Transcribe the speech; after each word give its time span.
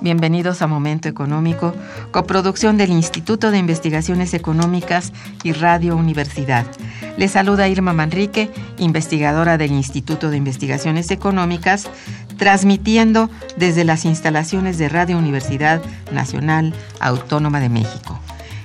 Bienvenidos 0.00 0.62
a 0.62 0.66
Momento 0.66 1.08
Económico, 1.08 1.74
coproducción 2.10 2.76
del 2.76 2.90
Instituto 2.90 3.50
de 3.50 3.58
Investigaciones 3.58 4.34
Económicas 4.34 5.12
y 5.42 5.52
Radio 5.52 5.96
Universidad. 5.96 6.66
Les 7.16 7.32
saluda 7.32 7.68
Irma 7.68 7.92
Manrique, 7.92 8.50
investigadora 8.78 9.58
del 9.58 9.72
Instituto 9.72 10.30
de 10.30 10.36
Investigaciones 10.36 11.10
Económicas, 11.10 11.88
transmitiendo 12.38 13.30
desde 13.56 13.84
las 13.84 14.04
instalaciones 14.04 14.78
de 14.78 14.88
Radio 14.88 15.18
Universidad 15.18 15.82
Nacional 16.12 16.72
Autónoma 17.00 17.60
de 17.60 17.68
México. 17.68 18.18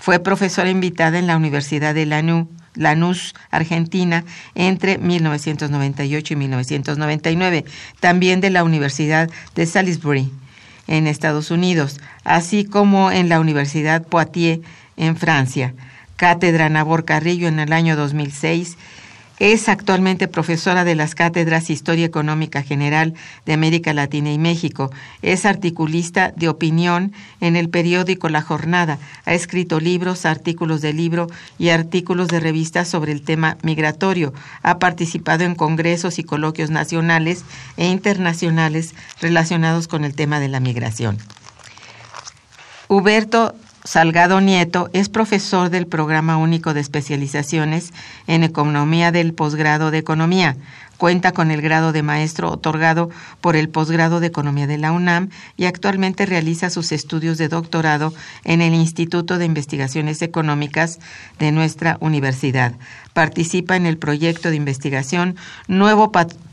Fue 0.01 0.19
profesora 0.19 0.71
invitada 0.71 1.21
en 1.21 1.29
la 1.29 1.37
Universidad 1.37 1.95
de 1.95 2.07
Lanús, 2.75 3.35
Argentina, 3.53 4.25
entre 4.57 4.99
1998 4.99 6.35
y 6.35 6.37
1999, 6.37 7.65
también 8.01 8.41
de 8.41 8.51
la 8.51 8.65
Universidad 8.65 9.31
de 9.55 9.67
Salisbury, 9.67 10.33
en 10.89 11.07
Estados 11.07 11.53
Unidos, 11.53 12.01
así 12.25 12.65
como 12.65 13.13
en 13.13 13.29
la 13.29 13.39
Universidad 13.39 14.05
Poitiers, 14.05 14.63
en 14.97 15.17
Francia. 15.17 15.75
Cátedra 16.17 16.69
Nabor 16.69 17.05
Carrillo 17.05 17.47
en 17.47 17.61
el 17.61 17.73
año 17.73 17.95
2006 17.95 18.77
es 19.43 19.69
actualmente 19.69 20.29
profesora 20.29 20.85
de 20.85 20.95
las 20.95 21.17
cátedras 21.17 21.69
Historia 21.69 22.07
Económica 22.07 22.63
General 22.63 23.13
de 23.45 23.53
América 23.53 23.93
Latina 23.93 24.31
y 24.31 24.39
México. 24.39 24.93
Es 25.21 25.47
articulista 25.47 26.33
de 26.37 26.49
opinión 26.49 27.13
en 27.41 27.57
el 27.57 27.69
periódico 27.69 28.29
La 28.29 28.41
Jornada. 28.41 29.01
Ha 29.25 29.35
escrito 29.35 29.81
libros, 29.81 30.27
artículos 30.27 30.81
de 30.81 30.93
libro 30.93 31.27
y 31.59 31.71
artículos 31.71 32.29
de 32.29 32.39
revistas 32.39 32.87
sobre 32.87 33.11
el 33.11 33.23
tema 33.23 33.57
migratorio. 33.65 34.33
Ha 34.63 34.79
participado 34.79 35.43
en 35.43 35.57
congresos 35.57 36.21
y 36.21 36.23
coloquios 36.23 36.71
nacionales 36.71 37.45
e 37.77 37.89
internacionales 37.89 38.95
relacionados 39.21 39.89
con 39.89 40.05
el 40.05 40.15
tema 40.15 40.39
de 40.39 40.51
la 40.51 40.61
migración. 40.61 41.19
Huberto 42.87 43.57
Salgado 43.85 44.41
Nieto 44.41 44.91
es 44.93 45.09
profesor 45.09 45.69
del 45.69 45.89
Programa 45.89 46.37
Único 46.37 46.73
de 46.73 46.81
Especializaciones 46.81 47.93
en 48.29 48.45
Economía 48.45 49.11
del 49.11 49.35
Posgrado 49.35 49.91
de 49.91 49.99
Economía. 49.99 50.57
Cuenta 50.99 51.33
con 51.33 51.51
el 51.51 51.61
grado 51.61 51.91
de 51.91 52.05
maestro 52.05 52.49
otorgado 52.49 53.11
por 53.41 53.57
el 53.57 53.69
Posgrado 53.69 54.21
de 54.21 54.29
Economía 54.29 54.69
de 54.69 54.79
la 54.79 54.93
UNAM 54.93 55.31
y 55.57 55.65
actualmente 55.65 56.27
realiza 56.27 56.71
sus 56.71 56.93
estudios 56.93 57.39
de 57.39 57.49
doctorado 57.49 58.15
en 58.45 58.61
el 58.63 58.73
Instituto 58.73 59.37
de 59.37 59.47
Investigaciones 59.47 60.23
Económicas 60.23 61.01
de 61.41 61.51
nuestra 61.51 61.97
universidad. 61.99 62.75
Participa 63.15 63.75
en 63.75 63.87
el 63.87 63.99
proyecto 63.99 64.51
de 64.51 64.57
investigación 64.57 65.35
Nuevo 65.67 66.13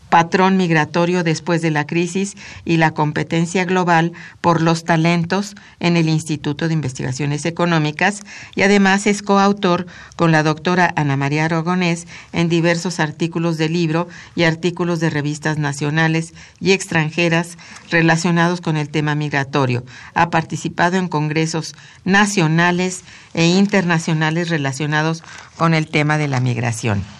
patrón 0.09 0.58
migratorio 0.58 1.24
después 1.24 1.62
de 1.62 1.72
la 1.72 1.86
crisis 1.86 2.36
y 2.66 2.78
la 2.78 2.92
competencia 2.92 3.66
global 3.66 4.12
por 4.42 4.62
los 4.62 4.84
talentos 4.84 5.56
en 5.80 5.97
el 5.97 6.09
Instituto 6.09 6.68
de 6.68 6.74
Investigaciones 6.74 7.46
Económicas 7.46 8.22
y 8.56 8.64
además 8.64 9.08
es 9.08 9.22
coautor 9.22 9.86
con 10.16 10.31
la 10.31 10.44
doctora 10.44 10.94
Ana 10.96 11.16
María 11.16 11.46
Aragonés 11.46 12.08
en 12.34 12.50
diversos 12.50 13.00
artículos 13.00 13.58
de 13.58 13.69
libro 13.69 14.08
y 14.36 14.44
artículos 14.44 15.00
de 15.00 15.09
revistas 15.09 15.58
nacionales 15.58 16.34
y 16.59 16.72
extranjeras 16.72 17.58
relacionados 17.90 18.62
con 18.62 18.78
el 18.78 18.90
tema 18.90 19.16
migratorio. 19.16 19.84
Ha 20.14 20.30
participado 20.30 20.98
en 20.98 21.08
congresos 21.08 21.75
nacionales 22.03 23.03
e 23.34 23.46
internacionales 23.46 24.50
relacionados 24.50 25.24
con 25.56 25.74
el 25.74 25.88
tema 25.88 26.18
de 26.18 26.28
la 26.28 26.39
migración. 26.39 27.19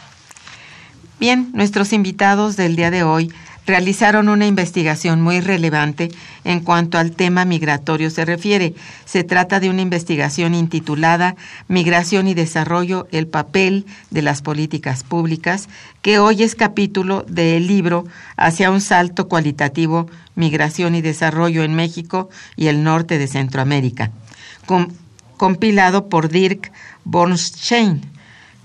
Bien, 1.20 1.50
nuestros 1.54 1.92
invitados 1.92 2.56
del 2.56 2.78
día 2.78 2.92
de 2.92 3.04
hoy 3.04 3.30
realizaron 3.66 4.30
una 4.30 4.48
investigación 4.48 5.22
muy 5.22 5.42
relevante 5.42 6.12
en 6.46 6.62
cuanto 6.62 6.98
al 6.98 7.12
tema 7.12 7.44
migratorio 7.44 8.10
se 8.10 8.24
refiere. 8.24 8.74
Se 9.04 9.26
trata 9.26 9.60
de 9.60 9.70
una 9.70 9.82
investigación 9.82 10.56
intitulada 10.56 11.36
Migración 11.68 12.30
y 12.30 12.36
Desarrollo, 12.36 13.10
el 13.12 13.28
papel 13.28 13.86
de 14.12 14.22
las 14.22 14.42
políticas 14.42 15.04
públicas, 15.04 15.68
que 16.02 16.20
hoy 16.20 16.42
es 16.42 16.56
capítulo 16.56 17.26
del 17.28 17.68
libro 17.68 18.06
Hacia 18.38 18.72
un 18.72 18.80
salto 18.80 19.28
cualitativo, 19.28 20.10
Migración 20.36 20.96
y 20.96 21.02
Desarrollo 21.02 21.64
en 21.64 21.76
México 21.76 22.30
y 22.56 22.68
el 22.68 22.82
norte 22.82 23.18
de 23.18 23.28
Centroamérica, 23.28 24.12
compilado 25.36 26.08
por 26.08 26.30
Dirk 26.30 26.72
Bornstein 27.04 28.19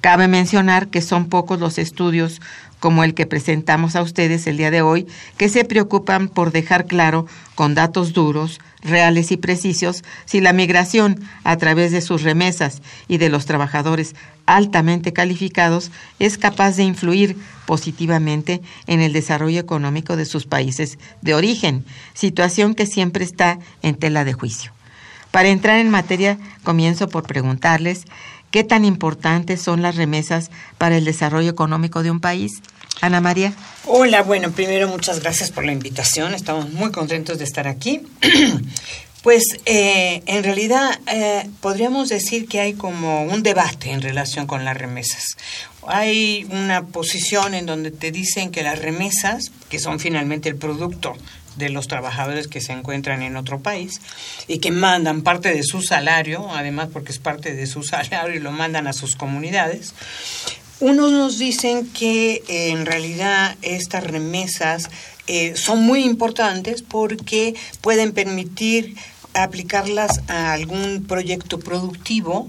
Cabe 0.04 0.28
mencionar 0.28 0.88
que 0.88 1.00
son 1.00 1.30
pocos 1.30 1.58
los 1.58 1.78
estudios 1.78 2.42
como 2.78 3.04
el 3.04 3.14
que 3.14 3.24
presentamos 3.24 3.96
a 3.96 4.02
ustedes 4.02 4.46
el 4.46 4.58
día 4.58 4.70
de 4.70 4.82
hoy, 4.82 5.06
que 5.38 5.48
se 5.48 5.64
preocupan 5.64 6.28
por 6.28 6.52
dejar 6.52 6.84
claro 6.84 7.24
con 7.54 7.74
datos 7.74 8.12
duros, 8.12 8.60
reales 8.82 9.32
y 9.32 9.38
precisos 9.38 10.04
si 10.26 10.42
la 10.42 10.52
migración 10.52 11.24
a 11.42 11.56
través 11.56 11.90
de 11.90 12.02
sus 12.02 12.20
remesas 12.22 12.82
y 13.08 13.16
de 13.16 13.30
los 13.30 13.46
trabajadores 13.46 14.14
altamente 14.44 15.14
calificados 15.14 15.90
es 16.18 16.36
capaz 16.36 16.76
de 16.76 16.82
influir 16.82 17.38
positivamente 17.64 18.60
en 18.86 19.00
el 19.00 19.14
desarrollo 19.14 19.58
económico 19.58 20.18
de 20.18 20.26
sus 20.26 20.44
países 20.44 20.98
de 21.22 21.34
origen, 21.34 21.82
situación 22.12 22.74
que 22.74 22.84
siempre 22.84 23.24
está 23.24 23.58
en 23.80 23.94
tela 23.94 24.26
de 24.26 24.34
juicio. 24.34 24.70
Para 25.34 25.48
entrar 25.48 25.80
en 25.80 25.90
materia, 25.90 26.38
comienzo 26.62 27.08
por 27.08 27.24
preguntarles 27.24 28.04
qué 28.54 28.62
tan 28.62 28.84
importantes 28.84 29.60
son 29.60 29.82
las 29.82 29.96
remesas 29.96 30.52
para 30.78 30.96
el 30.96 31.04
desarrollo 31.04 31.50
económico 31.50 32.04
de 32.04 32.12
un 32.12 32.20
país 32.20 32.62
Ana 33.00 33.20
María. 33.20 33.52
Hola, 33.84 34.22
bueno, 34.22 34.52
primero 34.52 34.86
muchas 34.86 35.18
gracias 35.18 35.50
por 35.50 35.64
la 35.64 35.72
invitación. 35.72 36.34
Estamos 36.34 36.72
muy 36.72 36.92
contentos 36.92 37.38
de 37.38 37.44
estar 37.44 37.66
aquí. 37.66 38.02
Pues 39.24 39.42
eh, 39.64 40.22
en 40.26 40.44
realidad 40.44 41.00
eh, 41.10 41.48
podríamos 41.62 42.10
decir 42.10 42.46
que 42.46 42.60
hay 42.60 42.74
como 42.74 43.24
un 43.24 43.42
debate 43.42 43.90
en 43.90 44.02
relación 44.02 44.46
con 44.46 44.66
las 44.66 44.76
remesas. 44.76 45.24
Hay 45.86 46.46
una 46.50 46.88
posición 46.88 47.54
en 47.54 47.64
donde 47.64 47.90
te 47.90 48.12
dicen 48.12 48.50
que 48.50 48.62
las 48.62 48.78
remesas, 48.78 49.50
que 49.70 49.78
son 49.78 49.98
finalmente 49.98 50.50
el 50.50 50.56
producto 50.56 51.16
de 51.56 51.68
los 51.68 51.88
trabajadores 51.88 52.48
que 52.48 52.60
se 52.60 52.72
encuentran 52.72 53.22
en 53.22 53.36
otro 53.36 53.60
país 53.60 54.00
y 54.48 54.58
que 54.58 54.70
mandan 54.70 55.22
parte 55.22 55.54
de 55.54 55.62
su 55.62 55.82
salario, 55.82 56.50
además 56.52 56.88
porque 56.92 57.12
es 57.12 57.18
parte 57.18 57.54
de 57.54 57.66
su 57.66 57.82
salario 57.84 58.34
y 58.34 58.40
lo 58.40 58.52
mandan 58.52 58.86
a 58.86 58.92
sus 58.92 59.16
comunidades, 59.16 59.94
unos 60.80 61.12
nos 61.12 61.38
dicen 61.38 61.88
que 61.88 62.42
eh, 62.48 62.70
en 62.70 62.84
realidad 62.84 63.56
estas 63.62 64.04
remesas 64.04 64.90
eh, 65.26 65.56
son 65.56 65.82
muy 65.82 66.04
importantes 66.04 66.82
porque 66.82 67.54
pueden 67.80 68.12
permitir 68.12 68.96
aplicarlas 69.34 70.20
a 70.28 70.52
algún 70.52 71.04
proyecto 71.06 71.58
productivo 71.58 72.48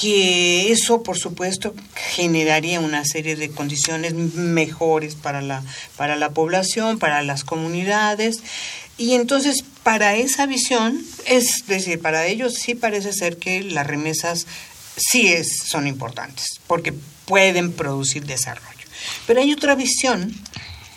que 0.00 0.70
eso 0.70 1.02
por 1.02 1.18
supuesto 1.18 1.74
generaría 2.14 2.78
una 2.78 3.04
serie 3.04 3.34
de 3.34 3.50
condiciones 3.50 4.14
mejores 4.14 5.16
para 5.16 5.42
la 5.42 5.64
para 5.96 6.14
la 6.14 6.30
población, 6.30 7.00
para 7.00 7.22
las 7.22 7.42
comunidades 7.42 8.40
y 8.96 9.14
entonces 9.14 9.64
para 9.82 10.16
esa 10.16 10.46
visión, 10.46 11.02
es 11.26 11.64
decir, 11.66 12.00
para 12.00 12.26
ellos 12.26 12.54
sí 12.54 12.74
parece 12.74 13.12
ser 13.12 13.38
que 13.38 13.62
las 13.62 13.86
remesas 13.86 14.46
sí 14.96 15.28
es, 15.28 15.48
son 15.64 15.86
importantes, 15.86 16.60
porque 16.66 16.92
pueden 17.24 17.72
producir 17.72 18.26
desarrollo. 18.26 18.86
Pero 19.26 19.40
hay 19.40 19.52
otra 19.52 19.76
visión 19.76 20.34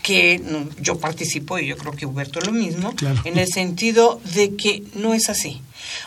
que 0.01 0.41
yo 0.79 0.99
participo 0.99 1.59
y 1.59 1.67
yo 1.67 1.77
creo 1.77 1.93
que 1.93 2.07
Huberto 2.07 2.41
lo 2.41 2.51
mismo, 2.51 2.93
en 3.23 3.37
el 3.37 3.47
sentido 3.47 4.19
de 4.33 4.55
que 4.55 4.83
no 4.95 5.13
es 5.13 5.29
así. 5.29 5.61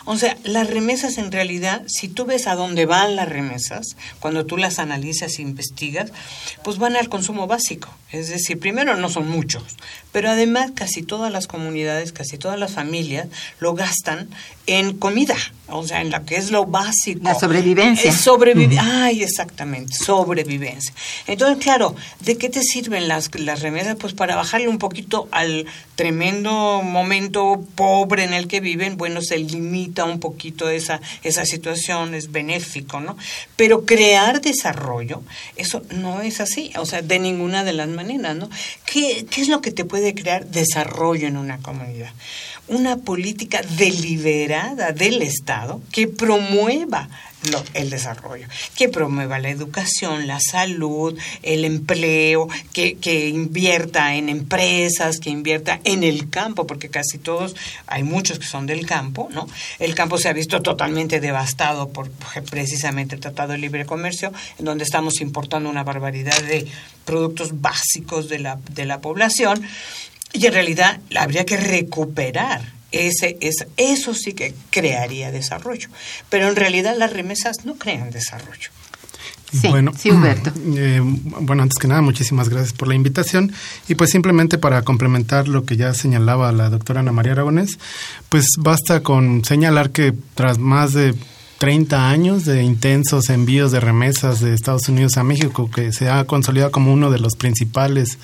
O 0.05 0.17
sea, 0.17 0.37
las 0.43 0.69
remesas 0.69 1.17
en 1.17 1.31
realidad, 1.31 1.83
si 1.87 2.07
tú 2.07 2.25
ves 2.25 2.47
a 2.47 2.55
dónde 2.55 2.85
van 2.85 3.15
las 3.15 3.29
remesas, 3.29 3.95
cuando 4.19 4.45
tú 4.45 4.57
las 4.57 4.79
analizas 4.79 5.39
e 5.39 5.41
investigas, 5.41 6.11
pues 6.63 6.77
van 6.77 6.95
al 6.95 7.09
consumo 7.09 7.47
básico. 7.47 7.89
Es 8.11 8.29
decir, 8.29 8.59
primero 8.59 8.95
no 8.95 9.09
son 9.09 9.27
muchos, 9.27 9.63
pero 10.15 10.29
además 10.29 10.71
casi 10.73 11.03
todas 11.03 11.29
las 11.29 11.45
comunidades, 11.45 12.13
casi 12.13 12.37
todas 12.37 12.57
las 12.57 12.71
familias 12.71 13.27
lo 13.59 13.73
gastan 13.73 14.29
en 14.65 14.97
comida, 14.97 15.35
o 15.67 15.85
sea, 15.85 15.99
en 16.01 16.09
la 16.09 16.23
que 16.23 16.37
es 16.37 16.51
lo 16.51 16.65
básico. 16.65 17.19
La 17.23 17.35
sobrevivencia. 18.11 18.81
Ay, 18.81 19.23
exactamente, 19.23 19.93
sobrevivencia. 19.93 20.93
Entonces, 21.27 21.61
claro, 21.61 21.95
¿de 22.21 22.37
qué 22.37 22.49
te 22.49 22.61
sirven 22.61 23.09
las, 23.09 23.29
las 23.37 23.61
remesas? 23.61 23.97
Pues 23.97 24.13
para 24.13 24.37
bajarle 24.37 24.69
un 24.69 24.77
poquito 24.77 25.27
al 25.31 25.65
tremendo 25.95 26.81
momento 26.81 27.63
pobre 27.75 28.23
en 28.23 28.33
el 28.33 28.47
que 28.47 28.59
viven, 28.59 28.97
bueno, 28.97 29.21
se 29.21 29.37
limita 29.37 30.05
un 30.05 30.19
poquito 30.19 30.69
esa, 30.69 31.01
esa 31.23 31.45
situación, 31.45 32.15
es 32.15 32.31
benéfico, 32.31 33.01
¿no? 33.01 33.17
Pero 33.55 33.85
crear 33.85 34.41
desarrollo, 34.41 35.21
eso 35.57 35.81
no 35.91 36.21
es 36.21 36.39
así, 36.39 36.71
o 36.77 36.85
sea, 36.85 37.01
de 37.01 37.19
ninguna 37.19 37.63
de 37.63 37.73
las 37.73 37.89
maneras, 37.89 38.35
¿no? 38.35 38.49
¿Qué, 38.85 39.25
qué 39.29 39.41
es 39.41 39.47
lo 39.47 39.61
que 39.61 39.71
te 39.71 39.85
puede 39.85 40.04
crear 40.13 40.45
desarrollo 40.45 41.27
en 41.27 41.37
una 41.37 41.57
comunidad? 41.59 42.11
Una 42.67 42.97
política 42.97 43.61
deliberada 43.77 44.91
del 44.91 45.21
Estado 45.21 45.81
que 45.91 46.07
promueva 46.07 47.09
el 47.73 47.89
desarrollo, 47.89 48.47
que 48.75 48.89
promueva 48.89 49.39
la 49.39 49.49
educación, 49.49 50.27
la 50.27 50.39
salud, 50.39 51.17
el 51.43 51.65
empleo, 51.65 52.47
que, 52.73 52.97
que, 52.97 53.29
invierta 53.29 54.15
en 54.15 54.29
empresas, 54.29 55.19
que 55.19 55.29
invierta 55.29 55.79
en 55.83 56.03
el 56.03 56.29
campo, 56.29 56.67
porque 56.67 56.89
casi 56.89 57.17
todos, 57.17 57.55
hay 57.87 58.03
muchos 58.03 58.39
que 58.39 58.45
son 58.45 58.65
del 58.65 58.85
campo, 58.85 59.29
¿no? 59.31 59.47
El 59.79 59.95
campo 59.95 60.17
se 60.17 60.29
ha 60.29 60.33
visto 60.33 60.61
totalmente 60.61 61.19
devastado 61.19 61.89
por 61.89 62.09
precisamente 62.49 63.15
el 63.15 63.21
Tratado 63.21 63.53
de 63.53 63.57
Libre 63.57 63.85
Comercio, 63.85 64.31
en 64.59 64.65
donde 64.65 64.83
estamos 64.83 65.21
importando 65.21 65.69
una 65.69 65.83
barbaridad 65.83 66.41
de 66.43 66.67
productos 67.05 67.61
básicos 67.61 68.29
de 68.29 68.39
la, 68.39 68.59
de 68.71 68.85
la 68.85 69.01
población, 69.01 69.61
y 70.33 70.45
en 70.45 70.53
realidad 70.53 70.99
habría 71.15 71.45
que 71.45 71.57
recuperar 71.57 72.75
ese, 72.95 73.37
es, 73.41 73.65
eso 73.77 74.13
sí 74.13 74.33
que 74.33 74.53
crearía 74.69 75.31
desarrollo. 75.31 75.89
Pero 76.29 76.49
en 76.49 76.55
realidad 76.55 76.95
las 76.97 77.13
remesas 77.13 77.65
no 77.65 77.75
crean 77.75 78.11
desarrollo. 78.11 78.69
Sí, 79.51 79.67
bueno, 79.69 79.91
sí, 79.97 80.11
Humberto. 80.11 80.51
Eh, 80.77 80.99
bueno, 81.01 81.63
antes 81.63 81.77
que 81.79 81.87
nada, 81.87 82.01
muchísimas 82.01 82.49
gracias 82.49 82.73
por 82.73 82.87
la 82.87 82.95
invitación. 82.95 83.53
Y 83.87 83.95
pues 83.95 84.09
simplemente 84.09 84.57
para 84.57 84.81
complementar 84.81 85.47
lo 85.47 85.63
que 85.63 85.77
ya 85.77 85.93
señalaba 85.93 86.51
la 86.51 86.69
doctora 86.69 86.99
Ana 86.99 87.11
María 87.11 87.33
Aragonés, 87.33 87.77
pues 88.29 88.45
basta 88.57 89.03
con 89.03 89.45
señalar 89.45 89.91
que 89.91 90.13
tras 90.33 90.57
más 90.57 90.93
de 90.93 91.15
30 91.59 92.09
años 92.09 92.45
de 92.45 92.63
intensos 92.63 93.29
envíos 93.29 93.71
de 93.71 93.79
remesas 93.79 94.41
de 94.41 94.53
Estados 94.53 94.89
Unidos 94.89 95.17
a 95.17 95.23
México, 95.23 95.69
que 95.71 95.93
se 95.93 96.09
ha 96.09 96.25
consolidado 96.25 96.71
como 96.71 96.91
uno 96.91 97.09
de 97.09 97.19
los 97.19 97.35
principales 97.35 98.17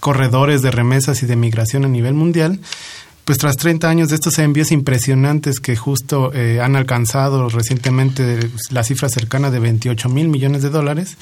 corredores 0.00 0.62
de 0.62 0.70
remesas 0.70 1.22
y 1.22 1.26
de 1.26 1.36
migración 1.36 1.84
a 1.84 1.88
nivel 1.88 2.14
mundial, 2.14 2.60
pues 3.26 3.38
tras 3.38 3.56
30 3.56 3.88
años 3.88 4.08
de 4.08 4.14
estos 4.14 4.38
envíos 4.38 4.70
impresionantes 4.70 5.58
que 5.58 5.74
justo 5.74 6.32
eh, 6.32 6.60
han 6.62 6.76
alcanzado 6.76 7.48
recientemente 7.48 8.38
la 8.70 8.84
cifra 8.84 9.08
cercana 9.08 9.50
de 9.50 9.58
28 9.58 10.08
mil 10.08 10.28
millones 10.28 10.62
de 10.62 10.70
dólares, 10.70 11.16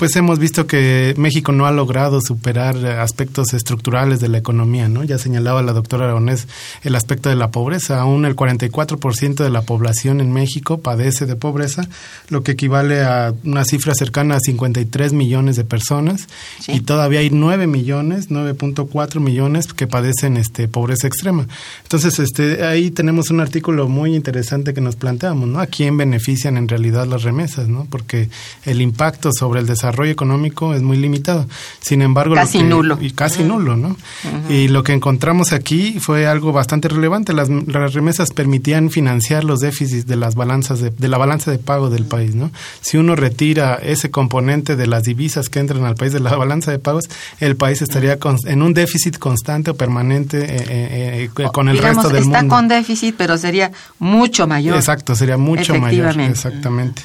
pues 0.00 0.16
hemos 0.16 0.38
visto 0.38 0.66
que 0.66 1.12
México 1.18 1.52
no 1.52 1.66
ha 1.66 1.72
logrado 1.72 2.22
superar 2.22 2.74
aspectos 2.86 3.52
estructurales 3.52 4.18
de 4.18 4.30
la 4.30 4.38
economía, 4.38 4.88
¿no? 4.88 5.04
Ya 5.04 5.18
señalaba 5.18 5.60
la 5.60 5.74
doctora 5.74 6.06
Aragonés 6.06 6.48
el 6.82 6.96
aspecto 6.96 7.28
de 7.28 7.36
la 7.36 7.50
pobreza. 7.50 8.00
Aún 8.00 8.24
el 8.24 8.34
44% 8.34 9.34
de 9.34 9.50
la 9.50 9.60
población 9.60 10.22
en 10.22 10.32
México 10.32 10.78
padece 10.78 11.26
de 11.26 11.36
pobreza, 11.36 11.86
lo 12.30 12.42
que 12.42 12.52
equivale 12.52 13.02
a 13.02 13.34
una 13.44 13.66
cifra 13.66 13.94
cercana 13.94 14.36
a 14.36 14.40
53 14.40 15.12
millones 15.12 15.56
de 15.56 15.64
personas 15.64 16.28
y 16.66 16.80
todavía 16.80 17.20
hay 17.20 17.28
9 17.28 17.66
millones, 17.66 18.30
9.4 18.30 19.20
millones 19.20 19.66
que 19.74 19.86
padecen 19.86 20.38
este 20.38 20.66
pobreza 20.66 21.08
extrema. 21.08 21.46
Entonces, 21.82 22.18
este 22.20 22.64
ahí 22.64 22.90
tenemos 22.90 23.28
un 23.28 23.40
artículo 23.40 23.86
muy 23.86 24.16
interesante 24.16 24.72
que 24.72 24.80
nos 24.80 24.96
planteamos, 24.96 25.46
¿no? 25.46 25.60
¿A 25.60 25.66
quién 25.66 25.98
benefician 25.98 26.56
en 26.56 26.68
realidad 26.68 27.06
las 27.06 27.22
remesas, 27.22 27.68
¿no? 27.68 27.86
Porque 27.90 28.30
el 28.64 28.80
impacto 28.80 29.28
sobre 29.38 29.60
el 29.60 29.66
desarrollo 29.66 29.89
desarrollo 29.90 30.12
económico 30.12 30.74
es 30.74 30.82
muy 30.82 30.96
limitado. 30.96 31.46
Sin 31.80 32.02
embargo, 32.02 32.34
casi 32.34 32.62
nulo. 32.62 32.98
Y 33.00 33.10
casi 33.10 33.42
nulo, 33.42 33.76
¿no? 33.76 33.96
Y 34.48 34.68
lo 34.68 34.82
que 34.82 34.92
encontramos 34.92 35.52
aquí 35.52 35.98
fue 36.00 36.26
algo 36.26 36.52
bastante 36.52 36.88
relevante. 36.88 37.32
Las, 37.32 37.48
remesas 37.92 38.30
permitían 38.30 38.90
financiar 38.90 39.44
los 39.44 39.60
déficits 39.60 40.06
de 40.06 40.16
las 40.16 40.34
balanzas 40.34 40.80
de, 40.80 41.08
la 41.08 41.18
balanza 41.18 41.50
de 41.50 41.58
pago 41.58 41.90
del 41.90 42.04
país, 42.04 42.34
¿no? 42.34 42.50
Si 42.80 42.96
uno 42.96 43.16
retira 43.16 43.74
ese 43.82 44.10
componente 44.10 44.76
de 44.76 44.86
las 44.86 45.02
divisas 45.02 45.48
que 45.48 45.58
entran 45.58 45.84
al 45.84 45.96
país 45.96 46.12
de 46.12 46.20
la 46.20 46.36
balanza 46.36 46.70
de 46.70 46.78
pagos, 46.78 47.04
el 47.40 47.56
país 47.56 47.82
estaría 47.82 48.18
en 48.46 48.62
un 48.62 48.74
déficit 48.74 49.18
constante 49.18 49.72
o 49.72 49.74
permanente 49.74 50.38
eh, 50.38 50.66
eh, 50.68 51.30
eh, 51.36 51.48
con 51.52 51.68
el 51.68 51.78
resto 51.78 52.08
del 52.08 52.22
mundo. 52.24 52.38
Está 52.38 52.48
con 52.48 52.68
déficit, 52.68 53.14
pero 53.16 53.36
sería 53.38 53.72
mucho 53.98 54.46
mayor. 54.46 54.76
Exacto, 54.76 55.14
sería 55.14 55.36
mucho 55.36 55.74
mayor. 55.74 56.18
Exactamente. 56.20 57.02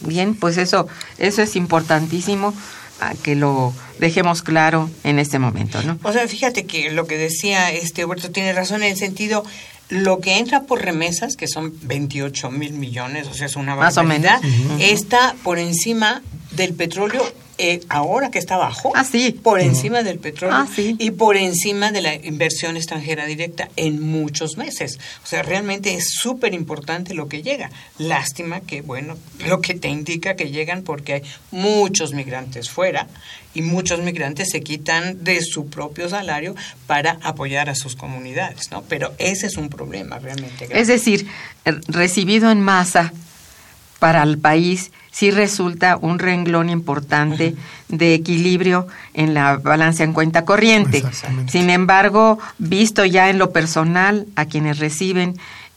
Bien, 0.00 0.34
pues 0.34 0.56
eso, 0.56 0.86
eso 1.18 1.42
es 1.42 1.56
importantísimo 1.56 2.54
a 3.00 3.14
que 3.14 3.34
lo 3.34 3.72
dejemos 3.98 4.42
claro 4.42 4.90
en 5.04 5.18
este 5.18 5.38
momento, 5.38 5.82
¿no? 5.82 5.98
O 6.02 6.12
sea, 6.12 6.26
fíjate 6.26 6.66
que 6.66 6.90
lo 6.90 7.06
que 7.06 7.16
decía 7.16 7.70
este 7.72 8.04
Huberto 8.04 8.30
tiene 8.30 8.52
razón 8.52 8.82
en 8.82 8.92
el 8.92 8.96
sentido 8.96 9.44
lo 9.88 10.20
que 10.20 10.38
entra 10.38 10.64
por 10.64 10.82
remesas, 10.82 11.36
que 11.36 11.48
son 11.48 11.72
28 11.82 12.50
mil 12.50 12.74
millones, 12.74 13.26
o 13.28 13.34
sea, 13.34 13.46
es 13.46 13.56
una 13.56 13.74
barbaridad, 13.74 14.40
está 14.78 15.34
por 15.42 15.58
encima 15.58 16.22
del 16.50 16.74
petróleo 16.74 17.22
eh, 17.58 17.80
ahora 17.88 18.30
que 18.30 18.38
está 18.38 18.56
bajo, 18.56 18.92
Ah, 18.94 19.04
sí. 19.04 19.32
por 19.42 19.60
encima 19.60 20.02
del 20.02 20.18
petróleo 20.18 20.56
Ah, 20.56 20.68
sí. 20.72 20.96
y 20.98 21.10
por 21.10 21.36
encima 21.36 21.90
de 21.92 22.00
la 22.02 22.14
inversión 22.14 22.76
extranjera 22.76 23.26
directa 23.26 23.68
en 23.76 24.00
muchos 24.00 24.56
meses. 24.56 24.98
O 25.24 25.26
sea, 25.26 25.42
realmente 25.42 25.94
es 25.94 26.08
súper 26.12 26.54
importante 26.54 27.14
lo 27.14 27.28
que 27.28 27.42
llega. 27.42 27.70
Lástima 27.98 28.60
que, 28.60 28.80
bueno, 28.82 29.16
lo 29.46 29.60
que 29.60 29.74
te 29.74 29.88
indica 29.88 30.36
que 30.36 30.50
llegan 30.50 30.82
porque 30.82 31.14
hay 31.14 31.22
muchos 31.50 32.12
migrantes 32.14 32.70
fuera 32.70 33.08
y 33.54 33.62
muchos 33.62 34.00
migrantes 34.00 34.50
se 34.50 34.60
quitan 34.62 35.24
de 35.24 35.42
su 35.42 35.68
propio 35.68 36.08
salario 36.08 36.54
para 36.86 37.18
apoyar 37.22 37.68
a 37.68 37.74
sus 37.74 37.96
comunidades, 37.96 38.70
¿no? 38.70 38.82
Pero 38.82 39.12
ese 39.18 39.46
es 39.48 39.56
un 39.56 39.68
problema 39.68 40.18
realmente 40.18 40.66
grave. 40.66 40.80
Es 40.80 40.86
decir, 40.88 41.26
eh, 41.64 41.72
recibido 41.88 42.50
en 42.50 42.60
masa 42.60 43.12
para 43.98 44.22
el 44.22 44.38
país 44.38 44.92
sí 45.18 45.30
resulta 45.32 45.96
un 46.00 46.18
renglón 46.20 46.70
importante 46.70 47.54
de 47.88 48.14
equilibrio 48.14 48.86
en 49.14 49.34
la 49.34 49.56
balanza 49.56 50.04
en 50.04 50.12
cuenta 50.12 50.44
corriente. 50.44 51.02
Sin 51.50 51.70
embargo, 51.70 52.38
visto 52.58 53.04
ya 53.04 53.28
en 53.30 53.38
lo 53.38 53.50
personal 53.50 54.26
a 54.36 54.44
quienes 54.44 54.78
reciben 54.78 55.34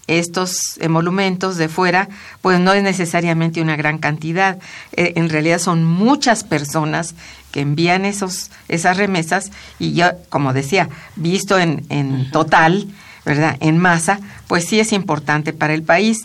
estos 0.08 0.78
emolumentos 0.80 1.58
de 1.58 1.70
fuera, 1.70 2.10
pues 2.42 2.60
no 2.60 2.74
es 2.74 2.84
necesariamente 2.84 3.62
una 3.62 3.76
gran 3.78 3.98
cantidad. 3.98 4.60
Eh, 4.92 5.14
en 5.16 5.30
realidad 5.30 5.60
son 5.60 5.86
muchas 5.86 6.44
personas 6.44 7.16
que 7.52 7.62
envían 7.62 8.06
esos, 8.06 8.52
esas 8.68 8.98
remesas 8.98 9.52
y 9.80 9.94
yo, 9.94 10.08
como 10.30 10.54
decía, 10.54 10.90
visto 11.16 11.58
en, 11.58 11.86
en 11.90 12.30
total, 12.32 12.88
¿verdad? 13.26 13.56
En 13.62 13.78
masa, 13.78 14.20
pues 14.48 14.66
sí 14.68 14.80
es 14.80 14.92
importante 14.92 15.54
para 15.54 15.74
el 15.74 15.84
país. 15.84 16.18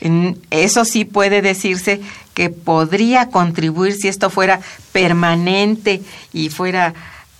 En- 0.00 0.36
eso 0.50 0.84
sí 0.84 1.04
puede 1.04 1.40
decirse 1.42 2.00
que 2.34 2.50
podría 2.50 3.28
contribuir 3.30 3.92
si 3.94 4.08
esto 4.08 4.30
fuera 4.30 4.60
permanente 4.92 6.02
y 6.32 6.48
fuera 6.48 6.94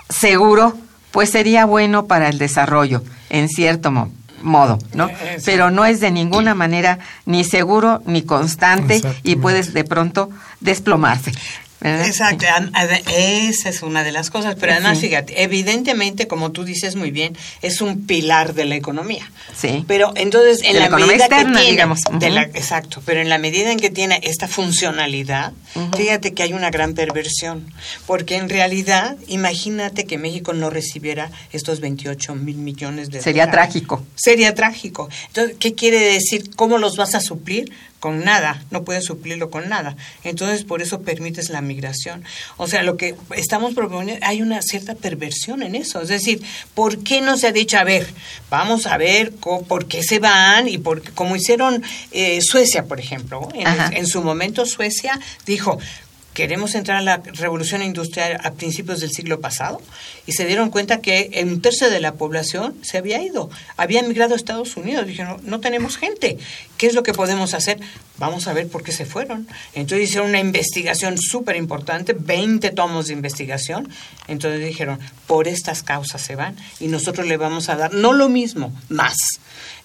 seguro, 0.08 0.76
pues 1.12 1.30
sería 1.30 1.64
bueno 1.64 2.06
para 2.06 2.28
el 2.28 2.38
desarrollo, 2.38 3.02
en 3.30 3.48
cierto 3.48 3.90
mo- 3.90 4.10
modo, 4.42 4.78
¿no? 4.94 5.08
Eso. 5.08 5.42
Pero 5.44 5.70
no 5.70 5.84
es 5.84 6.00
de 6.00 6.10
ninguna 6.10 6.54
manera 6.54 6.98
ni 7.26 7.44
seguro 7.44 8.02
ni 8.06 8.22
constante 8.22 9.00
y 9.22 9.36
puedes 9.36 9.72
de 9.74 9.84
pronto 9.84 10.30
desplomarse. 10.60 11.32
¿Verdad? 11.80 12.06
Exacto, 12.06 12.46
esa 13.10 13.68
es 13.68 13.82
una 13.82 14.04
de 14.04 14.12
las 14.12 14.30
cosas, 14.30 14.56
pero 14.58 14.72
además 14.72 14.98
Sí. 14.98 15.08
fíjate, 15.08 15.42
evidentemente, 15.42 16.26
como 16.28 16.52
tú 16.52 16.64
dices 16.64 16.96
muy 16.96 17.10
bien, 17.10 17.36
es 17.62 17.80
un 17.80 18.06
pilar 18.06 18.54
de 18.54 18.64
la 18.66 18.76
economía. 18.76 19.30
Sí. 19.56 19.84
Pero 19.86 20.12
entonces, 20.16 20.60
en 20.64 20.74
De 20.74 20.80
la 20.80 20.88
medida 20.90 21.14
externa, 21.14 21.52
que 21.52 21.56
tiene, 21.58 21.70
digamos. 21.70 22.00
de 22.12 22.30
la- 22.30 22.42
Ujú. 22.42 22.50
exacto, 22.54 23.02
pero 23.04 23.20
en 23.20 23.28
la 23.28 23.38
medida 23.38 23.72
en 23.72 23.78
que 23.80 23.90
tiene 23.90 24.20
esta 24.22 24.48
funcionalidad, 24.48 25.52
fíjate 25.96 26.34
que 26.34 26.42
hay 26.42 26.52
una 26.52 26.70
gran 26.70 26.94
perversión, 26.94 27.72
porque 28.06 28.36
en 28.36 28.48
realidad, 28.48 29.16
imagínate 29.28 30.04
que 30.04 30.18
México 30.18 30.52
no 30.52 30.70
recibiera 30.70 31.30
estos 31.52 31.80
28 31.80 32.34
mil 32.34 32.56
millones 32.56 33.10
de 33.10 33.22
Sería 33.22 33.46
dólares. 33.46 33.70
trágico. 33.72 34.04
Sería 34.16 34.54
trágico. 34.54 35.08
Entonces, 35.28 35.56
¿qué 35.58 35.74
quiere 35.74 35.98
decir? 36.00 36.54
¿Cómo 36.56 36.78
los 36.78 36.96
vas 36.96 37.14
a 37.14 37.20
suplir? 37.20 37.72
Con 38.00 38.24
nada, 38.24 38.64
no 38.70 38.82
puedes 38.82 39.04
suplirlo 39.04 39.50
con 39.50 39.68
nada. 39.68 39.96
Entonces, 40.24 40.64
por 40.64 40.82
eso 40.82 41.02
permites 41.02 41.50
la 41.50 41.60
migración. 41.60 42.24
O 42.56 42.66
sea, 42.66 42.82
lo 42.82 42.96
que 42.96 43.14
estamos 43.36 43.74
proponiendo, 43.74 44.26
hay 44.26 44.42
una 44.42 44.62
cierta 44.62 44.94
perversión 44.94 45.62
en 45.62 45.74
eso. 45.74 46.00
Es 46.00 46.08
decir, 46.08 46.42
¿por 46.74 47.02
qué 47.02 47.20
no 47.20 47.36
se 47.36 47.48
ha 47.48 47.52
dicho, 47.52 47.78
a 47.78 47.84
ver, 47.84 48.06
vamos 48.50 48.86
a 48.86 48.96
ver 48.96 49.32
por 49.32 49.86
qué 49.86 50.02
se 50.02 50.18
van 50.18 50.68
y 50.68 50.78
por 50.78 51.02
como 51.12 51.36
hicieron 51.36 51.82
eh, 52.10 52.40
Suecia, 52.40 52.86
por 52.86 52.98
ejemplo? 52.98 53.48
En 53.92 54.06
su 54.06 54.22
momento 54.22 54.66
Suecia 54.66 55.20
dijo, 55.46 55.78
queremos 56.40 56.74
entrar 56.74 56.96
a 56.96 57.02
la 57.02 57.18
revolución 57.18 57.82
industrial 57.82 58.40
a 58.42 58.52
principios 58.52 59.00
del 59.00 59.10
siglo 59.10 59.42
pasado 59.42 59.78
y 60.26 60.32
se 60.32 60.46
dieron 60.46 60.70
cuenta 60.70 61.02
que 61.02 61.38
un 61.44 61.60
tercio 61.60 61.90
de 61.90 62.00
la 62.00 62.14
población 62.14 62.76
se 62.80 62.96
había 62.96 63.22
ido, 63.22 63.50
había 63.76 64.00
emigrado 64.00 64.32
a 64.32 64.36
Estados 64.38 64.74
Unidos. 64.78 65.06
Dijeron, 65.06 65.42
no 65.44 65.60
tenemos 65.60 65.98
gente, 65.98 66.38
¿qué 66.78 66.86
es 66.86 66.94
lo 66.94 67.02
que 67.02 67.12
podemos 67.12 67.52
hacer? 67.52 67.78
Vamos 68.16 68.46
a 68.46 68.54
ver 68.54 68.68
por 68.68 68.82
qué 68.82 68.90
se 68.90 69.04
fueron. 69.04 69.48
Entonces 69.74 70.08
hicieron 70.08 70.30
una 70.30 70.40
investigación 70.40 71.18
súper 71.18 71.56
importante, 71.56 72.14
20 72.14 72.70
tomos 72.70 73.08
de 73.08 73.12
investigación. 73.12 73.90
Entonces 74.26 74.64
dijeron, 74.64 74.98
por 75.26 75.46
estas 75.46 75.82
causas 75.82 76.22
se 76.22 76.36
van 76.36 76.56
y 76.78 76.86
nosotros 76.86 77.26
le 77.26 77.36
vamos 77.36 77.68
a 77.68 77.76
dar, 77.76 77.92
no 77.92 78.14
lo 78.14 78.30
mismo, 78.30 78.72
más. 78.88 79.18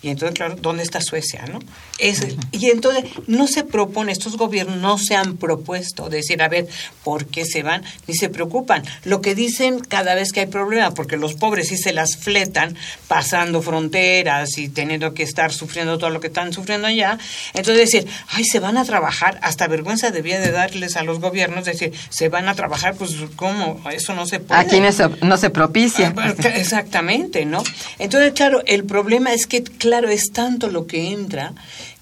Y 0.05 0.09
entonces, 0.09 0.35
claro, 0.35 0.55
¿dónde 0.61 0.83
está 0.83 1.01
Suecia? 1.01 1.45
¿no? 1.51 1.57
Es, 1.97 2.21
y 2.51 2.69
entonces 2.69 3.05
no 3.25 3.47
se 3.47 3.63
propone, 3.63 4.11
estos 4.11 4.37
gobiernos 4.37 4.77
no 4.77 4.99
se 4.99 5.15
han 5.15 5.37
propuesto 5.37 6.09
decir, 6.09 6.43
a 6.43 6.47
ver, 6.47 6.67
¿por 7.03 7.25
qué 7.25 7.43
se 7.43 7.63
van? 7.63 7.83
Ni 8.05 8.13
se 8.13 8.29
preocupan. 8.29 8.83
Lo 9.03 9.21
que 9.21 9.33
dicen 9.33 9.79
cada 9.79 10.13
vez 10.13 10.31
que 10.31 10.41
hay 10.41 10.45
problema, 10.45 10.93
porque 10.93 11.17
los 11.17 11.33
pobres 11.33 11.69
sí 11.69 11.77
se 11.77 11.91
las 11.91 12.17
fletan 12.17 12.77
pasando 13.07 13.63
fronteras 13.63 14.59
y 14.59 14.69
teniendo 14.69 15.15
que 15.15 15.23
estar 15.23 15.51
sufriendo 15.51 15.97
todo 15.97 16.11
lo 16.11 16.19
que 16.19 16.27
están 16.27 16.53
sufriendo 16.53 16.87
allá. 16.87 17.17
Entonces 17.55 17.91
decir, 17.91 18.07
ay, 18.29 18.43
se 18.43 18.59
van 18.59 18.77
a 18.77 18.85
trabajar, 18.85 19.39
hasta 19.41 19.67
vergüenza 19.67 20.11
debía 20.11 20.39
de 20.39 20.51
darles 20.51 20.97
a 20.97 21.03
los 21.03 21.19
gobiernos, 21.19 21.65
decir, 21.65 21.93
se 22.09 22.29
van 22.29 22.47
a 22.47 22.53
trabajar, 22.53 22.93
pues 22.93 23.15
¿cómo? 23.35 23.81
Eso 23.91 24.13
no 24.13 24.27
se 24.27 24.39
puede. 24.39 24.61
Aquí 24.61 24.79
no 24.79 24.91
se, 24.91 25.09
no 25.23 25.37
se 25.37 25.49
propicia. 25.49 26.13
Ah, 26.15 26.35
Exactamente, 26.55 27.45
¿no? 27.45 27.63
Entonces, 27.97 28.33
claro, 28.33 28.61
el 28.67 28.83
problema 28.83 29.33
es 29.33 29.47
que, 29.47 29.63
claro, 29.63 29.94
es 30.03 30.31
tanto 30.31 30.69
lo 30.69 30.87
que 30.87 31.11
entra 31.11 31.53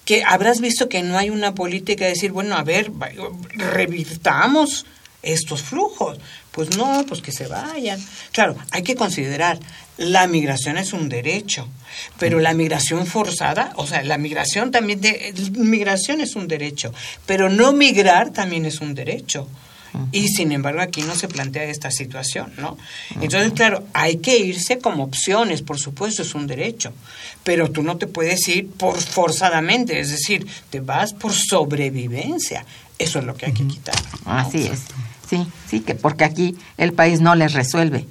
que 0.05 0.23
habrás 0.23 0.59
visto 0.59 0.89
que 0.89 1.01
no 1.01 1.17
hay 1.17 1.29
una 1.29 1.55
política 1.55 2.05
de 2.05 2.11
decir, 2.11 2.31
bueno, 2.31 2.55
a 2.55 2.63
ver, 2.63 2.91
revirtamos 3.55 4.85
estos 5.21 5.61
flujos. 5.61 6.19
Pues 6.51 6.77
no, 6.77 7.03
pues 7.07 7.21
que 7.21 7.31
se 7.31 7.47
vayan. 7.47 7.99
Claro, 8.31 8.55
hay 8.71 8.83
que 8.83 8.95
considerar, 8.95 9.57
la 9.97 10.27
migración 10.27 10.77
es 10.77 10.93
un 10.93 11.09
derecho, 11.09 11.67
pero 12.19 12.39
la 12.39 12.53
migración 12.53 13.07
forzada, 13.07 13.73
o 13.75 13.87
sea, 13.87 14.03
la 14.03 14.19
migración 14.19 14.69
también, 14.69 15.01
de, 15.01 15.33
migración 15.51 16.21
es 16.21 16.35
un 16.35 16.47
derecho, 16.47 16.93
pero 17.25 17.49
no 17.49 17.73
migrar 17.73 18.31
también 18.31 18.65
es 18.65 18.81
un 18.81 18.93
derecho. 18.93 19.47
Y 20.11 20.27
sin 20.29 20.51
embargo 20.51 20.81
aquí 20.81 21.01
no 21.03 21.15
se 21.15 21.27
plantea 21.27 21.63
esta 21.63 21.91
situación, 21.91 22.53
¿no? 22.57 22.77
Entonces, 23.21 23.53
claro, 23.53 23.83
hay 23.93 24.17
que 24.17 24.37
irse 24.37 24.79
como 24.79 25.03
opciones, 25.03 25.61
por 25.61 25.79
supuesto, 25.79 26.21
es 26.21 26.35
un 26.35 26.47
derecho, 26.47 26.93
pero 27.43 27.69
tú 27.71 27.83
no 27.83 27.97
te 27.97 28.07
puedes 28.07 28.47
ir 28.47 28.69
por 28.69 28.99
forzadamente, 28.99 29.99
es 29.99 30.11
decir, 30.11 30.47
te 30.69 30.79
vas 30.79 31.13
por 31.13 31.33
sobrevivencia. 31.33 32.65
Eso 32.97 33.19
es 33.19 33.25
lo 33.25 33.35
que 33.35 33.47
hay 33.47 33.53
que 33.53 33.67
quitar. 33.67 33.95
¿no? 34.25 34.31
Así 34.31 34.67
es. 34.67 34.81
Sí, 35.29 35.47
sí, 35.67 35.79
que 35.79 35.95
porque 35.95 36.23
aquí 36.23 36.57
el 36.77 36.93
país 36.93 37.21
no 37.21 37.35
les 37.35 37.53
resuelve. 37.53 38.05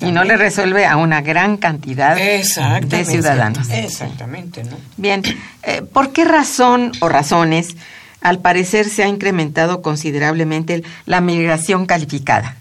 Y 0.00 0.12
no 0.12 0.24
le 0.24 0.36
resuelve 0.36 0.86
a 0.86 0.96
una 0.96 1.20
gran 1.20 1.56
cantidad 1.56 2.16
de 2.16 3.04
ciudadanos. 3.04 3.68
Exactamente, 3.70 4.62
¿no? 4.62 4.76
Bien, 4.96 5.22
eh, 5.64 5.82
¿por 5.82 6.12
qué 6.12 6.24
razón 6.24 6.92
o 7.00 7.08
razones 7.08 7.74
al 8.20 8.40
parecer 8.40 8.88
se 8.88 9.02
ha 9.02 9.08
incrementado 9.08 9.82
considerablemente 9.82 10.82
la 11.06 11.20
migración 11.20 11.86
calificada? 11.86 12.56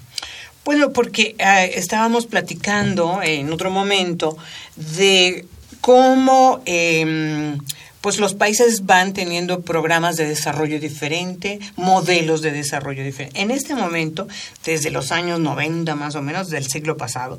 Bueno, 0.65 0.91
porque 0.91 1.35
eh, 1.39 1.71
estábamos 1.75 2.25
platicando 2.25 3.21
en 3.23 3.51
otro 3.53 3.71
momento 3.71 4.37
de 4.75 5.45
cómo 5.79 6.61
eh, 6.65 7.55
pues 8.01 8.19
los 8.19 8.35
países 8.35 8.85
van 8.85 9.13
teniendo 9.13 9.61
programas 9.61 10.15
de 10.15 10.27
desarrollo 10.27 10.79
diferente, 10.79 11.59
modelos 11.75 12.41
de 12.41 12.51
desarrollo 12.51 13.03
diferente. 13.03 13.41
En 13.41 13.51
este 13.51 13.75
momento, 13.75 14.27
desde 14.65 14.91
los 14.91 15.11
años 15.11 15.39
90 15.39 15.93
más 15.95 16.15
o 16.15 16.21
menos 16.21 16.49
del 16.49 16.67
siglo 16.67 16.95
pasado, 16.95 17.37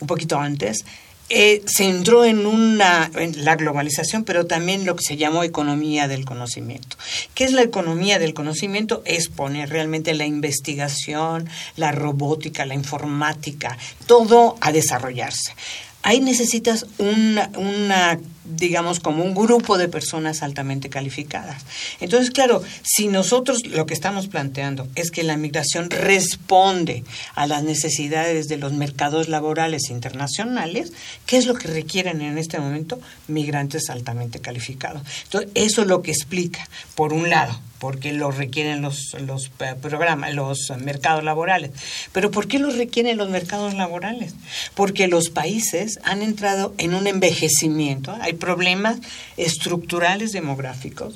un 0.00 0.06
poquito 0.06 0.38
antes, 0.38 0.84
eh, 1.32 1.62
se 1.66 1.84
entró 1.84 2.24
en 2.24 2.44
una 2.44 3.08
en 3.14 3.44
la 3.44 3.54
globalización, 3.54 4.24
pero 4.24 4.46
también 4.46 4.84
lo 4.84 4.96
que 4.96 5.04
se 5.04 5.16
llamó 5.16 5.44
economía 5.44 6.08
del 6.08 6.24
conocimiento. 6.24 6.96
¿Qué 7.34 7.44
es 7.44 7.52
la 7.52 7.62
economía 7.62 8.18
del 8.18 8.34
conocimiento? 8.34 9.02
Es 9.04 9.28
poner 9.28 9.70
realmente 9.70 10.12
la 10.14 10.26
investigación, 10.26 11.48
la 11.76 11.92
robótica, 11.92 12.66
la 12.66 12.74
informática, 12.74 13.78
todo 14.06 14.56
a 14.60 14.72
desarrollarse. 14.72 15.54
Ahí 16.02 16.20
necesitas 16.20 16.86
una, 16.98 17.50
una, 17.56 18.18
digamos, 18.44 19.00
como 19.00 19.22
un 19.22 19.34
grupo 19.34 19.76
de 19.76 19.88
personas 19.88 20.42
altamente 20.42 20.88
calificadas. 20.88 21.62
Entonces, 22.00 22.30
claro, 22.30 22.62
si 22.82 23.08
nosotros 23.08 23.66
lo 23.66 23.84
que 23.84 23.94
estamos 23.94 24.28
planteando 24.28 24.88
es 24.94 25.10
que 25.10 25.22
la 25.22 25.36
migración 25.36 25.90
responde 25.90 27.04
a 27.34 27.46
las 27.46 27.64
necesidades 27.64 28.48
de 28.48 28.56
los 28.56 28.72
mercados 28.72 29.28
laborales 29.28 29.90
internacionales, 29.90 30.92
¿qué 31.26 31.36
es 31.36 31.46
lo 31.46 31.54
que 31.54 31.68
requieren 31.68 32.22
en 32.22 32.38
este 32.38 32.58
momento? 32.58 32.98
Migrantes 33.28 33.90
altamente 33.90 34.40
calificados. 34.40 35.02
Entonces, 35.24 35.50
eso 35.54 35.82
es 35.82 35.88
lo 35.88 36.02
que 36.02 36.12
explica, 36.12 36.66
por 36.94 37.12
un 37.12 37.28
lado, 37.28 37.60
porque 37.80 38.12
lo 38.12 38.30
requieren 38.30 38.82
los, 38.82 39.16
los 39.26 39.50
eh, 39.58 39.74
programas, 39.80 40.34
los 40.34 40.70
mercados 40.78 41.24
laborales. 41.24 41.72
Pero 42.12 42.30
¿por 42.30 42.46
qué 42.46 42.60
los 42.60 42.76
requieren 42.76 43.16
los 43.16 43.30
mercados 43.30 43.74
laborales? 43.74 44.34
Porque 44.74 45.08
los 45.08 45.30
países 45.30 45.98
han 46.04 46.22
entrado 46.22 46.74
en 46.78 46.94
un 46.94 47.08
envejecimiento, 47.08 48.16
hay 48.20 48.34
problemas 48.34 48.98
estructurales 49.36 50.30
demográficos 50.32 51.14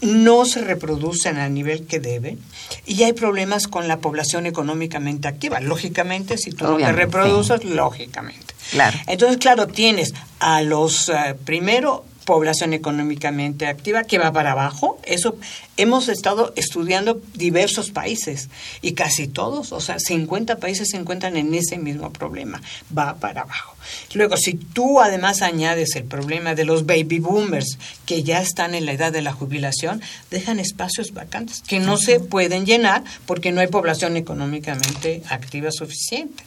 no 0.00 0.44
se 0.44 0.62
reproducen 0.62 1.38
al 1.38 1.52
nivel 1.52 1.86
que 1.86 1.98
deben 1.98 2.38
y 2.86 3.02
hay 3.02 3.12
problemas 3.12 3.66
con 3.66 3.88
la 3.88 3.98
población 3.98 4.46
económicamente 4.46 5.26
activa. 5.26 5.60
Lógicamente, 5.60 6.38
si 6.38 6.52
tú 6.52 6.64
no 6.64 6.76
te 6.76 6.92
reproduces, 6.92 7.64
lógicamente. 7.64 8.54
Claro. 8.70 8.96
Entonces, 9.06 9.38
claro, 9.38 9.66
tienes 9.66 10.14
a 10.38 10.62
los, 10.62 11.08
eh, 11.08 11.34
primero, 11.44 12.04
población 12.28 12.74
económicamente 12.74 13.66
activa 13.66 14.04
que 14.04 14.18
va 14.18 14.32
para 14.32 14.52
abajo. 14.52 15.00
Eso 15.06 15.38
hemos 15.78 16.10
estado 16.10 16.52
estudiando 16.56 17.22
diversos 17.32 17.90
países 17.90 18.50
y 18.82 18.92
casi 18.92 19.28
todos, 19.28 19.72
o 19.72 19.80
sea, 19.80 19.98
50 19.98 20.56
países 20.56 20.90
se 20.90 20.98
encuentran 20.98 21.38
en 21.38 21.54
ese 21.54 21.78
mismo 21.78 22.12
problema, 22.12 22.60
va 22.96 23.16
para 23.16 23.40
abajo. 23.40 23.74
Luego, 24.12 24.36
si 24.36 24.52
tú 24.52 25.00
además 25.00 25.40
añades 25.40 25.96
el 25.96 26.04
problema 26.04 26.54
de 26.54 26.66
los 26.66 26.84
baby 26.84 27.18
boomers 27.18 27.78
que 28.04 28.22
ya 28.22 28.42
están 28.42 28.74
en 28.74 28.84
la 28.84 28.92
edad 28.92 29.10
de 29.10 29.22
la 29.22 29.32
jubilación, 29.32 30.02
dejan 30.30 30.60
espacios 30.60 31.14
vacantes 31.14 31.62
que 31.66 31.80
no 31.80 31.96
se 31.96 32.20
pueden 32.20 32.66
llenar 32.66 33.04
porque 33.24 33.52
no 33.52 33.62
hay 33.62 33.68
población 33.68 34.18
económicamente 34.18 35.22
activa 35.30 35.70
suficiente. 35.72 36.44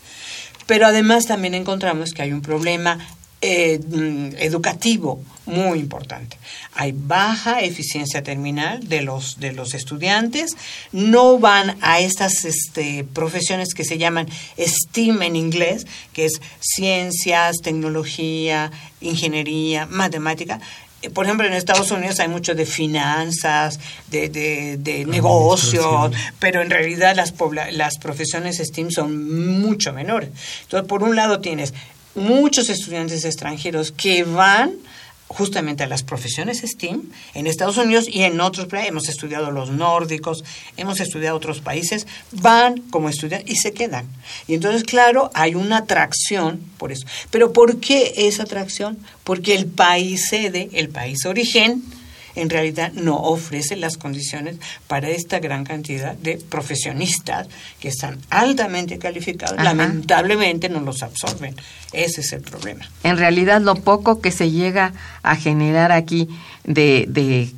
Pero 0.68 0.86
además 0.86 1.26
también 1.26 1.56
encontramos 1.56 2.14
que 2.14 2.22
hay 2.22 2.34
un 2.34 2.44
problema 2.44 3.00
eh, 3.42 3.80
mm, 3.80 4.36
educativo 4.38 5.24
muy 5.46 5.80
importante. 5.80 6.38
Hay 6.74 6.94
baja 6.96 7.62
eficiencia 7.62 8.22
terminal 8.22 8.88
de 8.88 9.02
los, 9.02 9.40
de 9.40 9.52
los 9.52 9.74
estudiantes, 9.74 10.56
no 10.92 11.40
van 11.40 11.78
a 11.82 12.00
estas 12.00 12.46
este, 12.46 13.04
profesiones 13.04 13.74
que 13.74 13.84
se 13.84 13.98
llaman 13.98 14.28
STEAM 14.58 15.24
en 15.24 15.36
inglés, 15.36 15.88
que 16.14 16.26
es 16.26 16.40
ciencias, 16.60 17.58
tecnología, 17.64 18.72
ingeniería, 19.02 19.88
matemática. 19.88 20.60
Eh, 21.02 21.10
por 21.10 21.26
ejemplo, 21.26 21.48
en 21.48 21.54
Estados 21.54 21.90
Unidos 21.90 22.20
hay 22.20 22.28
mucho 22.28 22.54
de 22.54 22.68
finanzas, 22.68 23.80
de, 24.12 24.30
de, 24.30 24.78
de 24.78 25.06
negocios, 25.06 26.12
pero 26.40 26.62
en 26.62 26.70
realidad 26.70 27.16
las, 27.16 27.34
las 27.72 27.98
profesiones 27.98 28.58
STEAM 28.58 28.92
son 28.92 29.60
mucho 29.62 29.94
menores. 29.94 30.30
Entonces, 30.62 30.88
por 30.88 31.02
un 31.02 31.16
lado 31.16 31.40
tienes 31.40 31.74
muchos 32.16 32.70
estudiantes 32.70 33.26
extranjeros 33.26 33.92
que 33.92 34.24
van 34.24 34.74
justamente 35.32 35.84
a 35.84 35.88
las 35.88 36.04
profesiones 36.04 36.62
STEAM 36.62 37.04
en 37.34 37.48
Estados 37.48 37.78
Unidos 37.78 38.08
y 38.10 38.24
en 38.24 38.40
otros 38.42 38.68
países. 38.68 38.90
Hemos 38.90 39.10
estudiado 39.10 39.52
los 39.52 39.70
nórdicos, 39.72 40.44
hemos 40.78 41.00
estudiado 41.00 41.38
otros 41.38 41.62
países, 41.62 42.06
van 42.32 42.80
como 42.90 43.10
estudiantes 43.10 43.50
y 43.50 43.56
se 43.56 43.72
quedan. 43.74 44.08
Y 44.48 44.56
entonces, 44.56 44.84
claro, 44.84 45.32
hay 45.34 45.56
una 45.56 45.78
atracción 45.78 46.60
por 46.78 46.92
eso. 46.92 47.08
Pero 47.30 47.54
¿por 47.54 47.80
qué 47.80 48.14
esa 48.18 48.44
atracción? 48.44 48.98
Porque 49.24 49.56
el 49.56 49.66
país 49.66 50.28
sede, 50.30 50.70
el 50.74 50.90
país 50.90 51.26
origen, 51.26 51.84
en 52.36 52.50
realidad 52.50 52.92
no 52.94 53.18
ofrece 53.18 53.76
las 53.76 53.98
condiciones 53.98 54.58
para 54.88 55.10
esta 55.10 55.40
gran 55.40 55.64
cantidad 55.64 56.16
de 56.16 56.38
profesionistas 56.38 57.48
que 57.80 57.90
están 57.90 58.20
altamente 58.30 58.98
calificados. 58.98 59.62
Lamentablemente 59.62 60.70
no 60.70 60.80
los 60.80 61.04
absorben. 61.04 61.56
Ese 61.94 62.22
es 62.22 62.32
el 62.34 62.42
problema. 62.42 62.90
En 63.04 63.18
realidad 63.18 63.62
lo 63.62 63.76
poco 63.76 64.22
que 64.22 64.32
se 64.32 64.52
llega 64.52 64.94
a 65.24 65.36
generar 65.36 65.92
aquí 65.92 66.30
de, 66.64 67.06
de, 67.10 67.52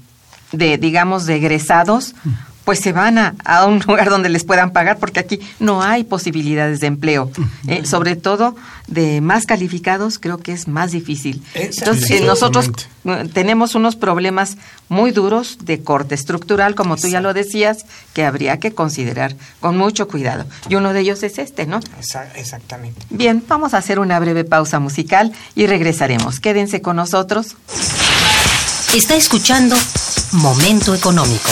de 0.51 0.77
digamos, 0.77 1.25
de 1.25 1.36
egresados, 1.36 2.15
pues 2.63 2.79
se 2.79 2.93
van 2.93 3.17
a, 3.17 3.36
a, 3.46 3.65
un 3.65 3.79
lugar 3.88 4.10
donde 4.10 4.29
les 4.29 4.43
puedan 4.43 4.72
pagar, 4.72 4.98
porque 4.98 5.20
aquí 5.20 5.39
no 5.60 5.82
hay 5.82 6.03
posibilidades 6.03 6.79
de 6.79 6.88
empleo. 6.88 7.32
Eh, 7.67 7.86
sobre 7.86 8.15
todo 8.15 8.55
de 8.88 9.22
más 9.22 9.46
calificados, 9.46 10.20
creo 10.20 10.38
que 10.38 10.51
es 10.51 10.67
más 10.67 10.91
difícil. 10.91 11.43
Entonces, 11.53 12.22
nosotros 12.24 12.70
eh, 13.05 13.29
tenemos 13.34 13.75
unos 13.75 13.96
problemas 13.96 14.58
muy 14.89 15.12
duros 15.12 15.58
de 15.62 15.82
corte 15.82 16.15
estructural, 16.15 16.75
como 16.75 16.98
tú 16.98 17.08
ya 17.08 17.22
lo 17.22 17.34
decías, 17.34 17.86
que 18.13 18.25
habría 18.25 18.60
que 18.60 18.74
considerar 18.74 19.36
con 19.60 19.77
mucho 19.77 20.08
cuidado. 20.08 20.46
Y 20.70 20.75
uno 20.75 20.93
de 20.93 21.01
ellos 21.01 21.24
es 21.24 21.38
este, 21.38 21.65
¿no? 21.65 21.79
Exactamente. 22.36 23.01
Bien, 23.10 23.43
vamos 23.48 23.74
a 23.74 23.77
hacer 23.77 24.00
una 24.00 24.20
breve 24.20 24.43
pausa 24.43 24.79
musical 24.79 25.32
y 25.55 25.67
regresaremos. 25.67 26.39
Quédense 26.39 26.82
con 26.82 26.98
nosotros. 26.98 27.55
Está 28.93 29.15
escuchando 29.15 29.75
Momento 30.34 30.93
Económico. 30.93 31.50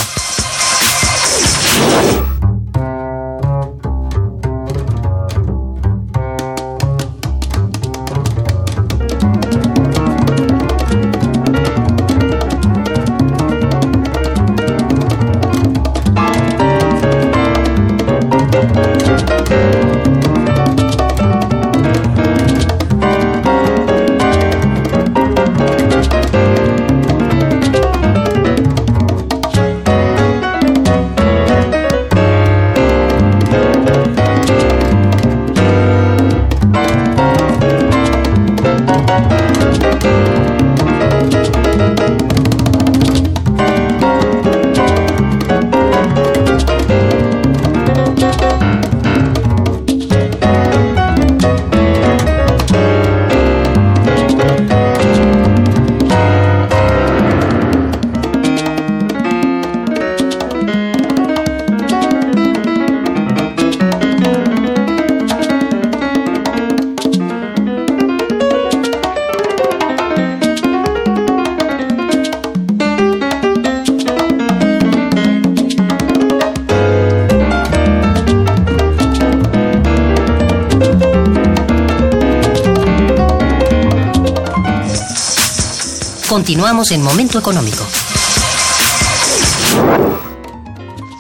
Continuamos 86.31 86.91
en 86.91 87.03
Momento 87.03 87.39
Económico. 87.39 87.85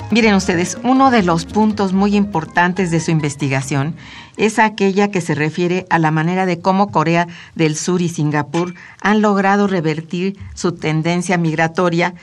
Miren 0.09 0.35
ustedes, 0.35 0.77
uno 0.83 1.11
de 1.11 1.21
los 1.21 1.43
puntos 1.43 1.91
muy 1.91 2.15
importantes 2.15 2.91
de 2.91 3.01
su 3.01 3.11
investigación 3.11 3.97
es 4.37 4.57
aquella 4.57 5.11
que 5.11 5.19
se 5.19 5.35
refiere 5.35 5.85
a 5.89 5.99
la 5.99 6.11
manera 6.11 6.45
de 6.45 6.61
cómo 6.61 6.91
Corea 6.91 7.27
del 7.55 7.75
Sur 7.75 8.01
y 8.01 8.07
Singapur 8.07 8.73
han 9.01 9.21
logrado 9.21 9.67
revertir 9.67 10.37
su 10.55 10.71
tendencia 10.71 11.37
migratoria 11.37 12.13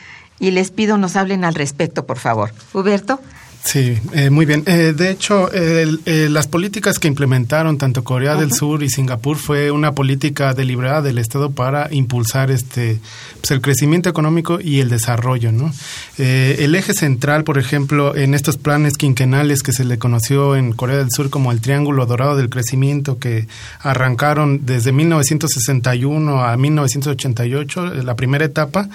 y 0.40 0.52
les 0.52 0.70
pido 0.70 0.96
nos 0.96 1.14
hablen 1.14 1.44
al 1.44 1.54
respecto, 1.54 2.06
por 2.06 2.16
favor. 2.18 2.54
Huberto. 2.72 3.20
Sí, 3.68 3.98
eh, 4.14 4.30
muy 4.30 4.46
bien. 4.46 4.62
Eh, 4.64 4.94
de 4.96 5.10
hecho, 5.10 5.50
eh, 5.52 5.98
las 6.30 6.46
políticas 6.46 6.98
que 6.98 7.06
implementaron 7.06 7.76
tanto 7.76 8.02
Corea 8.02 8.34
del 8.34 8.50
Sur 8.50 8.82
y 8.82 8.88
Singapur 8.88 9.36
fue 9.36 9.70
una 9.70 9.92
política 9.92 10.54
deliberada 10.54 11.02
del 11.02 11.18
Estado 11.18 11.50
para 11.50 11.92
impulsar 11.92 12.50
este 12.50 12.98
pues, 13.42 13.50
el 13.50 13.60
crecimiento 13.60 14.08
económico 14.08 14.58
y 14.58 14.80
el 14.80 14.88
desarrollo. 14.88 15.52
¿no? 15.52 15.70
el 16.16 16.74
eje 16.74 16.94
central, 16.94 17.44
por 17.44 17.58
ejemplo, 17.58 18.16
en 18.16 18.32
estos 18.34 18.56
planes 18.56 18.94
quinquenales 18.94 19.62
que 19.62 19.72
se 19.72 19.84
le 19.84 19.98
conoció 19.98 20.56
en 20.56 20.72
Corea 20.72 20.96
del 20.96 21.10
Sur 21.10 21.28
como 21.28 21.52
el 21.52 21.60
Triángulo 21.60 22.06
Dorado 22.06 22.36
del 22.36 22.48
Crecimiento, 22.48 23.18
que 23.18 23.48
arrancaron 23.80 24.64
desde 24.64 24.92
1961 24.92 26.42
a 26.42 26.56
1988, 26.56 27.94
la 28.02 28.16
primera 28.16 28.46
etapa, 28.46 28.88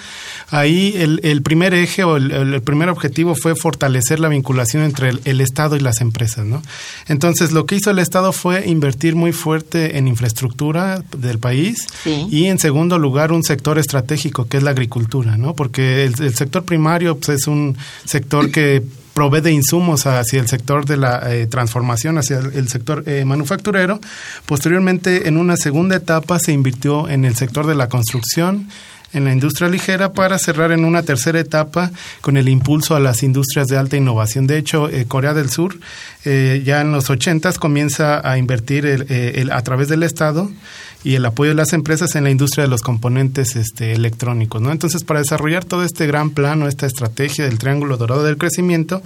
ahí 0.50 0.94
el, 0.96 1.20
el 1.22 1.42
primer 1.42 1.74
eje 1.74 2.02
o 2.02 2.16
el 2.16 2.60
primer 2.62 2.88
objetivo 2.88 3.34
fue 3.40 3.54
fortalecer 3.54 4.18
la 4.18 4.28
vinculación 4.28 4.63
entre 4.72 5.10
el, 5.24 5.40
Estado 5.40 5.76
y 5.76 5.80
las 5.80 6.00
empresas, 6.00 6.46
¿no? 6.46 6.62
Entonces, 7.06 7.52
lo 7.52 7.66
que 7.66 7.76
hizo 7.76 7.90
el 7.90 7.98
Estado 7.98 8.32
fue 8.32 8.66
invertir 8.66 9.14
muy 9.14 9.32
fuerte 9.32 9.98
en 9.98 10.08
infraestructura 10.08 11.02
del 11.16 11.38
país 11.38 11.86
y, 12.04 12.46
en 12.46 12.58
segundo 12.58 12.98
lugar, 12.98 13.32
un 13.32 13.42
sector 13.42 13.78
estratégico 13.78 14.46
que 14.46 14.56
es 14.56 14.62
la 14.62 14.70
agricultura, 14.70 15.36
¿no? 15.36 15.54
Porque 15.54 16.04
el, 16.04 16.34
sector 16.34 16.64
primario 16.64 17.16
pues, 17.18 17.40
es 17.40 17.46
un 17.46 17.76
sector 18.04 18.50
que 18.50 18.82
provee 19.14 19.40
de 19.40 19.52
insumos 19.52 20.06
hacia 20.06 20.40
el 20.40 20.48
sector 20.48 20.84
de 20.84 20.96
la 20.96 21.32
eh, 21.32 21.46
transformación, 21.46 22.18
hacia 22.18 22.38
el, 22.38 22.68
sector 22.68 23.04
eh, 23.06 23.24
manufacturero. 23.24 24.00
Posteriormente, 24.44 25.28
en 25.28 25.38
una 25.38 25.56
segunda 25.56 25.96
etapa, 25.96 26.38
se 26.38 26.52
invirtió 26.52 27.08
en 27.08 27.24
el 27.24 27.36
sector 27.36 27.66
de 27.66 27.76
la 27.76 27.88
construcción, 27.88 28.68
en 29.14 29.24
la 29.24 29.32
industria 29.32 29.68
ligera 29.68 30.12
para 30.12 30.38
cerrar 30.38 30.72
en 30.72 30.84
una 30.84 31.02
tercera 31.02 31.40
etapa 31.40 31.90
con 32.20 32.36
el 32.36 32.48
impulso 32.48 32.94
a 32.94 33.00
las 33.00 33.22
industrias 33.22 33.66
de 33.68 33.78
alta 33.78 33.96
innovación. 33.96 34.46
De 34.46 34.58
hecho, 34.58 34.88
eh, 34.88 35.06
Corea 35.06 35.34
del 35.34 35.50
Sur 35.50 35.76
eh, 36.24 36.62
ya 36.64 36.80
en 36.80 36.92
los 36.92 37.08
80 37.08 37.52
comienza 37.54 38.28
a 38.28 38.38
invertir 38.38 38.86
el, 38.86 39.50
a 39.50 39.62
través 39.62 39.88
del 39.88 40.02
Estado 40.02 40.50
y 41.04 41.16
el 41.16 41.26
apoyo 41.26 41.50
de 41.50 41.54
las 41.54 41.74
empresas 41.74 42.16
en 42.16 42.24
la 42.24 42.30
industria 42.30 42.64
de 42.64 42.70
los 42.70 42.80
componentes 42.80 43.56
este, 43.56 43.92
electrónicos. 43.92 44.62
¿no? 44.62 44.72
Entonces, 44.72 45.04
para 45.04 45.20
desarrollar 45.20 45.64
todo 45.64 45.84
este 45.84 46.06
gran 46.06 46.30
plano, 46.30 46.66
esta 46.66 46.86
estrategia 46.86 47.44
del 47.44 47.58
Triángulo 47.58 47.98
Dorado 47.98 48.24
del 48.24 48.38
Crecimiento, 48.38 49.02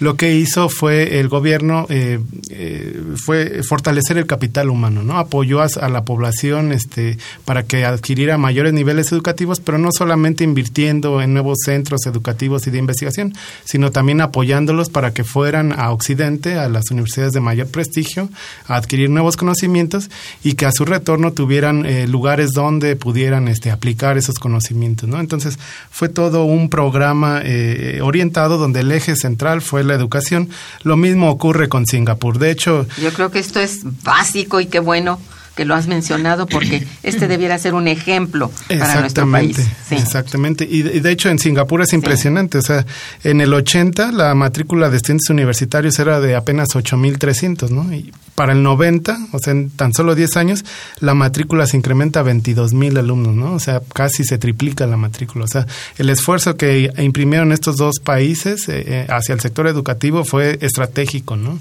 lo 0.00 0.16
que 0.16 0.34
hizo 0.34 0.68
fue 0.68 1.18
el 1.18 1.28
gobierno 1.28 1.86
eh, 1.88 2.20
eh, 2.50 3.00
fue 3.24 3.62
fortalecer 3.66 4.18
el 4.18 4.26
capital 4.26 4.68
humano, 4.68 5.02
¿no? 5.02 5.18
apoyó 5.18 5.62
a, 5.62 5.88
la 5.88 6.04
población 6.04 6.72
este, 6.72 7.16
para 7.46 7.62
que 7.62 7.86
adquiriera 7.86 8.36
mayores 8.36 8.74
niveles 8.74 9.10
educativos, 9.10 9.60
pero 9.60 9.78
no 9.78 9.88
solamente 9.96 10.44
invirtiendo 10.44 11.22
en 11.22 11.32
nuevos 11.32 11.58
centros 11.64 12.06
educativos 12.06 12.66
y 12.66 12.70
de 12.70 12.78
investigación, 12.78 13.34
sino 13.64 13.90
también 13.90 14.20
apoyándolos 14.20 14.90
para 14.90 15.14
que 15.14 15.24
fueran 15.24 15.72
a 15.72 15.90
Occidente, 15.90 16.58
a 16.58 16.68
las 16.68 16.90
universidades 16.90 17.32
de 17.32 17.40
mayor 17.40 17.68
prestigio, 17.68 18.28
a 18.66 18.76
adquirir 18.76 19.08
nuevos 19.08 19.38
conocimientos 19.38 20.10
y 20.44 20.52
que 20.52 20.66
a 20.66 20.72
su 20.72 20.84
retorno 20.84 21.29
tuvieran 21.32 21.86
eh, 21.86 22.06
lugares 22.06 22.52
donde 22.52 22.96
pudieran 22.96 23.48
este, 23.48 23.70
aplicar 23.70 24.18
esos 24.18 24.38
conocimientos. 24.38 25.08
¿no? 25.08 25.20
Entonces 25.20 25.58
fue 25.90 26.08
todo 26.08 26.44
un 26.44 26.68
programa 26.68 27.40
eh, 27.44 28.00
orientado 28.02 28.58
donde 28.58 28.80
el 28.80 28.92
eje 28.92 29.16
central 29.16 29.62
fue 29.62 29.84
la 29.84 29.94
educación. 29.94 30.48
Lo 30.82 30.96
mismo 30.96 31.30
ocurre 31.30 31.68
con 31.68 31.86
Singapur. 31.86 32.38
De 32.38 32.50
hecho... 32.50 32.86
Yo 33.00 33.12
creo 33.12 33.30
que 33.30 33.38
esto 33.38 33.60
es 33.60 33.80
básico 34.02 34.60
y 34.60 34.66
qué 34.66 34.80
bueno 34.80 35.18
que 35.54 35.64
lo 35.64 35.74
has 35.74 35.86
mencionado 35.86 36.46
porque 36.46 36.86
este 37.02 37.28
debiera 37.28 37.58
ser 37.58 37.74
un 37.74 37.88
ejemplo 37.88 38.50
para 38.68 39.00
nuestro 39.00 39.30
país. 39.30 39.58
Exactamente. 39.90 40.66
Y 40.68 40.82
de, 40.82 41.10
hecho 41.10 41.28
en 41.28 41.38
Singapur 41.38 41.82
es 41.82 41.92
impresionante. 41.92 42.58
O 42.58 42.62
sea, 42.62 42.86
en 43.24 43.40
el 43.40 43.52
80 43.52 44.12
la 44.12 44.34
matrícula 44.34 44.90
de 44.90 44.96
estudiantes 44.96 45.28
universitarios 45.30 45.98
era 45.98 46.20
de 46.20 46.36
apenas 46.36 46.68
8.300, 46.70 47.70
¿no? 47.70 47.92
Y 47.92 48.12
para 48.34 48.52
el 48.52 48.62
90, 48.62 49.18
o 49.32 49.38
sea, 49.38 49.52
en 49.52 49.70
tan 49.70 49.92
solo 49.92 50.14
10 50.14 50.36
años, 50.36 50.64
la 51.00 51.14
matrícula 51.14 51.66
se 51.66 51.76
incrementa 51.76 52.20
a 52.20 52.24
22.000 52.24 52.98
alumnos, 52.98 53.34
¿no? 53.34 53.52
O 53.52 53.60
sea, 53.60 53.82
casi 53.92 54.24
se 54.24 54.38
triplica 54.38 54.86
la 54.86 54.96
matrícula. 54.96 55.44
O 55.44 55.48
sea, 55.48 55.66
el 55.98 56.08
esfuerzo 56.08 56.56
que 56.56 56.90
imprimieron 56.98 57.52
estos 57.52 57.76
dos 57.76 57.96
países 58.02 58.68
eh, 58.68 58.84
eh, 58.86 59.06
hacia 59.10 59.34
el 59.34 59.40
sector 59.40 59.66
educativo 59.66 60.24
fue 60.24 60.58
estratégico, 60.62 61.36
¿no? 61.36 61.58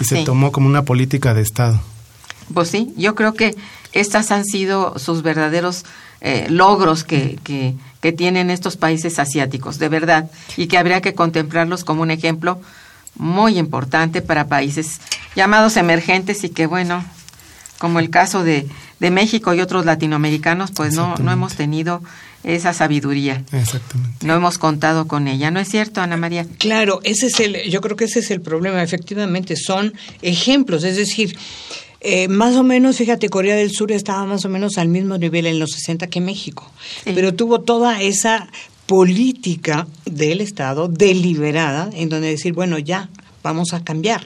Y 0.00 0.04
se 0.04 0.24
tomó 0.24 0.52
como 0.52 0.68
una 0.68 0.82
política 0.82 1.34
de 1.34 1.42
Estado. 1.42 1.80
Pues 2.54 2.68
sí, 2.68 2.92
yo 2.96 3.14
creo 3.14 3.34
que 3.34 3.54
estas 3.92 4.30
han 4.30 4.44
sido 4.44 4.98
sus 4.98 5.22
verdaderos 5.22 5.84
eh, 6.20 6.46
logros 6.50 7.04
que, 7.04 7.38
que, 7.42 7.74
que, 8.00 8.12
tienen 8.12 8.50
estos 8.50 8.76
países 8.76 9.18
asiáticos, 9.18 9.78
de 9.78 9.88
verdad, 9.88 10.30
y 10.56 10.66
que 10.66 10.78
habría 10.78 11.00
que 11.00 11.14
contemplarlos 11.14 11.84
como 11.84 12.02
un 12.02 12.10
ejemplo 12.10 12.60
muy 13.16 13.58
importante 13.58 14.22
para 14.22 14.46
países 14.46 15.00
llamados 15.34 15.76
emergentes 15.76 16.44
y 16.44 16.50
que, 16.50 16.66
bueno, 16.66 17.04
como 17.78 17.98
el 17.98 18.10
caso 18.10 18.44
de, 18.44 18.68
de 19.00 19.10
México 19.10 19.54
y 19.54 19.60
otros 19.60 19.86
latinoamericanos, 19.86 20.70
pues 20.72 20.94
no, 20.94 21.16
no 21.16 21.32
hemos 21.32 21.54
tenido 21.54 22.02
esa 22.44 22.72
sabiduría. 22.72 23.42
Exactamente. 23.52 24.26
No 24.26 24.34
hemos 24.34 24.58
contado 24.58 25.06
con 25.08 25.28
ella, 25.28 25.50
¿no 25.50 25.60
es 25.60 25.68
cierto, 25.68 26.00
Ana 26.00 26.16
María? 26.16 26.46
Claro, 26.58 27.00
ese 27.04 27.26
es 27.26 27.40
el, 27.40 27.70
yo 27.70 27.80
creo 27.80 27.96
que 27.96 28.04
ese 28.04 28.20
es 28.20 28.30
el 28.30 28.40
problema, 28.40 28.82
efectivamente, 28.82 29.56
son 29.56 29.94
ejemplos, 30.22 30.84
es 30.84 30.96
decir, 30.96 31.36
eh, 32.00 32.28
más 32.28 32.56
o 32.56 32.62
menos, 32.62 32.96
fíjate, 32.96 33.28
Corea 33.28 33.56
del 33.56 33.70
Sur 33.70 33.92
estaba 33.92 34.24
más 34.24 34.44
o 34.44 34.48
menos 34.48 34.78
al 34.78 34.88
mismo 34.88 35.18
nivel 35.18 35.46
en 35.46 35.58
los 35.58 35.72
60 35.72 36.06
que 36.06 36.20
México, 36.20 36.70
pero 37.04 37.34
tuvo 37.34 37.60
toda 37.60 38.00
esa 38.02 38.48
política 38.86 39.86
del 40.04 40.40
Estado 40.40 40.88
deliberada 40.88 41.90
en 41.92 42.08
donde 42.08 42.28
decir, 42.28 42.54
bueno, 42.54 42.78
ya, 42.78 43.08
vamos 43.42 43.72
a 43.72 43.82
cambiar. 43.82 44.22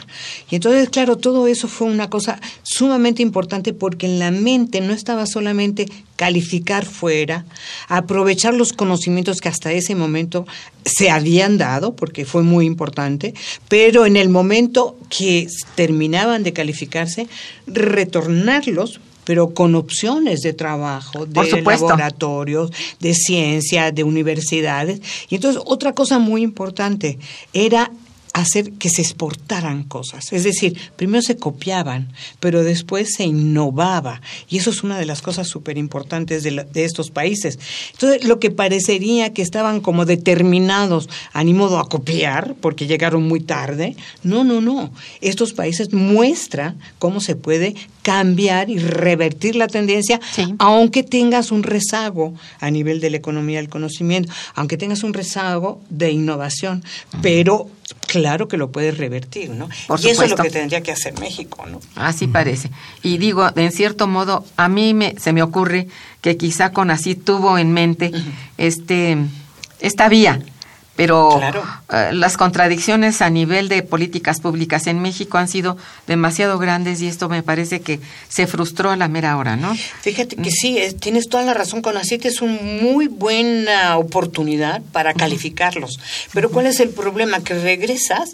Y 0.51 0.57
entonces, 0.57 0.89
claro, 0.89 1.17
todo 1.17 1.47
eso 1.47 1.69
fue 1.69 1.87
una 1.87 2.11
cosa 2.11 2.41
sumamente 2.63 3.23
importante 3.23 3.73
porque 3.73 4.07
en 4.07 4.19
la 4.19 4.31
mente 4.31 4.81
no 4.81 4.93
estaba 4.93 5.27
solamente 5.27 5.87
calificar 6.17 6.85
fuera, 6.85 7.45
aprovechar 7.89 8.55
los 8.55 8.73
conocimientos 8.73 9.41
que 9.41 9.49
hasta 9.49 9.73
ese 9.73 9.95
momento 9.95 10.47
se 10.85 11.11
habían 11.11 11.59
dado, 11.59 11.97
porque 11.97 12.25
fue 12.25 12.43
muy 12.43 12.67
importante, 12.67 13.35
pero 13.69 14.07
en 14.07 14.17
el 14.17 14.29
momento 14.29 14.97
que 15.09 15.47
terminaban 15.75 16.43
de 16.43 16.53
calificarse, 16.53 17.29
retornarlos 17.67 19.01
pero 19.25 19.55
con 19.55 19.75
opciones 19.75 20.41
de 20.43 20.53
trabajo, 20.53 21.27
de 21.27 21.63
laboratorios, 21.63 22.71
de 23.01 23.15
ciencia, 23.15 23.91
de 23.91 24.05
universidades. 24.05 25.01
Y 25.29 25.37
entonces 25.37 25.63
otra 25.65 25.95
cosa 25.95 26.19
muy 26.19 26.43
importante 26.43 27.19
era 27.53 27.91
hacer 28.35 28.73
que 28.73 28.91
se 28.91 29.01
exportaran 29.01 29.85
cosas. 29.85 30.33
Es 30.33 30.43
decir, 30.43 30.77
primero 30.97 31.23
se 31.23 31.37
copiaban, 31.37 32.13
pero 32.41 32.65
después 32.65 33.15
se 33.17 33.25
innovaba. 33.25 34.21
Y 34.49 34.59
eso 34.59 34.71
es 34.71 34.83
una 34.83 34.99
de 34.99 35.07
las 35.07 35.23
cosas 35.23 35.47
súper 35.47 35.79
importantes 35.79 36.43
de, 36.43 36.67
de, 36.71 36.85
estos 36.85 37.13
países. 37.13 37.61
Entonces, 37.93 38.25
lo 38.25 38.41
que 38.41 38.51
parecería 38.51 39.33
que 39.33 39.41
estaban 39.41 39.81
como 39.81 40.05
determinados 40.05 41.09
a 41.33 41.45
ni 41.45 41.55
modo 41.55 41.79
a 41.79 41.89
copiar, 41.89 42.57
porque 42.61 42.89
llegaron 42.89 43.23
muy 43.23 43.39
tarde, 43.39 43.95
no, 44.25 44.43
no, 44.43 44.61
no. 44.61 44.93
Estos 45.21 45.53
países 45.53 45.93
muestran 45.93 46.77
cómo 46.99 47.21
se 47.21 47.37
puede 47.37 47.77
cambiar 48.03 48.69
y 48.69 48.79
revertir 48.79 49.55
la 49.55 49.69
tendencia, 49.69 50.21
aunque 50.59 51.05
tengas 51.05 51.53
un 51.53 51.63
rezago 51.63 52.35
a 52.59 52.71
nivel 52.71 53.01
de 53.01 53.11
la 53.11 53.17
economía 53.17 53.59
del 53.59 53.69
conocimiento, 53.69 54.33
aunque 54.57 54.77
tengas 54.77 55.05
un 55.05 55.15
rezago 55.15 55.81
de 55.89 56.11
innovación, 56.11 56.83
pero 57.23 57.69
claro 58.15 58.47
que 58.47 58.57
lo 58.57 58.71
puedes 58.71 58.97
revertir, 58.97 59.51
¿no? 59.51 59.69
y 60.01 60.09
eso 60.09 60.23
es 60.23 60.31
lo 60.31 60.37
que 60.37 60.49
tendría 60.49 60.83
que 60.83 60.93
hacer 60.93 61.19
México, 61.19 61.67
¿no? 61.67 61.81
Así 61.97 62.29
parece. 62.29 62.71
Y 63.03 63.19
digo, 63.19 63.51
en 63.57 63.73
cierto 63.73 64.07
modo, 64.07 64.45
a 64.57 64.69
mí 64.69 64.95
me, 64.95 65.17
se 65.19 65.33
me 65.33 65.43
ocurre 65.43 65.89
que 66.21 66.37
quizá 66.37 66.71
con 66.71 66.93
así 66.93 67.17
tuvo 67.17 67.59
en 67.59 67.73
mente 67.73 68.13
este 68.57 69.19
esta 69.81 70.09
vía 70.09 70.41
pero 70.97 71.41
eh, 71.93 72.11
las 72.13 72.37
contradicciones 72.37 73.23
a 73.23 73.31
nivel 73.31 73.69
de 73.69 73.83
políticas 73.83 74.41
públicas 74.41 74.87
en 74.87 75.01
México 75.01 75.39
han 75.39 75.49
sido 75.49 75.77
demasiado 76.07 76.59
grandes 76.59 77.01
y 77.01 77.09
esto 77.09 77.29
me 77.29 77.43
parece 77.43 77.81
que 77.81 78.01
se 78.29 78.47
frustró 78.47 78.91
a 78.91 78.97
la 78.97 79.09
mera 79.09 79.37
hora, 79.37 79.57
¿no? 79.57 79.75
Fíjate 80.01 80.37
que 80.37 80.51
sí, 80.51 80.79
tienes 81.01 81.29
toda 81.29 81.43
la 81.43 81.55
razón, 81.55 81.83
con 81.83 81.95
CONACYT 81.95 82.27
es 82.27 82.41
una 82.41 82.61
muy 82.61 83.09
buena 83.09 83.97
oportunidad 83.97 84.83
para 84.93 85.15
calificarlos, 85.15 85.99
pero 86.33 86.51
¿cuál 86.51 86.67
es 86.67 86.81
el 86.81 86.91
problema? 86.91 87.43
Que 87.43 87.55
regresas 87.55 88.31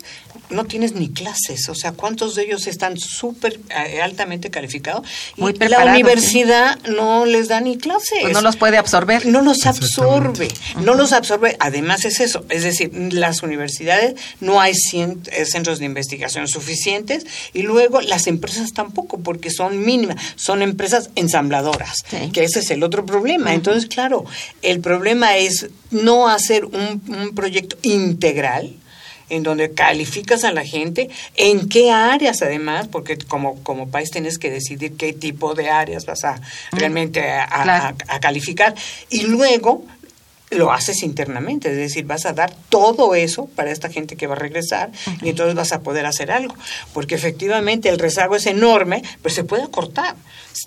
no 0.51 0.65
tienes 0.65 0.93
ni 0.95 1.11
clases, 1.11 1.69
o 1.69 1.75
sea, 1.75 1.93
¿cuántos 1.93 2.35
de 2.35 2.43
ellos 2.43 2.67
están 2.67 2.99
súper 2.99 3.61
eh, 3.71 4.01
altamente 4.03 4.51
calificados? 4.51 5.07
Muy 5.37 5.55
y 5.61 5.69
la 5.69 5.85
universidad 5.85 6.79
no 6.87 7.25
les 7.25 7.49
da 7.49 7.61
ni 7.61 7.79
clases. 7.79 8.19
Pues 8.23 8.33
no 8.33 8.41
los 8.41 8.57
puede 8.57 8.77
absorber. 8.79 9.27
No 9.27 9.43
los 9.43 9.67
absorbe, 9.67 10.49
no 10.83 10.95
los 10.95 11.13
absorbe. 11.13 11.57
Además 11.61 12.05
es 12.05 12.21
eso, 12.21 12.45
es 12.49 12.63
decir, 12.63 12.91
las 13.13 13.43
universidades 13.43 14.15
no 14.41 14.61
hay 14.61 14.73
eh, 14.73 15.45
centros 15.45 15.79
de 15.79 15.85
investigación 15.85 16.49
suficientes 16.49 17.27
y 17.53 17.63
luego 17.63 18.01
las 18.01 18.27
empresas 18.27 18.73
tampoco, 18.73 19.21
porque 19.21 19.51
son 19.51 19.85
mínimas, 19.85 20.17
son 20.37 20.63
empresas 20.63 21.11
ensambladoras, 21.15 22.05
que 22.33 22.45
ese 22.45 22.61
es 22.61 22.71
el 22.71 22.83
otro 22.83 23.07
problema. 23.07 23.55
Entonces, 23.55 23.87
claro, 23.87 24.25
el 24.63 24.81
problema 24.81 25.37
es 25.37 25.69
no 25.91 26.29
hacer 26.29 26.65
un, 26.65 27.03
un 27.09 27.35
proyecto 27.35 27.77
integral, 27.83 28.75
en 29.31 29.43
donde 29.43 29.73
calificas 29.73 30.45
a 30.45 30.53
la 30.53 30.65
gente, 30.65 31.09
en 31.37 31.69
qué 31.69 31.91
áreas 31.91 32.43
además, 32.43 32.89
porque 32.89 33.17
como, 33.17 33.63
como 33.63 33.91
país 33.91 34.11
tienes 34.11 34.39
que 34.39 34.51
decidir 34.51 34.97
qué 34.97 35.13
tipo 35.13 35.55
de 35.55 35.71
áreas 35.71 36.05
vas 36.05 36.25
a 36.25 36.41
realmente 36.73 37.23
a, 37.31 37.95
calificar, 38.21 38.75
y 39.09 39.23
luego 39.23 39.85
lo 40.51 40.73
haces 40.73 41.03
internamente, 41.03 41.71
es 41.71 41.77
decir, 41.77 42.05
vas 42.05 42.27
a 42.27 42.33
dar 42.33 42.53
todo 42.69 43.15
eso 43.15 43.47
para 43.55 43.71
esta 43.71 43.89
gente 43.89 44.17
que 44.17 44.27
va 44.27 44.35
a 44.35 44.39
regresar 44.39 44.91
y 45.23 45.29
entonces 45.29 45.55
vas 45.55 45.73
a 45.73 45.81
poder 45.81 46.07
hacer 46.07 46.33
algo, 46.33 46.55
porque 46.93 47.15
efectivamente 47.15 47.89
el 47.89 47.99
rezago 47.99 48.35
es 48.35 48.47
enorme, 48.47 49.03
pero 49.23 49.35
se 49.35 49.45
puede 49.45 49.71
cortar 49.71 50.17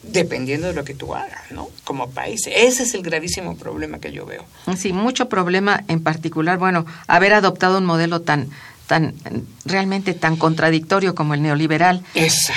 dependiendo 0.04 0.68
de 0.68 0.74
lo 0.74 0.86
que 0.86 0.94
tú 0.94 1.14
hagas, 1.14 1.52
¿no? 1.52 1.70
Como 1.84 2.10
país. 2.10 2.48
Ese 2.48 2.84
es 2.84 2.94
el 2.94 3.04
gravísimo 3.04 3.58
problema 3.58 4.00
que 4.00 4.14
yo 4.14 4.26
veo. 4.26 4.46
Sí, 4.78 4.94
mucho 4.94 5.28
problema 5.28 5.84
en 5.90 6.02
particular, 6.02 6.58
bueno, 6.58 6.86
haber 7.08 7.34
adoptado 7.34 7.78
un 7.78 7.86
modelo 7.86 8.22
tan 8.22 8.50
tan 8.88 9.16
realmente 9.64 10.14
tan 10.14 10.36
contradictorio 10.36 11.16
como 11.16 11.34
el 11.34 11.42
neoliberal 11.42 12.04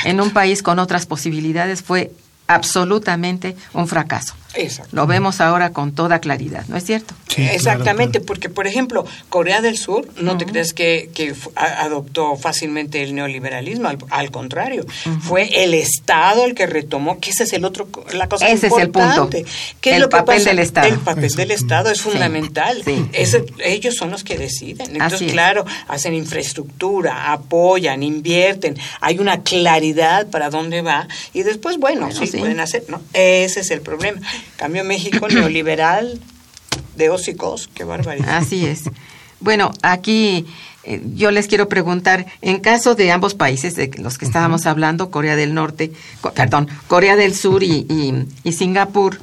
en 0.05 0.21
un 0.21 0.31
país 0.31 0.61
con 0.61 0.81
otras 0.81 1.07
posibilidades 1.07 1.83
fue 1.83 2.11
absolutamente 2.49 3.57
un 3.73 3.87
fracaso. 3.87 4.35
Exacto. 4.57 4.95
Lo 4.97 5.07
vemos 5.07 5.41
ahora 5.41 5.71
con 5.73 5.93
toda 5.93 6.21
claridad, 6.21 6.65
¿no 6.69 6.77
es 6.77 6.85
cierto? 6.85 7.15
Sí, 7.29 7.43
Exactamente, 7.43 8.19
claro. 8.19 8.27
porque 8.27 8.49
por 8.49 8.67
ejemplo, 8.67 9.05
Corea 9.29 9.61
del 9.61 9.77
Sur, 9.77 10.09
no 10.21 10.37
te 10.39 10.47
crees 10.47 10.73
que, 10.73 11.11
adoptó 11.55 12.37
fácilmente 12.37 13.03
el 13.03 13.15
neoliberalismo, 13.15 13.89
al, 13.89 13.99
al 14.11 14.31
contrario, 14.31 14.85
fue 15.21 15.65
el 15.65 15.75
Estado 15.75 16.45
el 16.45 16.55
que 16.55 16.67
retomó, 16.67 17.21
que 17.21 17.31
ese 17.31 17.45
es 17.45 17.53
el 17.53 17.65
otro, 17.65 17.89
la 18.15 18.29
cosa 18.29 18.49
Ese 18.49 18.69
es 18.69 18.73
el 18.73 18.85
importante. 18.87 19.39
punto. 19.43 19.51
¿Qué 19.81 19.91
es 19.91 19.97
El 19.97 20.03
lo 20.03 20.09
que 20.09 20.17
papel 20.17 20.37
pasa? 20.39 20.51
del 20.51 20.59
Estado. 20.61 20.87
El 20.89 20.99
papel 20.99 21.31
del 21.33 21.51
Estado 21.51 21.91
es 21.91 22.01
fundamental. 22.01 22.83
sí. 22.85 23.07
Es- 23.13 23.37
ellos 23.65 23.97
son 23.97 24.11
los 24.11 24.25
que 24.25 24.39
deciden. 24.39 24.93
Entonces, 24.93 25.15
Así 25.17 25.27
es. 25.27 25.33
claro, 25.33 25.65
hacen 25.89 26.15
infraestructura, 26.15 27.33
apoyan, 27.33 28.03
invierten, 28.03 28.77
hay 29.01 29.19
una 29.19 29.43
claridad 29.43 30.29
para 30.29 30.51
dónde 30.51 30.83
va 30.83 31.09
y 31.35 31.43
después, 31.43 31.77
bueno, 31.79 32.07
Bueno, 32.07 32.19
sí, 32.19 32.27
sí. 32.27 32.39
pueden 32.39 32.61
hacer, 32.61 32.85
¿no? 32.89 33.01
Ese 33.13 33.61
es 33.61 33.71
el 33.71 33.81
problema. 33.81 34.21
Cambio 34.57 34.85
México 34.85 35.29
neoliberal, 35.29 36.21
de 36.97 37.11
hocicos, 37.11 37.69
qué 37.75 37.85
barbaridad. 37.85 38.37
Así 38.37 38.65
es. 38.67 38.85
Bueno, 39.41 39.71
aquí 39.83 40.47
eh, 40.85 41.03
yo 41.15 41.31
les 41.31 41.47
quiero 41.47 41.69
preguntar, 41.69 42.25
en 42.41 42.59
caso 42.61 42.95
de 42.95 43.13
ambos 43.13 43.35
países, 43.35 43.75
de 43.77 43.91
los 43.99 44.17
que 44.19 44.25
estábamos 44.25 44.65
hablando, 44.67 45.11
Corea 45.11 45.37
del 45.37 45.53
Norte, 45.53 45.93
co- 46.23 46.33
perdón, 46.33 46.69
Corea 46.89 47.17
del 47.17 47.35
Sur 47.35 47.63
y, 47.63 47.87
y- 47.89 48.27
y 48.45 48.53
Singapur, 48.53 49.21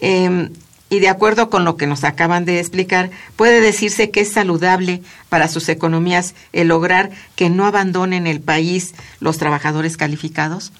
eh, 0.00 0.50
y 0.88 1.00
de 1.00 1.08
acuerdo 1.08 1.50
con 1.50 1.64
lo 1.64 1.76
que 1.76 1.86
nos 1.88 2.04
acaban 2.04 2.44
de 2.44 2.60
explicar, 2.60 3.10
puede 3.34 3.60
decirse 3.60 4.10
que 4.10 4.20
es 4.20 4.32
saludable 4.32 5.02
para 5.28 5.48
sus 5.48 5.68
economías 5.68 6.34
el 6.52 6.68
lograr 6.68 7.10
que 7.34 7.50
no 7.50 7.66
abandonen 7.66 8.26
el 8.28 8.40
país 8.40 8.94
los 9.18 9.38
trabajadores 9.38 9.96
calificados. 9.96 10.70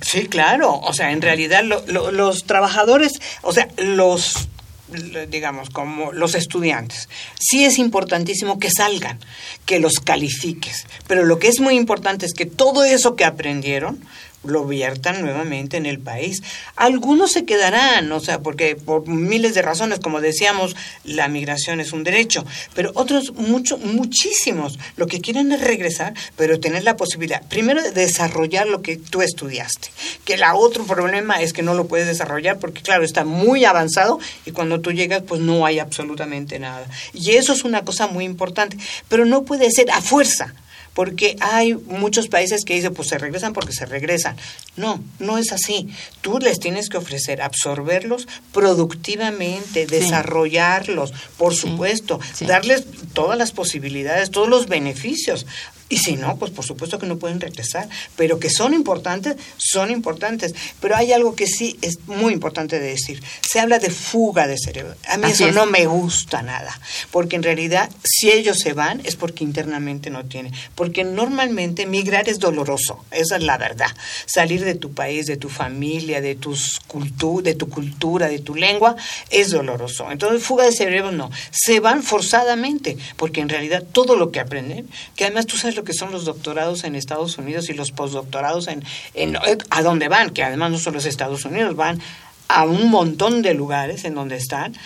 Sí, 0.00 0.26
claro. 0.26 0.74
O 0.80 0.92
sea, 0.92 1.12
en 1.12 1.22
realidad 1.22 1.62
lo- 1.64 1.84
lo- 1.86 2.10
los 2.12 2.44
trabajadores, 2.44 3.12
o 3.42 3.52
sea, 3.52 3.68
los 3.76 4.48
lo- 4.90 5.26
digamos, 5.26 5.68
como 5.68 6.12
los 6.12 6.34
estudiantes. 6.34 7.10
Sí 7.38 7.66
es 7.66 7.78
importantísimo 7.78 8.58
que 8.58 8.70
salgan, 8.70 9.18
que 9.66 9.80
los 9.80 10.00
califiques, 10.00 10.86
pero 11.06 11.24
lo 11.24 11.38
que 11.38 11.48
es 11.48 11.60
muy 11.60 11.76
importante 11.76 12.24
es 12.24 12.32
que 12.32 12.46
todo 12.46 12.84
eso 12.84 13.14
que 13.14 13.26
aprendieron 13.26 14.02
lo 14.48 14.64
viertan 14.64 15.20
nuevamente 15.20 15.76
en 15.76 15.86
el 15.86 15.98
país. 15.98 16.42
Algunos 16.76 17.32
se 17.32 17.44
quedarán, 17.44 18.10
o 18.12 18.20
sea, 18.20 18.40
porque 18.40 18.76
por 18.76 19.06
miles 19.06 19.54
de 19.54 19.62
razones, 19.62 20.00
como 20.00 20.20
decíamos, 20.20 20.76
la 21.04 21.28
migración 21.28 21.80
es 21.80 21.92
un 21.92 22.04
derecho, 22.04 22.44
pero 22.74 22.92
otros, 22.94 23.32
mucho, 23.34 23.78
muchísimos, 23.78 24.78
lo 24.96 25.06
que 25.06 25.20
quieren 25.20 25.52
es 25.52 25.60
regresar, 25.60 26.14
pero 26.36 26.60
tener 26.60 26.84
la 26.84 26.96
posibilidad, 26.96 27.42
primero, 27.48 27.82
de 27.82 27.92
desarrollar 27.92 28.66
lo 28.66 28.82
que 28.82 28.96
tú 28.96 29.22
estudiaste, 29.22 29.90
que 30.24 30.34
el 30.34 30.42
otro 30.54 30.84
problema 30.84 31.42
es 31.42 31.52
que 31.52 31.62
no 31.62 31.74
lo 31.74 31.86
puedes 31.86 32.06
desarrollar 32.06 32.58
porque, 32.58 32.82
claro, 32.82 33.04
está 33.04 33.24
muy 33.24 33.64
avanzado 33.64 34.18
y 34.46 34.52
cuando 34.52 34.80
tú 34.80 34.92
llegas, 34.92 35.22
pues 35.26 35.40
no 35.40 35.66
hay 35.66 35.78
absolutamente 35.78 36.58
nada. 36.58 36.86
Y 37.12 37.32
eso 37.32 37.52
es 37.52 37.64
una 37.64 37.84
cosa 37.84 38.06
muy 38.06 38.24
importante, 38.24 38.78
pero 39.08 39.24
no 39.24 39.44
puede 39.44 39.70
ser 39.70 39.90
a 39.90 40.00
fuerza 40.00 40.54
porque 40.98 41.36
hay 41.38 41.76
muchos 41.76 42.26
países 42.26 42.64
que 42.64 42.74
dicen, 42.74 42.92
pues 42.92 43.06
se 43.06 43.18
regresan 43.18 43.52
porque 43.52 43.72
se 43.72 43.86
regresan. 43.86 44.36
No, 44.74 45.00
no 45.20 45.38
es 45.38 45.52
así. 45.52 45.86
Tú 46.22 46.40
les 46.40 46.58
tienes 46.58 46.88
que 46.88 46.96
ofrecer 46.96 47.40
absorberlos 47.40 48.26
productivamente, 48.52 49.86
desarrollarlos, 49.86 51.12
por 51.36 51.54
supuesto, 51.54 52.18
sí. 52.34 52.46
darles 52.46 52.84
todas 53.12 53.38
las 53.38 53.52
posibilidades, 53.52 54.32
todos 54.32 54.48
los 54.48 54.66
beneficios. 54.66 55.46
Y 55.88 55.98
si 55.98 56.16
no, 56.16 56.36
pues 56.36 56.50
por 56.50 56.64
supuesto 56.64 56.98
que 56.98 57.06
no 57.06 57.18
pueden 57.18 57.40
regresar, 57.40 57.88
pero 58.16 58.38
que 58.38 58.50
son 58.50 58.74
importantes, 58.74 59.36
son 59.56 59.90
importantes. 59.90 60.54
Pero 60.80 60.96
hay 60.96 61.12
algo 61.12 61.34
que 61.34 61.46
sí 61.46 61.78
es 61.82 62.00
muy 62.06 62.32
importante 62.32 62.78
de 62.78 62.88
decir. 62.88 63.22
Se 63.40 63.60
habla 63.60 63.78
de 63.78 63.90
fuga 63.90 64.46
de 64.46 64.58
cerebro. 64.58 64.94
A 65.08 65.16
mí 65.16 65.24
Así 65.24 65.44
eso 65.44 65.48
es. 65.48 65.54
no 65.54 65.66
me 65.66 65.86
gusta 65.86 66.42
nada, 66.42 66.78
porque 67.10 67.36
en 67.36 67.42
realidad 67.42 67.90
si 68.04 68.30
ellos 68.30 68.58
se 68.58 68.72
van 68.72 69.00
es 69.04 69.16
porque 69.16 69.44
internamente 69.44 70.10
no 70.10 70.24
tienen. 70.24 70.52
Porque 70.74 71.04
normalmente 71.04 71.86
migrar 71.86 72.28
es 72.28 72.38
doloroso, 72.38 73.04
esa 73.10 73.36
es 73.36 73.42
la 73.42 73.56
verdad. 73.56 73.90
Salir 74.26 74.64
de 74.64 74.74
tu 74.74 74.92
país, 74.92 75.26
de 75.26 75.36
tu 75.36 75.48
familia, 75.48 76.20
de, 76.20 76.34
tus 76.34 76.80
cultu 76.86 77.42
de 77.42 77.54
tu 77.54 77.68
cultura, 77.68 78.28
de 78.28 78.38
tu 78.38 78.54
lengua, 78.54 78.96
es 79.30 79.50
doloroso. 79.50 80.10
Entonces 80.10 80.42
fuga 80.42 80.64
de 80.64 80.72
cerebro 80.72 81.12
no. 81.12 81.30
Se 81.50 81.80
van 81.80 82.02
forzadamente, 82.02 82.96
porque 83.16 83.40
en 83.40 83.48
realidad 83.48 83.84
todo 83.90 84.16
lo 84.16 84.30
que 84.30 84.40
aprenden, 84.40 84.88
que 85.16 85.24
además 85.24 85.46
tú 85.46 85.56
sabes 85.56 85.77
lo 85.78 85.84
que 85.84 85.94
son 85.94 86.12
los 86.12 86.24
doctorados 86.24 86.84
en 86.84 86.94
Estados 86.94 87.38
Unidos 87.38 87.70
y 87.70 87.72
los 87.72 87.92
postdoctorados 87.92 88.68
en, 88.68 88.84
en 89.14 89.38
a 89.70 89.82
dónde 89.82 90.08
van, 90.08 90.30
que 90.30 90.42
además 90.42 90.72
no 90.72 90.78
solo 90.78 90.98
es 90.98 91.06
Estados 91.06 91.44
Unidos, 91.44 91.76
van 91.76 92.00
a 92.48 92.64
un 92.64 92.90
montón 92.90 93.42
de 93.42 93.54
lugares 93.54 94.04
en 94.04 94.14
donde 94.14 94.36
están. 94.36 94.76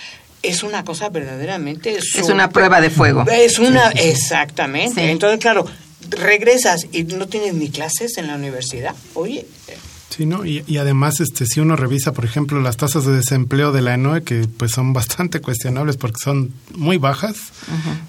Es 0.43 0.61
una 0.61 0.83
cosa 0.83 1.09
verdaderamente... 1.09 1.97
Es 1.97 2.29
una 2.29 2.49
prueba 2.49 2.81
de 2.81 2.89
fuego. 2.89 3.25
Es 3.31 3.59
una, 3.59 3.89
exactamente. 3.91 5.01
Sí. 5.01 5.09
Entonces, 5.09 5.39
claro, 5.39 5.65
regresas 6.09 6.85
y 6.91 7.03
no 7.03 7.27
tienes 7.27 7.53
ni 7.53 7.69
clases 7.69 8.17
en 8.17 8.27
la 8.27 8.35
universidad. 8.35 8.93
Oye, 9.13 9.47
Sí, 10.15 10.27
¿no? 10.27 10.45
Y, 10.45 10.63
y 10.67 10.77
además, 10.77 11.21
este, 11.21 11.47
si 11.47 11.59
uno 11.59 11.75
revisa, 11.75 12.13
por 12.13 12.23
ejemplo, 12.23 12.61
las 12.61 12.77
tasas 12.77 13.03
de 13.03 13.13
desempleo 13.13 13.71
de 13.71 13.81
la 13.81 13.95
ENOE, 13.95 14.21
que 14.21 14.47
pues 14.57 14.71
son 14.71 14.93
bastante 14.93 15.41
cuestionables 15.41 15.97
porque 15.97 16.17
son 16.23 16.51
muy 16.75 16.99
bajas, 16.99 17.35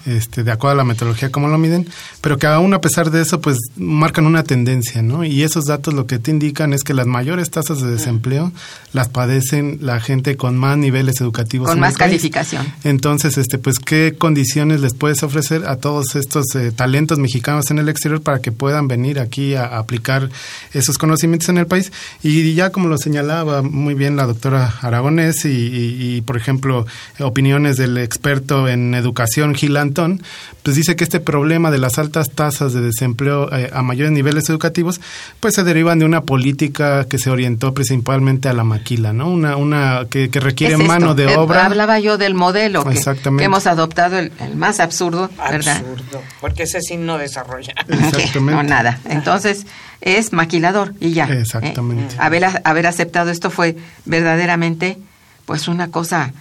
este, 0.04 0.44
de 0.44 0.52
acuerdo 0.52 0.72
a 0.72 0.76
la 0.76 0.84
metodología 0.84 1.32
como 1.32 1.48
lo 1.48 1.56
miden, 1.56 1.88
pero 2.20 2.36
que 2.36 2.46
aún 2.46 2.74
a 2.74 2.82
pesar 2.82 3.10
de 3.10 3.22
eso, 3.22 3.40
pues 3.40 3.56
marcan 3.76 4.26
una 4.26 4.42
tendencia, 4.42 5.00
¿no? 5.00 5.24
Y 5.24 5.44
esos 5.44 5.64
datos 5.64 5.94
lo 5.94 6.06
que 6.06 6.18
te 6.18 6.30
indican 6.30 6.74
es 6.74 6.82
que 6.82 6.92
las 6.92 7.06
mayores 7.06 7.50
tasas 7.50 7.80
de 7.80 7.90
desempleo 7.92 8.52
las 8.92 9.08
padecen 9.08 9.78
la 9.80 9.98
gente 9.98 10.36
con 10.36 10.58
más 10.58 10.76
niveles 10.76 11.22
educativos. 11.22 11.68
Con 11.68 11.78
en 11.78 11.80
más 11.80 11.96
calificación. 11.96 12.66
Entonces, 12.84 13.38
este, 13.38 13.56
pues, 13.56 13.78
¿qué 13.78 14.14
condiciones 14.18 14.82
les 14.82 14.92
puedes 14.92 15.22
ofrecer 15.22 15.64
a 15.66 15.76
todos 15.76 16.16
estos 16.16 16.54
eh, 16.54 16.70
talentos 16.70 17.18
mexicanos 17.18 17.70
en 17.70 17.78
el 17.78 17.88
exterior 17.88 18.20
para 18.20 18.40
que 18.40 18.52
puedan 18.52 18.88
venir 18.88 19.20
aquí 19.20 19.54
a, 19.54 19.64
a 19.64 19.78
aplicar 19.78 20.28
esos 20.74 20.98
conocimientos 20.98 21.48
en 21.48 21.56
el 21.56 21.66
país? 21.66 21.92
Y 22.22 22.54
ya 22.54 22.70
como 22.70 22.88
lo 22.88 22.98
señalaba 22.98 23.62
muy 23.62 23.94
bien 23.94 24.16
la 24.16 24.26
doctora 24.26 24.74
Aragonés 24.82 25.44
y, 25.44 25.48
y- 25.48 26.16
y, 26.16 26.20
por 26.22 26.36
ejemplo, 26.36 26.86
opiniones 27.20 27.76
del 27.76 27.98
experto 27.98 28.68
en 28.68 28.94
educación 28.94 29.54
Gil 29.54 29.76
Antón, 29.76 30.22
pues 30.62 30.76
dice 30.76 30.96
que 30.96 31.04
este 31.04 31.20
problema 31.20 31.70
de 31.70 31.78
las 31.78 31.98
altas 31.98 32.30
tasas 32.30 32.72
de 32.72 32.80
desempleo 32.80 33.52
eh, 33.54 33.70
a 33.72 33.82
mayores 33.82 34.12
niveles 34.12 34.48
educativos, 34.48 35.00
pues 35.40 35.54
se 35.54 35.64
derivan 35.64 35.98
de 35.98 36.04
una 36.04 36.22
política 36.22 37.04
que 37.06 37.18
se 37.18 37.30
orientó 37.30 37.74
principalmente 37.74 38.48
a 38.48 38.52
la 38.52 38.64
maquila, 38.64 39.12
¿no? 39.12 39.28
Una, 39.30 39.56
una 39.56 40.06
que, 40.10 40.30
que 40.30 40.40
requiere 40.40 40.74
Es 40.74 40.80
mano 40.84 41.14
de 41.14 41.24
Eh, 41.24 41.36
obra. 41.36 41.66
Hablaba 41.66 41.98
yo 42.00 42.18
del 42.18 42.34
modelo 42.34 42.84
que, 42.84 42.92
Exactamente. 42.94 43.42
que 43.42 43.46
hemos 43.46 43.66
adoptado, 43.66 44.18
el, 44.18 44.32
el 44.40 44.56
más 44.56 44.80
absurdo, 44.80 45.30
¿verdad? 45.50 45.78
absurdo. 45.78 46.22
Porque 46.40 46.64
ese 46.64 46.80
sí 46.80 46.96
no 46.96 47.18
desarrolla. 47.18 47.72
Exactamente. 47.88 48.52
No, 48.54 48.62
nada. 48.62 49.00
Entonces, 49.06 49.66
es 50.04 50.32
maquilador 50.32 50.94
y 51.00 51.12
ya. 51.12 51.24
Exactamente. 51.24 52.14
¿eh? 52.14 52.18
Haber, 52.20 52.44
haber 52.62 52.86
aceptado 52.86 53.30
esto 53.30 53.50
fue 53.50 53.76
verdaderamente, 54.04 54.98
pues, 55.46 55.66
una 55.66 55.90
cosa 55.90 56.32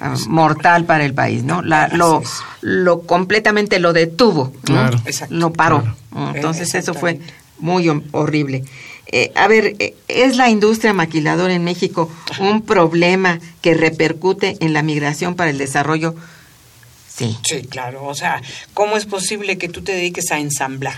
ah, 0.00 0.14
mortal 0.26 0.84
para 0.86 1.04
el 1.04 1.14
país, 1.14 1.44
¿no? 1.44 1.62
La, 1.62 1.88
lo, 1.88 2.22
lo 2.62 3.02
completamente 3.02 3.78
lo 3.78 3.92
detuvo, 3.92 4.52
¿no? 4.54 4.74
Claro. 4.74 4.98
Exacto. 5.04 5.34
Lo 5.34 5.52
paró. 5.52 5.80
Claro. 5.82 5.96
¿no? 6.12 6.34
Entonces, 6.34 6.74
eso 6.74 6.94
fue 6.94 7.10
Exactamente. 7.12 7.44
muy 7.60 7.86
hor- 7.88 8.02
horrible. 8.12 8.64
Eh, 9.12 9.32
a 9.34 9.48
ver, 9.48 9.74
eh, 9.80 9.94
¿es 10.08 10.36
la 10.36 10.48
industria 10.48 10.92
maquiladora 10.92 11.52
en 11.52 11.64
México 11.64 12.10
un 12.38 12.62
problema 12.62 13.38
que 13.60 13.74
repercute 13.74 14.56
en 14.60 14.72
la 14.72 14.82
migración 14.82 15.34
para 15.34 15.50
el 15.50 15.58
desarrollo? 15.58 16.14
Sí. 17.08 17.36
Sí, 17.42 17.62
claro. 17.68 18.04
O 18.06 18.14
sea, 18.14 18.40
¿cómo 18.72 18.96
es 18.96 19.04
posible 19.04 19.58
que 19.58 19.68
tú 19.68 19.82
te 19.82 19.92
dediques 19.92 20.30
a 20.30 20.38
ensamblar? 20.38 20.96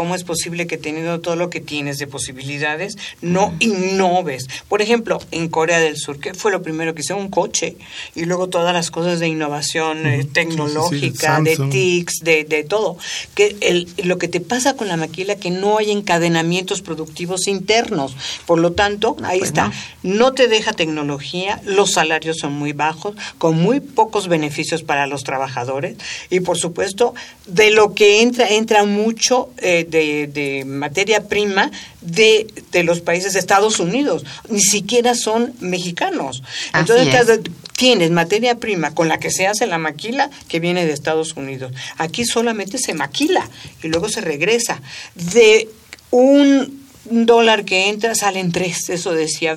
¿Cómo 0.00 0.14
es 0.14 0.24
posible 0.24 0.66
que 0.66 0.78
teniendo 0.78 1.20
todo 1.20 1.36
lo 1.36 1.50
que 1.50 1.60
tienes 1.60 1.98
de 1.98 2.06
posibilidades 2.06 2.96
no 3.20 3.52
innoves? 3.58 4.46
Por 4.66 4.80
ejemplo, 4.80 5.20
en 5.30 5.48
Corea 5.48 5.78
del 5.78 5.98
Sur, 5.98 6.18
¿qué 6.18 6.32
fue 6.32 6.50
lo 6.50 6.62
primero 6.62 6.94
que 6.94 7.02
hizo? 7.02 7.18
Un 7.18 7.28
coche. 7.28 7.76
Y 8.14 8.24
luego 8.24 8.48
todas 8.48 8.72
las 8.72 8.90
cosas 8.90 9.20
de 9.20 9.28
innovación 9.28 10.06
eh, 10.06 10.08
Ujú. 10.08 10.14
Sí, 10.14 10.22
sí, 10.22 10.22
sí. 10.22 10.32
tecnológica, 10.32 11.40
de. 11.42 11.54
TICs, 11.70 12.20
de, 12.22 12.44
de 12.44 12.64
todo. 12.64 12.96
Que 13.34 13.58
el, 13.60 13.88
lo 14.02 14.16
que 14.16 14.28
te 14.28 14.40
pasa 14.40 14.74
con 14.74 14.88
la 14.88 14.96
maquila 14.96 15.36
que 15.36 15.50
no 15.50 15.76
hay 15.76 15.90
encadenamientos 15.90 16.80
productivos 16.80 17.46
internos. 17.46 18.16
Por 18.46 18.58
lo 18.58 18.72
tanto, 18.72 19.18
ahí 19.22 19.40
Pues 19.40 19.50
está. 19.50 19.70
No 20.02 20.32
te 20.32 20.48
deja 20.48 20.72
tecnología, 20.72 21.60
los 21.66 21.92
salarios 21.92 22.38
son 22.38 22.54
muy 22.54 22.72
bajos, 22.72 23.16
con 23.36 23.60
muy 23.60 23.80
pocos 23.80 24.28
beneficios 24.28 24.82
para 24.82 25.06
los 25.06 25.24
trabajadores 25.24 25.98
y 26.30 26.40
por 26.40 26.56
supuesto 26.56 27.12
de 27.46 27.70
lo 27.70 27.94
que 27.94 28.22
entra, 28.22 28.48
entra 28.48 28.84
mucho 28.84 29.50
eh, 29.58 29.86
de, 29.90 30.26
de 30.28 30.64
materia 30.64 31.28
prima 31.28 31.70
de, 32.00 32.46
de 32.72 32.82
los 32.84 33.00
países 33.00 33.32
de 33.34 33.38
Estados 33.40 33.78
Unidos, 33.80 34.24
ni 34.48 34.60
siquiera 34.60 35.14
son 35.14 35.54
mexicanos. 35.60 36.42
Así 36.72 36.92
Entonces 36.92 37.38
es. 37.38 37.52
tienes 37.76 38.10
materia 38.10 38.56
prima 38.58 38.94
con 38.94 39.08
la 39.08 39.18
que 39.18 39.30
se 39.30 39.46
hace 39.46 39.66
la 39.66 39.78
maquila 39.78 40.30
que 40.48 40.60
viene 40.60 40.86
de 40.86 40.92
Estados 40.92 41.36
Unidos. 41.36 41.72
Aquí 41.98 42.24
solamente 42.24 42.78
se 42.78 42.94
maquila 42.94 43.48
y 43.82 43.88
luego 43.88 44.08
se 44.08 44.20
regresa. 44.20 44.80
De 45.14 45.68
un 46.10 46.80
dólar 47.04 47.64
que 47.64 47.88
entra 47.88 48.14
salen 48.14 48.52
tres, 48.52 48.88
eso 48.90 49.12
decía, 49.12 49.56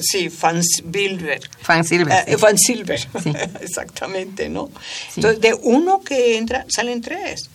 sí, 0.00 0.28
Fan 0.28 0.62
Silver. 0.62 1.40
Fan 1.62 1.84
Silver, 1.84 2.24
Eh, 2.26 2.32
sí. 2.32 2.36
Fan 2.36 2.58
Silver, 2.58 3.00
Sí. 3.00 3.32
exactamente, 3.62 4.48
¿no? 4.48 4.68
Sí. 5.08 5.14
Entonces, 5.16 5.40
de 5.40 5.54
uno 5.54 6.00
que 6.00 6.36
entra, 6.36 6.66
salen 6.68 7.00
tres. 7.00 7.48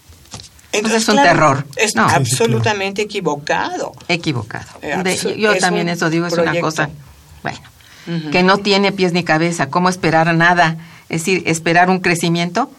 Es 0.74 1.08
un 1.10 1.16
terror. 1.18 1.66
Es 1.76 1.96
No. 1.96 2.04
Absolutamente 2.08 3.02
equivocado. 3.04 3.94
Equivocado. 4.08 4.66
Eh, 4.82 4.98
De- 5.04 5.38
yo 5.40 5.54
es 5.54 5.60
también 5.60 5.88
eso 5.90 6.10
digo, 6.10 6.28
es 6.28 6.34
una 6.34 6.60
cosa, 6.60 6.90
bueno, 7.44 7.60
que 8.32 8.44
no 8.44 8.58
tiene 8.58 8.92
pies 8.92 9.14
ni 9.14 9.24
cabeza. 9.24 9.70
¿Cómo 9.70 9.90
esperar 9.90 10.34
nada? 10.36 10.78
Es 11.10 11.22
decir, 11.22 11.44
esperar 11.46 11.90
un 11.90 12.00
crecimiento, 12.00 12.72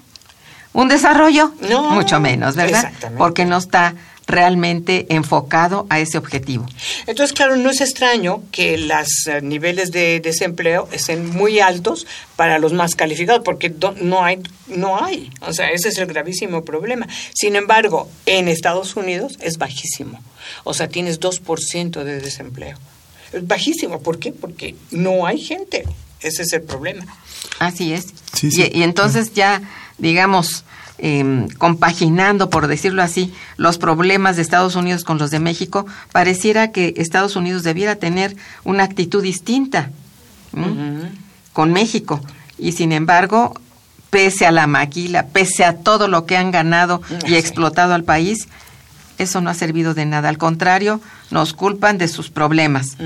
un 0.72 0.88
desarrollo, 0.88 1.52
No, 1.68 1.90
mucho 1.90 2.18
menos, 2.20 2.56
¿verdad? 2.56 2.80
exactamente. 2.84 3.18
Porque 3.18 3.44
no 3.44 3.56
está 3.58 3.94
realmente 4.26 5.06
enfocado 5.10 5.86
a 5.90 6.00
ese 6.00 6.18
objetivo. 6.18 6.66
Entonces, 7.06 7.34
claro, 7.34 7.56
no 7.56 7.70
es 7.70 7.80
extraño 7.80 8.42
que 8.52 8.78
los 8.78 9.08
niveles 9.42 9.92
de 9.92 10.20
desempleo 10.20 10.88
estén 10.92 11.28
muy 11.28 11.60
altos 11.60 12.06
para 12.36 12.58
los 12.58 12.72
más 12.72 12.94
calificados, 12.94 13.42
porque 13.44 13.72
no 14.00 14.24
hay, 14.24 14.40
no 14.66 15.02
hay. 15.02 15.30
O 15.40 15.52
sea, 15.52 15.70
ese 15.70 15.88
es 15.88 15.98
el 15.98 16.06
gravísimo 16.06 16.64
problema. 16.64 17.06
Sin 17.34 17.56
embargo, 17.56 18.08
en 18.26 18.48
Estados 18.48 18.96
Unidos 18.96 19.38
es 19.40 19.58
bajísimo. 19.58 20.22
O 20.64 20.74
sea, 20.74 20.88
tienes 20.88 21.20
2% 21.20 22.02
de 22.02 22.20
desempleo. 22.20 22.78
Es 23.32 23.46
bajísimo. 23.46 24.00
¿Por 24.00 24.18
qué? 24.18 24.32
Porque 24.32 24.74
no 24.90 25.26
hay 25.26 25.38
gente. 25.38 25.84
Ese 26.20 26.42
es 26.42 26.52
el 26.52 26.62
problema. 26.62 27.04
Así 27.58 27.92
es. 27.92 28.06
Sí, 28.32 28.50
sí. 28.50 28.70
Y, 28.72 28.80
y 28.80 28.82
entonces 28.82 29.34
ya, 29.34 29.62
digamos, 29.98 30.64
em, 30.98 31.48
compaginando, 31.58 32.50
por 32.50 32.66
decirlo 32.68 33.02
así, 33.02 33.32
los 33.56 33.78
problemas 33.78 34.36
de 34.36 34.42
Estados 34.42 34.76
Unidos 34.76 35.04
con 35.04 35.18
los 35.18 35.30
de 35.30 35.40
México, 35.40 35.86
pareciera 36.12 36.70
que 36.70 36.94
Estados 36.96 37.36
Unidos 37.36 37.62
debiera 37.64 37.96
tener 37.96 38.36
una 38.64 38.84
actitud 38.84 39.22
distinta 39.22 39.90
con 41.52 41.72
México. 41.72 42.20
Y 42.58 42.72
sin 42.72 42.92
embargo, 42.92 43.54
pese 44.10 44.46
a 44.46 44.52
la 44.52 44.66
maquila, 44.66 45.26
pese 45.26 45.64
a 45.64 45.76
todo 45.78 46.06
lo 46.08 46.26
que 46.26 46.36
han 46.36 46.50
ganado 46.52 47.02
y 47.26 47.30
Sí. 47.30 47.36
explotado 47.36 47.94
al 47.94 48.04
país, 48.04 48.46
eso 49.18 49.40
no 49.40 49.50
ha 49.50 49.54
servido 49.54 49.94
de 49.94 50.06
nada. 50.06 50.28
Al 50.28 50.38
contrario, 50.38 51.00
nos 51.30 51.52
culpan 51.52 51.98
de 51.98 52.08
sus 52.08 52.30
problemas, 52.30 52.96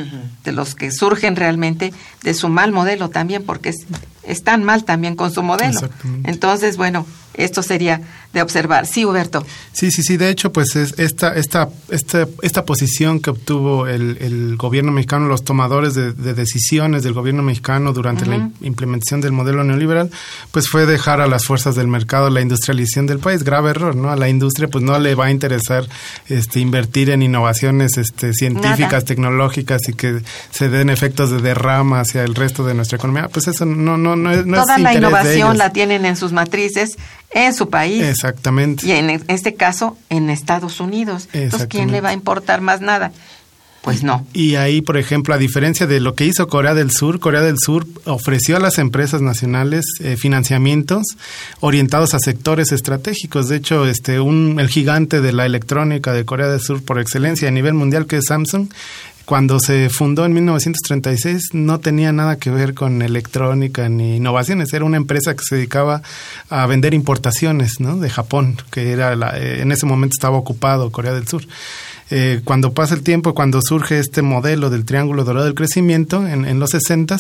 de 0.45 0.53
los 0.53 0.75
que 0.75 0.91
surgen 0.91 1.37
realmente 1.37 1.93
de 2.23 2.35
su 2.35 2.49
mal 2.49 2.73
modelo 2.73 3.09
también, 3.11 3.45
porque 3.45 3.71
es- 3.71 3.87
están 4.25 4.63
mal 4.65 4.85
también 4.85 5.17
con 5.17 5.33
su 5.33 5.43
modelo. 5.43 5.71
Exactamente. 5.73 6.31
Entonces, 6.31 6.77
bueno, 6.77 7.07
esto 7.35 7.63
sería 7.63 8.03
de 8.35 8.43
observar. 8.43 8.85
Sí, 8.87 9.07
Huberto. 9.07 9.47
Sí, 9.73 9.91
sí, 9.91 10.03
sí. 10.03 10.19
De 10.19 10.29
hecho, 10.29 10.53
pues 10.53 10.77
es 10.77 10.99
esta, 10.99 11.35
esta, 11.35 11.71
esta, 11.89 12.27
esta 12.43 12.65
posición 12.67 13.21
que 13.21 13.31
obtuvo 13.31 13.87
el, 13.87 14.19
el 14.21 14.57
gobierno 14.59 14.93
mexicano, 14.93 15.29
los 15.29 15.45
tomadores 15.45 15.95
de, 15.95 16.13
de 16.13 16.35
decisiones 16.35 17.05
del 17.05 17.15
gobierno 17.15 17.43
mexicano 17.43 17.93
durante 17.95 18.27
la 18.27 18.37
im- 18.37 18.53
implementación 18.61 19.23
del 19.23 19.33
modelo 19.33 19.65
neoliberal, 19.65 20.11
pues 20.51 20.69
fue 20.69 20.85
dejar 20.85 21.23
a 21.23 21.27
las 21.27 21.45
fuerzas 21.45 21.75
del 21.77 21.87
mercado 21.87 22.29
la 22.29 22.43
industrialización 22.43 23.07
del 23.07 23.21
país. 23.21 23.45
Grave 23.45 23.71
error, 23.71 23.97
¿no? 23.97 24.11
A 24.11 24.17
la 24.17 24.29
industria, 24.29 24.69
pues 24.69 24.85
no 24.85 24.99
le 24.99 25.15
va 25.15 25.27
a 25.27 25.31
interesar 25.31 25.87
este, 26.29 26.61
invertir 26.61 27.09
en 27.11 27.23
innovaciones 27.23 27.97
este, 28.09 28.33
científicas, 28.33 28.93
Nada. 28.93 29.05
tecnológicas 29.05 29.89
y 29.89 29.93
que 29.93 30.21
se 30.51 30.69
den 30.69 30.91
efectos 30.91 31.31
de 31.31 31.41
derrama 31.41 32.01
hacia 32.01 32.25
el 32.25 32.35
resto 32.35 32.65
de 32.65 32.75
nuestra 32.75 32.97
economía. 32.97 33.29
Pues 33.29 33.49
eso 33.49 33.65
no, 33.65 33.97
no, 33.97 34.17
no 34.17 34.31
es, 34.31 34.47
no 34.47 34.57
es 34.57 34.63
Toda 34.63 34.79
la 34.79 34.93
interés 34.93 35.03
de 35.03 35.09
innovación 35.09 35.59
la 35.59 35.73
tienen 35.73 36.05
en 36.05 36.17
sus 36.17 36.33
matrices, 36.33 36.97
en 37.31 37.55
su 37.55 37.69
país. 37.69 38.03
Exactamente. 38.03 38.87
Y 38.87 38.93
en 38.93 39.23
este 39.29 39.55
caso, 39.55 39.97
en 40.09 40.31
Estados 40.31 40.81
Unidos. 40.81 41.29
Entonces, 41.33 41.69
¿quién 41.69 41.93
le 41.93 42.01
va 42.01 42.11
a 42.11 42.13
importar 42.15 42.61
más 42.61 42.81
nada? 42.81 43.13
Pues 43.83 44.03
no. 44.03 44.27
Y 44.35 44.57
ahí, 44.57 44.83
por 44.83 44.97
ejemplo, 44.99 45.33
a 45.35 45.39
diferencia 45.39 45.87
de 45.87 46.01
lo 46.01 46.15
que 46.15 46.27
hizo 46.27 46.49
Corea 46.49 46.75
del 46.75 46.91
Sur, 46.91 47.21
Corea 47.21 47.41
del 47.43 47.57
Sur 47.59 47.87
ofreció 48.05 48.57
a 48.57 48.61
las 48.61 48.77
empresas 48.79 49.23
nacionales 49.23 49.85
eh, 50.01 50.17
financiamientos 50.19 51.05
orientados 51.61 52.13
a 52.15 52.19
sectores 52.19 52.73
estratégicos. 52.73 53.49
De 53.49 53.57
hecho, 53.57 53.87
este 53.87 54.21
un 54.21 54.57
el 54.61 54.69
gigante 54.69 55.21
de 55.21 55.33
la 55.33 55.47
electrónica 55.47 56.13
de 56.13 56.25
Corea 56.25 56.49
del 56.49 56.61
Sur 56.61 56.83
por 56.83 56.99
excelencia 56.99 57.49
a 57.49 57.53
nivel 57.53 57.75
mundial 57.75 58.07
que 58.07 58.17
es 58.19 58.27
Samsung 58.27 58.69
cuando 59.25 59.61
se 59.61 59.91
fundó 59.91 60.25
en 60.25 60.33
1936 60.33 61.51
no 61.53 61.81
tenía 61.81 62.13
nada 62.13 62.37
que 62.39 62.49
ver 62.51 62.73
con 62.73 63.03
electrónica 63.03 63.87
ni 63.91 64.17
innovaciones, 64.17 64.73
era 64.73 64.87
una 64.87 64.97
empresa 64.97 65.35
que 65.37 65.43
se 65.47 65.57
dedicaba 65.57 66.01
a 66.49 66.67
vender 66.67 66.95
importaciones 66.95 67.79
¿no? 67.79 67.99
de 67.99 68.09
Japón, 68.09 68.57
que 68.71 68.91
era 68.91 69.15
la- 69.17 69.39
eh, 69.39 69.61
en 69.61 69.71
ese 69.71 69.85
momento 69.85 70.15
estaba 70.17 70.39
ocupado 70.39 70.91
Corea 70.91 71.13
del 71.13 71.29
Sur. 71.29 71.43
Eh, 72.11 72.41
cuando 72.45 72.73
pasa 72.73 72.95
el 72.95 73.03
tiempo, 73.03 73.35
cuando 73.35 73.61
surge 73.63 73.99
este 73.99 74.23
modelo 74.23 74.71
del 74.71 74.85
Triángulo 74.85 75.25
Dorado 75.25 75.45
del 75.45 75.55
Crecimiento 75.55 76.27
en, 76.27 76.45
en 76.47 76.59
los 76.59 76.71
60, 76.71 77.19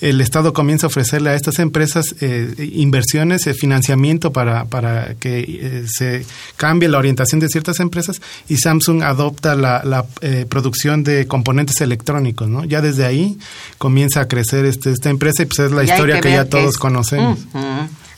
el 0.00 0.20
Estado 0.20 0.52
comienza 0.52 0.86
a 0.86 0.88
ofrecerle 0.88 1.30
a 1.30 1.34
estas 1.34 1.58
empresas 1.58 2.14
eh, 2.20 2.70
inversiones, 2.74 3.46
eh, 3.46 3.54
financiamiento 3.54 4.32
para, 4.32 4.64
para 4.64 5.14
que 5.16 5.40
eh, 5.40 5.84
se 5.86 6.24
cambie 6.56 6.88
la 6.88 6.98
orientación 6.98 7.40
de 7.40 7.48
ciertas 7.48 7.78
empresas 7.80 8.20
y 8.48 8.56
Samsung 8.56 9.02
adopta 9.02 9.54
la, 9.54 9.82
la, 9.84 10.06
eh, 10.22 10.46
producción 10.48 11.04
de 11.04 11.26
componentes 11.26 11.80
electrónicos. 11.80 12.48
¿no? 12.48 12.64
Ya 12.64 12.80
desde 12.80 13.04
ahí 13.04 13.38
comienza 13.78 14.22
a 14.22 14.28
crecer 14.28 14.64
este, 14.64 14.90
esta 14.92 15.10
empresa 15.10 15.42
y 15.42 15.46
pues 15.46 15.58
es 15.58 15.72
la 15.72 15.84
historia 15.84 16.20
que, 16.20 16.30
ya 16.30 16.44
todos 16.46 16.70
es- 16.70 16.78
conocemos. 16.78 17.38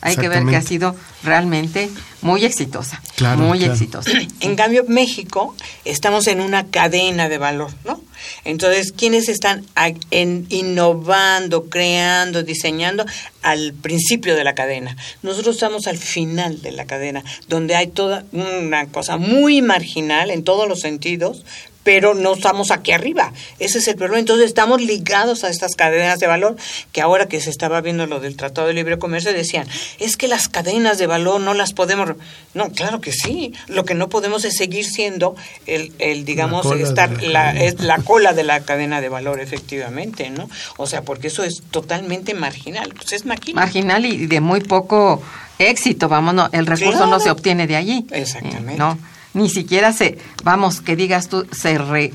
Hay 0.05 0.15
que 0.17 0.29
ver 0.29 0.45
que 0.45 0.55
ha 0.55 0.61
sido 0.61 0.95
realmente 1.23 1.89
muy 2.21 2.45
exitosa. 2.45 3.01
Claro, 3.15 3.39
muy 3.39 3.57
claro. 3.59 3.73
exitosa. 3.73 4.09
En 4.39 4.55
cambio, 4.55 4.85
México, 4.87 5.55
estamos 5.83 6.27
en 6.27 6.39
una 6.41 6.67
cadena 6.67 7.27
de 7.29 7.37
valor, 7.37 7.71
¿no? 7.83 7.99
Entonces, 8.43 8.91
¿quiénes 8.91 9.27
están 9.29 9.65
en- 10.11 10.45
innovando, 10.49 11.69
creando, 11.69 12.43
diseñando 12.43 13.05
al 13.41 13.73
principio 13.73 14.35
de 14.35 14.43
la 14.43 14.55
cadena? 14.55 14.95
Nosotros 15.21 15.55
estamos 15.55 15.87
al 15.87 15.97
final 15.97 16.61
de 16.61 16.71
la 16.71 16.85
cadena, 16.85 17.23
donde 17.47 17.75
hay 17.75 17.87
toda 17.87 18.23
una 18.31 18.85
cosa 18.87 19.17
muy 19.17 19.61
marginal 19.61 20.31
en 20.31 20.43
todos 20.43 20.67
los 20.67 20.79
sentidos, 20.81 21.43
pero 21.85 22.15
no 22.15 22.33
estamos 22.33 22.71
aquí 22.71 22.91
arriba. 22.91 23.31
Ese 23.59 23.77
es 23.77 23.87
el 23.87 23.95
problema. 23.95 24.19
Entonces 24.19 24.47
estamos 24.47 24.81
ligados 24.81 25.43
a 25.45 25.49
estas 25.49 25.75
cadenas 25.75 26.19
de 26.19 26.27
valor 26.27 26.57
que 26.91 26.99
ahora 26.99 27.27
que 27.27 27.39
se 27.39 27.51
estaba 27.51 27.79
viendo 27.79 28.07
lo 28.07 28.19
del 28.19 28.35
Tratado 28.35 28.67
de 28.67 28.73
Libre 28.73 28.97
Comercio 28.97 29.31
decían, 29.31 29.67
es 29.99 30.17
que 30.17 30.27
las 30.27 30.49
cadenas 30.49 30.97
de 30.97 31.05
valor 31.07 31.39
no 31.39 31.53
las 31.53 31.73
podemos... 31.73 32.09
re-". 32.09 32.15
No, 32.55 32.71
claro 32.71 32.99
que 32.99 33.13
sí. 33.13 33.53
Lo 33.67 33.85
que 33.85 33.93
no 33.93 34.09
podemos 34.09 34.43
es 34.45 34.57
seguir 34.57 34.83
siendo 34.83 35.35
el, 35.67 35.93
el 35.99 36.25
digamos, 36.25 36.65
estar 36.75 37.21
la 37.23 37.51
es 37.51 37.79
la 37.79 37.99
cola 37.99 38.33
de 38.33 38.43
la 38.43 38.61
cadena 38.61 38.99
de 38.99 39.09
valor, 39.09 39.39
efectivamente, 39.39 40.29
¿no? 40.31 40.49
O 40.77 40.87
sea, 40.87 41.03
porque 41.03 41.27
eso 41.27 41.43
es 41.43 41.61
totalmente 41.69 42.33
marginal. 42.33 42.93
Pues 42.95 43.13
es. 43.13 43.25
Marginal 43.53 44.05
y 44.05 44.25
de 44.25 44.41
muy 44.41 44.61
poco 44.61 45.21
éxito, 45.59 46.09
vamos, 46.09 46.33
no, 46.33 46.49
el 46.51 46.65
recurso 46.65 46.97
Claro. 46.97 47.11
no 47.11 47.19
se 47.19 47.29
obtiene 47.29 47.67
de 47.67 47.75
allí. 47.75 48.07
Exactamente. 48.11 48.73
Eh, 48.73 48.77
no, 48.77 48.97
ni 49.35 49.49
siquiera 49.49 49.93
se, 49.93 50.17
vamos, 50.43 50.81
que 50.81 50.95
digas 50.95 51.29
tú, 51.29 51.45
se 51.51 51.77
re- 51.77 52.11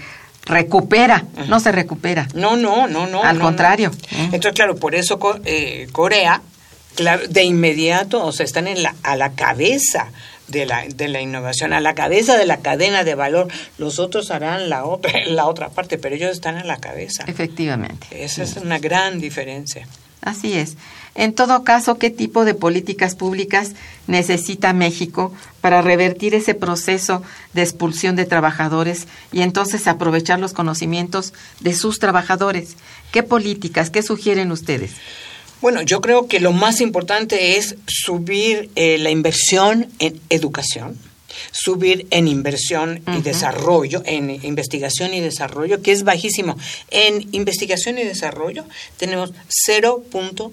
recupera, 0.46 1.24
no 1.48 1.60
se 1.60 1.70
recupera. 1.72 2.26
No, 2.34 2.56
no, 2.56 2.86
no, 2.88 3.06
no. 3.06 3.22
Al 3.22 3.38
no, 3.38 3.44
contrario. 3.44 3.90
no. 4.12 4.24
Entonces, 4.24 4.52
claro, 4.54 4.76
por 4.76 4.94
eso 4.94 5.18
eh, 5.44 5.86
Corea, 5.92 6.42
claro, 6.96 7.22
de 7.28 7.44
inmediato, 7.44 8.24
o 8.24 8.32
sea, 8.32 8.44
están 8.44 8.66
en 8.66 8.82
la, 8.82 8.94
a 9.02 9.16
la 9.16 9.32
cabeza 9.32 10.08
de 10.48 10.66
la, 10.66 10.84
de 10.88 11.06
la 11.06 11.20
innovación, 11.20 11.72
a 11.72 11.80
la 11.80 11.94
cabeza 11.94 12.36
de 12.36 12.46
la 12.46 12.56
cadena 12.56 13.04
de 13.04 13.14
valor. 13.14 13.46
Los 13.78 13.98
otros 14.00 14.30
harán 14.32 14.68
la 14.68 14.84
otra, 14.84 15.12
la 15.26 15.46
otra 15.46 15.68
parte, 15.68 15.98
pero 15.98 16.16
ellos 16.16 16.32
están 16.32 16.56
a 16.56 16.64
la 16.64 16.78
cabeza. 16.78 17.24
Efectivamente. 17.28 18.06
Esa 18.10 18.42
es 18.42 18.56
una 18.56 18.78
gran 18.80 19.20
diferencia. 19.20 19.86
Así 20.20 20.52
es. 20.54 20.76
En 21.14 21.34
todo 21.34 21.64
caso, 21.64 21.98
¿qué 21.98 22.10
tipo 22.10 22.44
de 22.44 22.54
políticas 22.54 23.14
públicas 23.14 23.72
necesita 24.06 24.72
México 24.72 25.32
para 25.60 25.82
revertir 25.82 26.34
ese 26.34 26.54
proceso 26.54 27.22
de 27.52 27.62
expulsión 27.62 28.16
de 28.16 28.26
trabajadores 28.26 29.06
y 29.32 29.42
entonces 29.42 29.86
aprovechar 29.86 30.38
los 30.38 30.52
conocimientos 30.52 31.32
de 31.60 31.74
sus 31.74 31.98
trabajadores? 31.98 32.76
¿Qué 33.12 33.22
políticas, 33.22 33.90
qué 33.90 34.02
sugieren 34.02 34.52
ustedes? 34.52 34.92
Bueno, 35.60 35.82
yo 35.82 36.00
creo 36.00 36.26
que 36.26 36.40
lo 36.40 36.52
más 36.52 36.80
importante 36.80 37.58
es 37.58 37.76
subir 37.86 38.70
eh, 38.76 38.96
la 38.98 39.10
inversión 39.10 39.88
en 39.98 40.18
educación, 40.30 40.96
subir 41.52 42.06
en 42.10 42.28
inversión 42.28 43.02
y 43.16 43.22
desarrollo, 43.22 44.02
en 44.04 44.30
investigación 44.44 45.14
y 45.14 45.20
desarrollo, 45.20 45.82
que 45.82 45.92
es 45.92 46.04
bajísimo. 46.04 46.56
En 46.90 47.28
investigación 47.32 47.98
y 47.98 48.04
desarrollo 48.04 48.64
tenemos 48.96 49.32
0.5 49.68 50.50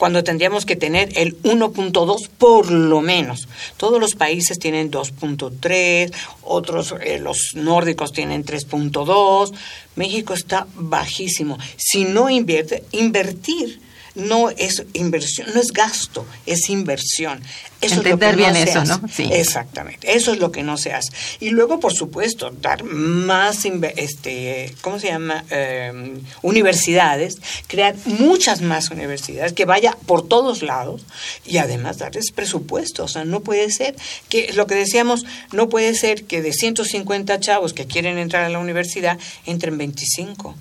cuando 0.00 0.24
tendríamos 0.24 0.64
que 0.64 0.76
tener 0.76 1.10
el 1.18 1.40
1.2 1.42 2.28
por 2.38 2.70
lo 2.70 3.02
menos. 3.02 3.48
Todos 3.76 4.00
los 4.00 4.14
países 4.14 4.58
tienen 4.58 4.90
2.3, 4.90 6.10
otros, 6.40 6.94
eh, 7.02 7.18
los 7.18 7.50
nórdicos 7.54 8.10
tienen 8.10 8.42
3.2, 8.42 9.52
México 9.96 10.32
está 10.32 10.66
bajísimo. 10.74 11.58
Si 11.76 12.04
no 12.04 12.30
invierte, 12.30 12.82
invertir 12.92 13.78
no 14.14 14.50
es 14.50 14.84
inversión, 14.92 15.48
no 15.54 15.60
es 15.60 15.72
gasto, 15.72 16.26
es 16.46 16.68
inversión. 16.68 17.42
Eso 17.80 17.96
Entender 17.96 18.12
es 18.12 18.20
lo 18.20 18.30
que 18.30 18.36
bien 18.36 18.54
se 18.54 18.70
eso, 18.70 18.78
hace. 18.80 18.88
¿no? 18.88 19.08
Sí. 19.08 19.28
Exactamente, 19.32 20.14
eso 20.14 20.32
es 20.32 20.38
lo 20.38 20.52
que 20.52 20.62
no 20.62 20.76
se 20.76 20.92
hace. 20.92 21.10
Y 21.40 21.50
luego, 21.50 21.80
por 21.80 21.94
supuesto, 21.94 22.50
dar 22.50 22.84
más, 22.84 23.64
este, 23.96 24.74
¿cómo 24.82 24.98
se 24.98 25.08
llama? 25.08 25.44
Eh, 25.50 26.20
universidades, 26.42 27.38
crear 27.68 27.96
muchas 28.04 28.60
más 28.60 28.90
universidades, 28.90 29.54
que 29.54 29.64
vaya 29.64 29.96
por 30.06 30.28
todos 30.28 30.62
lados 30.62 31.02
y 31.46 31.56
además 31.56 31.98
darles 31.98 32.32
presupuesto. 32.32 33.04
O 33.04 33.08
sea, 33.08 33.24
no 33.24 33.40
puede 33.40 33.70
ser 33.70 33.96
que, 34.28 34.52
lo 34.52 34.66
que 34.66 34.74
decíamos, 34.74 35.24
no 35.52 35.68
puede 35.68 35.94
ser 35.94 36.24
que 36.24 36.42
de 36.42 36.52
150 36.52 37.40
chavos 37.40 37.72
que 37.72 37.86
quieren 37.86 38.18
entrar 38.18 38.44
a 38.44 38.50
la 38.50 38.58
universidad 38.58 39.18
entren 39.46 39.78
25 39.78 40.54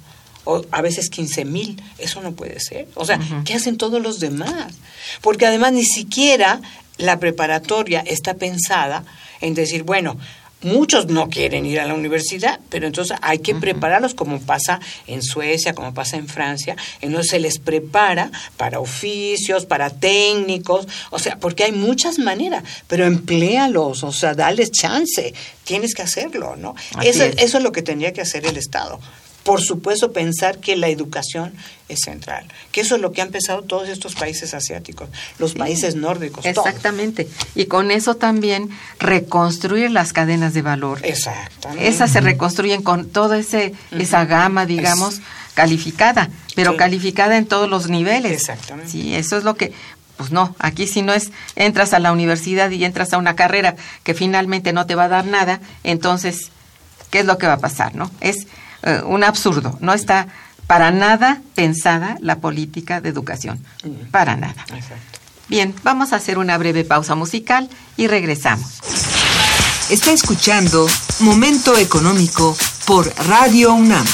o 0.49 0.65
a 0.71 0.81
veces 0.81 1.09
15 1.09 1.45
mil. 1.45 1.81
Eso 1.99 2.21
no 2.21 2.31
puede 2.31 2.59
ser. 2.59 2.87
O 2.95 3.05
sea, 3.05 3.19
¿qué 3.45 3.53
hacen 3.53 3.77
todos 3.77 4.01
los 4.01 4.19
demás? 4.19 4.73
Porque 5.21 5.45
además 5.45 5.73
ni 5.73 5.85
siquiera 5.85 6.59
la 6.97 7.19
preparatoria 7.19 8.01
está 8.01 8.33
pensada 8.33 9.05
en 9.41 9.53
decir, 9.53 9.83
bueno, 9.83 10.17
muchos 10.61 11.05
no 11.05 11.29
quieren 11.29 11.67
ir 11.67 11.79
a 11.79 11.85
la 11.85 11.93
universidad, 11.93 12.59
pero 12.69 12.87
entonces 12.87 13.15
hay 13.21 13.39
que 13.39 13.53
prepararlos 13.53 14.15
como 14.15 14.41
pasa 14.41 14.79
en 15.05 15.21
Suecia, 15.21 15.73
como 15.73 15.93
pasa 15.93 16.17
en 16.17 16.27
Francia. 16.27 16.75
Entonces 16.99 17.29
se 17.29 17.39
les 17.39 17.59
prepara 17.59 18.31
para 18.57 18.79
oficios, 18.79 19.67
para 19.67 19.91
técnicos, 19.91 20.87
o 21.11 21.19
sea, 21.19 21.37
porque 21.37 21.63
hay 21.63 21.73
muchas 21.73 22.17
maneras, 22.17 22.63
pero 22.87 23.05
empléalos, 23.05 24.03
o 24.03 24.11
sea, 24.11 24.33
dales 24.33 24.71
chance, 24.71 25.31
tienes 25.63 25.93
que 25.93 26.01
hacerlo, 26.01 26.55
¿no? 26.55 26.75
Eso, 27.03 27.23
es. 27.23 27.35
eso 27.37 27.57
es 27.59 27.63
lo 27.63 27.71
que 27.71 27.83
tendría 27.83 28.13
que 28.13 28.21
hacer 28.21 28.47
el 28.47 28.57
Estado. 28.57 28.99
Por 29.43 29.61
supuesto, 29.61 30.11
pensar 30.11 30.59
que 30.59 30.75
la 30.75 30.89
educación 30.89 31.53
es 31.87 32.01
central, 32.03 32.45
que 32.71 32.81
eso 32.81 32.95
es 32.95 33.01
lo 33.01 33.11
que 33.13 33.21
han 33.21 33.29
pensado 33.29 33.63
todos 33.63 33.89
estos 33.89 34.13
países 34.13 34.53
asiáticos, 34.53 35.09
los 35.39 35.53
países 35.53 35.95
nórdicos, 35.95 36.43
todos. 36.43 36.67
Exactamente. 36.67 37.27
Y 37.55 37.65
con 37.65 37.89
eso 37.89 38.15
también 38.15 38.69
reconstruir 38.99 39.91
las 39.91 40.13
cadenas 40.13 40.53
de 40.53 40.61
valor. 40.61 40.99
Exactamente. 41.03 41.87
Esas 41.87 42.11
se 42.11 42.21
reconstruyen 42.21 42.83
con 42.83 43.09
toda 43.09 43.37
ese, 43.39 43.73
esa 43.91 44.25
gama, 44.25 44.65
digamos, 44.65 45.21
calificada, 45.55 46.29
pero 46.55 46.71
Sí. 46.71 46.77
calificada 46.77 47.37
en 47.37 47.45
todos 47.45 47.69
los 47.69 47.89
niveles. 47.89 48.31
Exactamente. 48.33 48.91
Sí, 48.91 49.15
eso 49.15 49.37
es 49.37 49.43
lo 49.43 49.55
que, 49.55 49.73
pues 50.17 50.31
no, 50.31 50.55
aquí 50.59 50.85
si 50.85 51.01
no 51.01 51.13
es, 51.13 51.31
entras 51.55 51.93
a 51.93 51.99
la 51.99 52.11
universidad 52.11 52.69
y 52.69 52.85
entras 52.85 53.13
a 53.13 53.17
una 53.17 53.35
carrera 53.35 53.75
que 54.03 54.13
finalmente 54.13 54.73
no 54.73 54.85
te 54.85 54.95
va 54.95 55.05
a 55.05 55.09
dar 55.09 55.25
nada, 55.25 55.59
entonces, 55.83 56.51
¿qué 57.09 57.19
es 57.19 57.25
lo 57.25 57.37
que 57.37 57.47
va 57.47 57.53
a 57.53 57.59
pasar, 57.59 57.95
no? 57.95 58.11
Es 58.21 58.47
eh, 58.83 59.01
un 59.05 59.23
absurdo, 59.23 59.77
no 59.81 59.93
está 59.93 60.27
para 60.67 60.91
nada 60.91 61.41
pensada 61.55 62.17
la 62.21 62.37
política 62.37 63.01
de 63.01 63.09
educación, 63.09 63.59
para 64.11 64.35
nada. 64.35 64.65
Exacto. 64.73 65.19
Bien, 65.47 65.73
vamos 65.83 66.13
a 66.13 66.17
hacer 66.17 66.37
una 66.37 66.57
breve 66.59 66.83
pausa 66.83 67.15
musical 67.15 67.69
y 67.97 68.05
regresamos. 68.07 68.79
Está 69.89 70.11
escuchando 70.11 70.87
Momento 71.21 71.75
Económico 71.75 72.55
por 72.85 73.11
Radio 73.27 73.73
UNAM. 73.73 74.05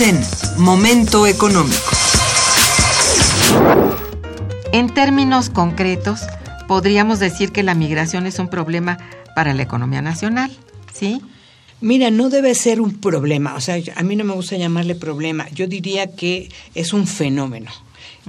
En 0.00 0.20
Momento 0.58 1.26
Económico. 1.26 1.90
En 4.72 4.94
términos 4.94 5.50
concretos, 5.50 6.20
podríamos 6.68 7.18
decir 7.18 7.50
que 7.50 7.64
la 7.64 7.74
migración 7.74 8.26
es 8.26 8.38
un 8.38 8.48
problema 8.48 8.98
para 9.34 9.54
la 9.54 9.62
economía 9.62 10.00
nacional, 10.00 10.56
¿sí? 10.92 11.20
Mira, 11.80 12.12
no 12.12 12.30
debe 12.30 12.54
ser 12.54 12.80
un 12.80 13.00
problema, 13.00 13.54
o 13.56 13.60
sea, 13.60 13.76
a 13.96 14.02
mí 14.04 14.14
no 14.14 14.22
me 14.22 14.34
gusta 14.34 14.56
llamarle 14.56 14.94
problema, 14.94 15.48
yo 15.50 15.66
diría 15.66 16.14
que 16.14 16.48
es 16.76 16.92
un 16.92 17.08
fenómeno 17.08 17.72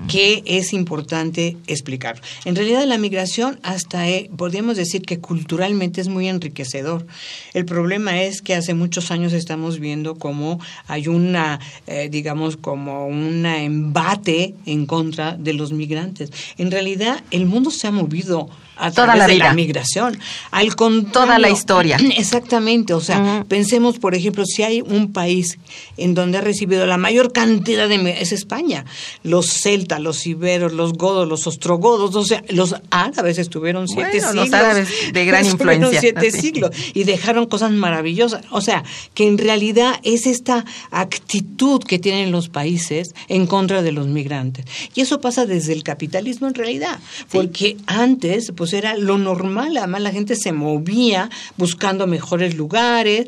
que 0.09 0.43
es 0.45 0.73
importante 0.73 1.55
explicar. 1.67 2.19
En 2.43 2.55
realidad 2.55 2.85
la 2.85 2.97
migración 2.97 3.59
hasta 3.63 4.09
eh, 4.09 4.29
podríamos 4.35 4.75
decir 4.75 5.03
que 5.03 5.19
culturalmente 5.19 6.01
es 6.01 6.07
muy 6.07 6.27
enriquecedor. 6.27 7.05
El 7.53 7.65
problema 7.65 8.23
es 8.23 8.41
que 8.41 8.55
hace 8.55 8.73
muchos 8.73 9.11
años 9.11 9.33
estamos 9.33 9.79
viendo 9.79 10.15
cómo 10.15 10.59
hay 10.87 11.07
una, 11.07 11.59
eh, 11.85 12.09
digamos, 12.11 12.57
como 12.57 13.07
un 13.07 13.45
embate 13.45 14.55
en 14.65 14.87
contra 14.87 15.37
de 15.37 15.53
los 15.53 15.71
migrantes. 15.71 16.31
En 16.57 16.71
realidad 16.71 17.23
el 17.29 17.45
mundo 17.45 17.69
se 17.69 17.87
ha 17.87 17.91
movido 17.91 18.49
a 18.79 18.91
Toda 18.91 19.07
través 19.13 19.19
la 19.19 19.27
de 19.27 19.35
la 19.35 19.45
vida. 19.45 19.53
migración. 19.53 20.19
Al 20.51 20.75
contrario, 20.75 21.11
Toda 21.11 21.39
la 21.39 21.49
historia. 21.49 21.97
Exactamente, 22.17 22.93
o 22.93 23.01
sea, 23.01 23.45
pensemos, 23.47 23.99
por 23.99 24.15
ejemplo, 24.15 24.45
si 24.45 24.63
hay 24.63 24.81
un 24.81 25.11
país 25.11 25.57
en 25.97 26.13
donde 26.13 26.37
ha 26.37 26.41
recibido 26.41 26.85
la 26.85 26.97
mayor 26.97 27.31
cantidad 27.31 27.87
de 27.89 27.99
es 28.21 28.31
España. 28.31 28.85
Los 29.23 29.47
celtas, 29.47 29.99
los 29.99 30.25
iberos, 30.25 30.73
los 30.73 30.93
godos, 30.93 31.27
los 31.27 31.45
ostrogodos, 31.47 32.15
o 32.15 32.23
sea, 32.23 32.43
los 32.49 32.75
árabes 32.89 33.37
estuvieron 33.37 33.87
siete 33.87 34.19
Bueno, 34.19 34.27
siglos. 34.29 34.35
los 34.49 34.53
árabes 34.53 34.89
de 35.13 35.25
gran 35.25 35.45
influencia, 35.53 35.99
siete 35.99 36.31
sí. 36.31 36.41
siglos 36.41 36.71
y 36.93 37.03
dejaron 37.03 37.45
cosas 37.47 37.71
maravillosas. 37.71 38.45
O 38.51 38.61
sea, 38.61 38.83
que 39.13 39.27
en 39.27 39.37
realidad 39.37 39.99
es 40.03 40.25
esta 40.25 40.65
actitud 40.91 41.83
que 41.83 41.99
tienen 41.99 42.31
los 42.31 42.49
países 42.49 43.13
en 43.27 43.47
contra 43.47 43.81
de 43.81 43.91
los 43.91 44.07
migrantes. 44.07 44.65
Y 44.95 45.01
eso 45.01 45.19
pasa 45.21 45.45
desde 45.45 45.73
el 45.73 45.83
capitalismo 45.83 46.47
en 46.47 46.53
realidad, 46.53 46.99
porque 47.31 47.77
antes 47.87 48.51
pues 48.55 48.68
era 48.73 48.95
lo 48.95 49.17
normal, 49.17 49.77
además 49.77 50.01
la 50.01 50.11
gente 50.11 50.35
se 50.35 50.51
movía 50.51 51.29
buscando 51.57 52.07
mejores 52.07 52.55
lugares 52.55 53.27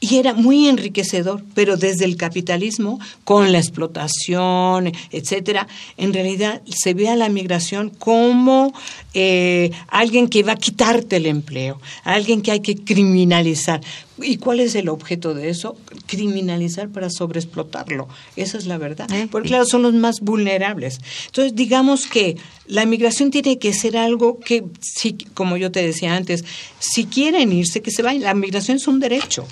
y 0.00 0.16
era 0.16 0.32
muy 0.32 0.66
enriquecedor, 0.66 1.44
pero 1.54 1.76
desde 1.76 2.06
el 2.06 2.16
capitalismo, 2.16 2.98
con 3.24 3.52
la 3.52 3.58
explotación, 3.58 4.92
etcétera, 5.10 5.68
en 5.98 6.14
realidad 6.14 6.62
se 6.64 6.94
ve 6.94 7.10
a 7.10 7.16
la 7.16 7.28
migración 7.28 7.90
como 7.90 8.72
eh, 9.12 9.70
alguien 9.88 10.28
que 10.28 10.42
va 10.42 10.52
a 10.52 10.56
quitarte 10.56 11.16
el 11.16 11.26
empleo, 11.26 11.78
alguien 12.02 12.40
que 12.40 12.50
hay 12.50 12.60
que 12.60 12.76
criminalizar. 12.76 13.82
¿Y 14.22 14.38
cuál 14.38 14.60
es 14.60 14.74
el 14.74 14.88
objeto 14.88 15.34
de 15.34 15.50
eso? 15.50 15.76
Criminalizar 16.06 16.88
para 16.88 17.10
sobreexplotarlo. 17.10 18.08
Esa 18.36 18.58
es 18.58 18.66
la 18.66 18.78
verdad. 18.78 19.10
Eh, 19.12 19.28
Porque 19.30 19.48
claro, 19.48 19.64
son 19.64 19.82
los 19.82 19.94
más 19.94 20.20
vulnerables. 20.20 20.98
Entonces, 21.26 21.54
digamos 21.54 22.06
que 22.06 22.36
la 22.66 22.84
migración 22.86 23.30
tiene 23.30 23.58
que 23.58 23.72
ser 23.72 23.96
algo 23.96 24.38
que, 24.38 24.64
si, 24.80 25.14
como 25.34 25.56
yo 25.56 25.70
te 25.70 25.82
decía 25.82 26.16
antes, 26.16 26.44
si 26.78 27.04
quieren 27.04 27.52
irse, 27.52 27.80
que 27.82 27.90
se 27.90 28.02
vayan. 28.02 28.22
La 28.22 28.34
migración 28.34 28.76
es 28.76 28.86
un 28.88 29.00
derecho 29.00 29.46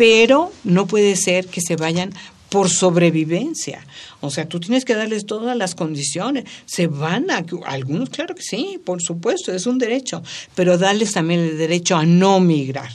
pero 0.00 0.50
no 0.64 0.86
puede 0.86 1.14
ser 1.14 1.48
que 1.48 1.60
se 1.60 1.76
vayan 1.76 2.14
por 2.48 2.70
sobrevivencia. 2.70 3.86
O 4.22 4.30
sea, 4.30 4.48
tú 4.48 4.58
tienes 4.58 4.86
que 4.86 4.94
darles 4.94 5.26
todas 5.26 5.54
las 5.54 5.74
condiciones. 5.74 6.44
Se 6.64 6.86
van 6.86 7.30
a, 7.30 7.44
algunos, 7.66 8.08
claro 8.08 8.34
que 8.34 8.40
sí, 8.40 8.80
por 8.82 9.02
supuesto, 9.02 9.52
es 9.52 9.66
un 9.66 9.76
derecho, 9.76 10.22
pero 10.54 10.78
darles 10.78 11.12
también 11.12 11.40
el 11.40 11.58
derecho 11.58 11.96
a 11.96 12.06
no 12.06 12.40
migrar. 12.40 12.88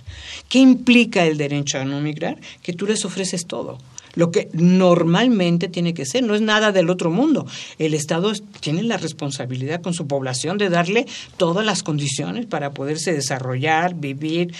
¿Qué 0.49 0.57
implica 0.57 1.27
el 1.27 1.37
derecho 1.37 1.77
a 1.77 1.85
no 1.85 2.01
migrar? 2.01 2.39
Que 2.63 2.73
tú 2.73 2.87
les 2.87 3.05
ofreces 3.05 3.45
todo 3.45 3.77
lo 4.15 4.31
que 4.31 4.49
normalmente 4.53 5.67
tiene 5.67 5.93
que 5.93 6.05
ser, 6.05 6.23
no 6.23 6.35
es 6.35 6.41
nada 6.41 6.71
del 6.71 6.89
otro 6.89 7.11
mundo. 7.11 7.45
El 7.77 7.93
Estado 7.93 8.31
tiene 8.61 8.81
la 8.81 8.95
responsabilidad 8.95 9.81
con 9.81 9.93
su 9.93 10.07
población 10.07 10.57
de 10.57 10.69
darle 10.69 11.05
todas 11.35 11.65
las 11.65 11.83
condiciones 11.83 12.45
para 12.45 12.71
poderse 12.71 13.11
desarrollar, 13.11 13.93
vivir, 13.93 14.53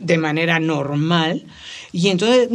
de 0.00 0.18
manera 0.18 0.60
normal. 0.60 1.44
Y 1.92 2.08
entonces 2.08 2.48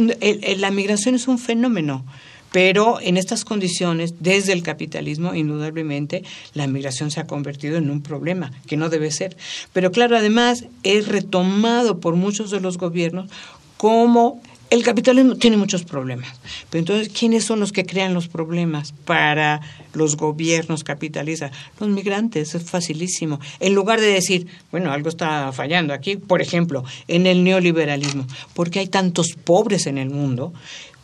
la 0.58 0.70
migración 0.70 1.14
es 1.14 1.28
un 1.28 1.38
fenómeno. 1.38 2.04
Pero 2.52 3.00
en 3.02 3.16
estas 3.16 3.44
condiciones, 3.44 4.14
desde 4.20 4.52
el 4.52 4.62
capitalismo, 4.62 5.34
indudablemente, 5.34 6.22
la 6.54 6.66
migración 6.66 7.10
se 7.10 7.20
ha 7.20 7.26
convertido 7.26 7.76
en 7.76 7.90
un 7.90 8.02
problema, 8.02 8.52
que 8.66 8.76
no 8.78 8.88
debe 8.88 9.10
ser. 9.10 9.36
Pero 9.72 9.90
claro, 9.90 10.16
además, 10.16 10.64
es 10.82 11.08
retomado 11.08 12.00
por 12.00 12.16
muchos 12.16 12.50
de 12.50 12.60
los 12.60 12.78
gobiernos 12.78 13.30
como 13.76 14.40
el 14.70 14.82
capitalismo 14.82 15.36
tiene 15.36 15.56
muchos 15.56 15.84
problemas. 15.84 16.38
Pero 16.70 16.80
entonces, 16.80 17.08
¿quiénes 17.08 17.44
son 17.44 17.60
los 17.60 17.72
que 17.72 17.86
crean 17.86 18.14
los 18.14 18.28
problemas 18.28 18.92
para 18.92 19.60
los 19.94 20.16
gobiernos 20.16 20.84
capitalistas? 20.84 21.52
Los 21.78 21.88
migrantes, 21.88 22.54
es 22.54 22.62
facilísimo. 22.64 23.40
En 23.60 23.74
lugar 23.74 24.00
de 24.00 24.08
decir, 24.08 24.46
bueno, 24.70 24.92
algo 24.92 25.08
está 25.08 25.52
fallando 25.52 25.94
aquí, 25.94 26.16
por 26.16 26.42
ejemplo, 26.42 26.84
en 27.08 27.26
el 27.26 27.44
neoliberalismo, 27.44 28.26
porque 28.54 28.80
hay 28.80 28.88
tantos 28.88 29.32
pobres 29.32 29.86
en 29.86 29.98
el 29.98 30.10
mundo 30.10 30.52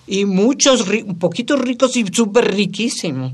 y 0.07 0.25
muchos, 0.25 0.85
poquitos 1.19 1.61
ricos 1.61 1.97
y 1.97 2.05
súper 2.13 2.53
riquísimos. 2.53 3.33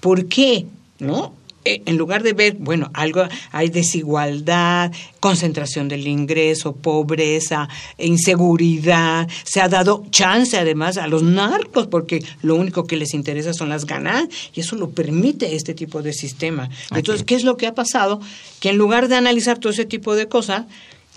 ¿Por 0.00 0.26
qué? 0.26 0.66
¿No? 0.98 1.34
Eh, 1.68 1.82
en 1.84 1.98
lugar 1.98 2.22
de 2.22 2.32
ver, 2.32 2.56
bueno, 2.58 2.90
algo 2.94 3.24
hay 3.52 3.68
desigualdad, 3.68 4.90
concentración 5.20 5.86
del 5.88 6.06
ingreso, 6.06 6.74
pobreza, 6.74 7.68
inseguridad, 7.98 9.28
se 9.44 9.60
ha 9.60 9.68
dado 9.68 10.06
chance 10.10 10.56
además 10.56 10.96
a 10.96 11.08
los 11.08 11.22
narcos 11.22 11.86
porque 11.86 12.24
lo 12.40 12.54
único 12.54 12.86
que 12.86 12.96
les 12.96 13.12
interesa 13.12 13.52
son 13.52 13.68
las 13.68 13.84
ganas 13.84 14.28
y 14.54 14.60
eso 14.60 14.76
lo 14.76 14.90
permite 14.90 15.54
este 15.54 15.74
tipo 15.74 16.00
de 16.00 16.14
sistema. 16.14 16.70
Entonces, 16.90 17.24
¿qué 17.24 17.34
es 17.34 17.44
lo 17.44 17.58
que 17.58 17.66
ha 17.66 17.74
pasado? 17.74 18.18
Que 18.60 18.70
en 18.70 18.78
lugar 18.78 19.08
de 19.08 19.16
analizar 19.16 19.58
todo 19.58 19.70
ese 19.70 19.84
tipo 19.84 20.14
de 20.14 20.26
cosas, 20.26 20.64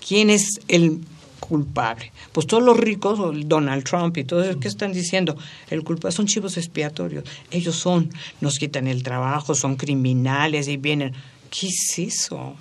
¿quién 0.06 0.28
es 0.28 0.60
el 0.68 1.00
culpable. 1.48 2.12
Pues 2.30 2.46
todos 2.46 2.62
los 2.62 2.76
ricos, 2.76 3.18
Donald 3.46 3.84
Trump 3.84 4.16
y 4.16 4.24
todos, 4.24 4.56
¿qué 4.56 4.68
están 4.68 4.92
diciendo? 4.92 5.36
El 5.68 5.82
culpable 5.82 6.14
son 6.14 6.26
chivos 6.26 6.56
expiatorios. 6.56 7.24
Ellos 7.50 7.74
son, 7.74 8.10
nos 8.40 8.58
quitan 8.58 8.86
el 8.86 9.02
trabajo, 9.02 9.54
son 9.54 9.76
criminales 9.76 10.68
y 10.68 10.76
vienen. 10.76 11.12
¿Qué 11.50 11.66
es 11.66 11.98
eso? 11.98 12.54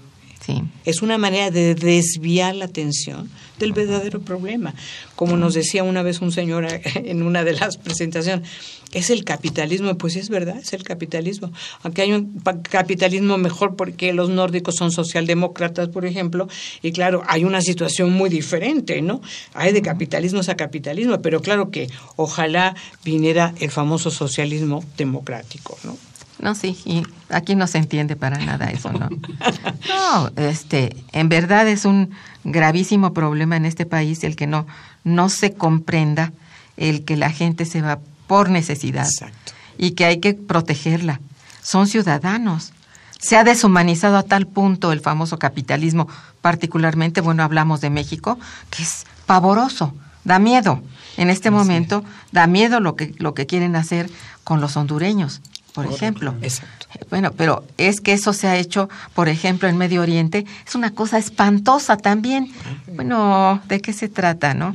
Sí. 0.45 0.63
Es 0.85 1.01
una 1.01 1.17
manera 1.17 1.51
de 1.51 1.75
desviar 1.75 2.55
la 2.55 2.65
atención 2.65 3.29
del 3.59 3.73
verdadero 3.73 4.21
problema. 4.21 4.73
Como 5.15 5.37
nos 5.37 5.53
decía 5.53 5.83
una 5.83 6.01
vez 6.01 6.19
un 6.19 6.31
señor 6.31 6.67
en 6.95 7.21
una 7.21 7.43
de 7.43 7.53
las 7.53 7.77
presentaciones, 7.77 8.49
es 8.91 9.09
el 9.09 9.23
capitalismo, 9.23 9.97
pues 9.97 10.15
es 10.15 10.29
verdad, 10.29 10.57
es 10.57 10.73
el 10.73 10.83
capitalismo. 10.83 11.51
Aunque 11.83 12.01
hay 12.01 12.13
un 12.13 12.41
capitalismo 12.69 13.37
mejor 13.37 13.75
porque 13.75 14.13
los 14.13 14.29
nórdicos 14.29 14.75
son 14.75 14.91
socialdemócratas, 14.91 15.89
por 15.89 16.05
ejemplo, 16.05 16.47
y 16.81 16.91
claro, 16.91 17.23
hay 17.27 17.45
una 17.45 17.61
situación 17.61 18.11
muy 18.11 18.29
diferente, 18.29 19.01
¿no? 19.01 19.21
Hay 19.53 19.71
de 19.71 19.81
capitalismo 19.81 20.41
a 20.47 20.55
capitalismo, 20.55 21.21
pero 21.21 21.41
claro 21.41 21.69
que 21.69 21.87
ojalá 22.15 22.75
viniera 23.05 23.53
el 23.59 23.69
famoso 23.69 24.09
socialismo 24.09 24.83
democrático, 24.97 25.77
¿no? 25.83 25.95
No, 26.41 26.55
sí, 26.55 26.77
y 26.85 27.03
aquí 27.29 27.55
no 27.55 27.67
se 27.67 27.77
entiende 27.77 28.15
para 28.15 28.37
nada 28.39 28.71
eso, 28.71 28.91
¿no? 28.91 29.09
No, 29.87 30.31
este, 30.35 30.95
en 31.11 31.29
verdad 31.29 31.67
es 31.67 31.85
un 31.85 32.11
gravísimo 32.43 33.13
problema 33.13 33.55
en 33.57 33.65
este 33.65 33.85
país 33.85 34.23
el 34.23 34.35
que 34.35 34.47
no, 34.47 34.65
no 35.03 35.29
se 35.29 35.53
comprenda 35.53 36.33
el 36.77 37.05
que 37.05 37.15
la 37.15 37.29
gente 37.29 37.65
se 37.65 37.81
va 37.81 37.99
por 38.25 38.49
necesidad 38.49 39.05
Exacto. 39.05 39.53
y 39.77 39.91
que 39.91 40.05
hay 40.05 40.19
que 40.19 40.33
protegerla. 40.33 41.19
Son 41.61 41.85
ciudadanos. 41.87 42.73
Se 43.19 43.37
ha 43.37 43.43
deshumanizado 43.43 44.17
a 44.17 44.23
tal 44.23 44.47
punto 44.47 44.91
el 44.91 44.99
famoso 44.99 45.37
capitalismo, 45.37 46.07
particularmente, 46.41 47.21
bueno, 47.21 47.43
hablamos 47.43 47.81
de 47.81 47.91
México, 47.91 48.39
que 48.71 48.81
es 48.81 49.05
pavoroso, 49.27 49.93
da 50.23 50.39
miedo. 50.39 50.81
En 51.17 51.29
este 51.29 51.51
momento 51.51 52.03
da 52.31 52.47
miedo 52.47 52.79
lo 52.79 52.95
que, 52.95 53.13
lo 53.19 53.35
que 53.35 53.45
quieren 53.45 53.75
hacer 53.75 54.09
con 54.43 54.59
los 54.59 54.75
hondureños 54.75 55.41
por 55.73 55.85
ejemplo. 55.85 56.35
Exacto. 56.41 56.87
Bueno, 57.09 57.31
pero 57.31 57.65
es 57.77 58.01
que 58.01 58.13
eso 58.13 58.33
se 58.33 58.47
ha 58.47 58.57
hecho, 58.57 58.89
por 59.13 59.29
ejemplo, 59.29 59.67
en 59.67 59.77
Medio 59.77 60.01
Oriente, 60.01 60.45
es 60.65 60.75
una 60.75 60.91
cosa 60.91 61.17
espantosa 61.17 61.97
también. 61.97 62.51
Bueno, 62.93 63.61
¿de 63.67 63.81
qué 63.81 63.93
se 63.93 64.09
trata, 64.09 64.53
no? 64.53 64.73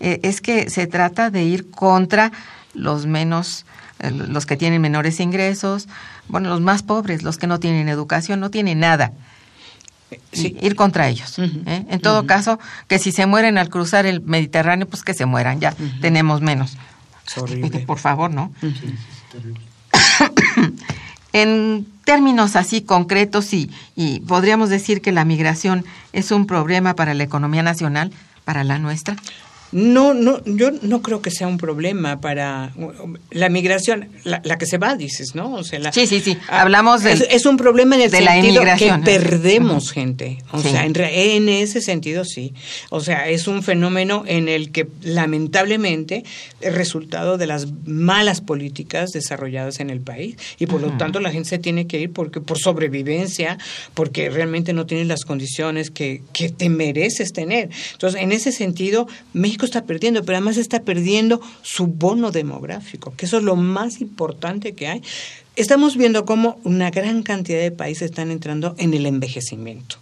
Eh, 0.00 0.20
es 0.22 0.40
que 0.40 0.70
se 0.70 0.86
trata 0.86 1.30
de 1.30 1.44
ir 1.44 1.70
contra 1.70 2.32
los 2.74 3.06
menos, 3.06 3.66
eh, 4.00 4.10
los 4.10 4.46
que 4.46 4.56
tienen 4.56 4.80
menores 4.80 5.20
ingresos, 5.20 5.88
bueno, 6.28 6.48
los 6.48 6.60
más 6.60 6.82
pobres, 6.82 7.22
los 7.22 7.38
que 7.38 7.46
no 7.46 7.60
tienen 7.60 7.88
educación, 7.88 8.40
no 8.40 8.50
tienen 8.50 8.80
nada. 8.80 9.12
Sí. 10.32 10.56
Ir 10.60 10.74
contra 10.76 11.08
ellos. 11.08 11.38
¿eh? 11.38 11.86
En 11.88 12.00
todo 12.00 12.26
caso, 12.26 12.58
que 12.86 12.98
si 12.98 13.12
se 13.12 13.24
mueren 13.24 13.56
al 13.56 13.70
cruzar 13.70 14.04
el 14.04 14.20
Mediterráneo, 14.20 14.86
pues 14.86 15.02
que 15.04 15.14
se 15.14 15.24
mueran, 15.24 15.60
ya 15.60 15.74
tenemos 16.00 16.42
menos. 16.42 16.76
Es 17.26 17.38
horrible. 17.38 17.80
Por 17.80 17.98
favor, 17.98 18.30
¿no? 18.30 18.52
en 21.32 21.86
términos 22.04 22.56
así 22.56 22.82
concretos 22.82 23.52
y, 23.54 23.70
y 23.96 24.20
podríamos 24.20 24.68
decir 24.68 25.00
que 25.00 25.12
la 25.12 25.24
migración 25.24 25.84
es 26.12 26.30
un 26.30 26.46
problema 26.46 26.94
para 26.94 27.14
la 27.14 27.22
economía 27.22 27.62
nacional, 27.62 28.12
para 28.44 28.64
la 28.64 28.78
nuestra. 28.78 29.16
No, 29.72 30.12
no, 30.14 30.44
yo 30.44 30.70
no 30.82 31.00
creo 31.02 31.22
que 31.22 31.30
sea 31.30 31.48
un 31.48 31.56
problema 31.58 32.20
para 32.20 32.72
la 33.30 33.48
migración, 33.48 34.08
la, 34.24 34.40
la 34.44 34.58
que 34.58 34.66
se 34.66 34.76
va, 34.78 34.94
dices, 34.96 35.34
¿no? 35.34 35.54
O 35.54 35.64
sea, 35.64 35.78
la- 35.78 35.92
Sí, 35.92 36.06
sí, 36.06 36.20
sí. 36.20 36.36
Ah, 36.48 36.60
Hablamos 36.62 37.02
del- 37.02 37.22
es, 37.22 37.26
es 37.30 37.46
un 37.46 37.56
problema 37.56 37.96
en 37.96 38.02
el 38.02 38.10
de 38.10 38.20
la 38.20 38.32
sentido 38.32 38.62
que 38.76 38.92
perdemos 39.04 39.90
gente. 39.90 40.38
O 40.52 40.60
Sí. 40.60 40.68
sea, 40.70 40.84
en, 40.84 40.94
en 40.96 41.48
ese 41.48 41.80
sentido 41.80 42.24
sí. 42.24 42.52
O 42.90 43.00
sea, 43.00 43.28
es 43.28 43.48
un 43.48 43.62
fenómeno 43.62 44.24
en 44.26 44.48
el 44.48 44.70
que 44.72 44.86
lamentablemente 45.02 46.24
es 46.60 46.74
resultado 46.74 47.38
de 47.38 47.46
las 47.46 47.66
malas 47.86 48.40
políticas 48.40 49.10
desarrolladas 49.10 49.80
en 49.80 49.90
el 49.90 50.00
país 50.00 50.36
y 50.58 50.66
por 50.66 50.80
lo 50.80 50.96
tanto 50.98 51.18
la 51.20 51.30
gente 51.32 51.48
se 51.48 51.58
tiene 51.58 51.86
que 51.86 51.98
ir 52.00 52.12
porque 52.12 52.40
por 52.40 52.58
sobrevivencia, 52.58 53.58
porque 53.94 54.30
realmente 54.30 54.72
no 54.72 54.86
tienes 54.86 55.06
las 55.06 55.24
condiciones 55.24 55.90
que, 55.90 56.22
que 56.32 56.50
te 56.50 56.68
mereces 56.68 57.32
tener. 57.32 57.70
Entonces, 57.92 58.20
en 58.20 58.32
ese 58.32 58.52
sentido, 58.52 59.08
México 59.32 59.61
está 59.64 59.84
perdiendo, 59.84 60.24
pero 60.24 60.36
además 60.36 60.56
está 60.56 60.82
perdiendo 60.82 61.40
su 61.62 61.86
bono 61.86 62.30
demográfico, 62.30 63.12
que 63.16 63.26
eso 63.26 63.38
es 63.38 63.44
lo 63.44 63.56
más 63.56 64.00
importante 64.00 64.74
que 64.74 64.88
hay. 64.88 65.02
Estamos 65.56 65.96
viendo 65.96 66.24
cómo 66.24 66.58
una 66.64 66.90
gran 66.90 67.22
cantidad 67.22 67.60
de 67.60 67.70
países 67.70 68.10
están 68.10 68.30
entrando 68.30 68.74
en 68.78 68.94
el 68.94 69.06
envejecimiento. 69.06 69.96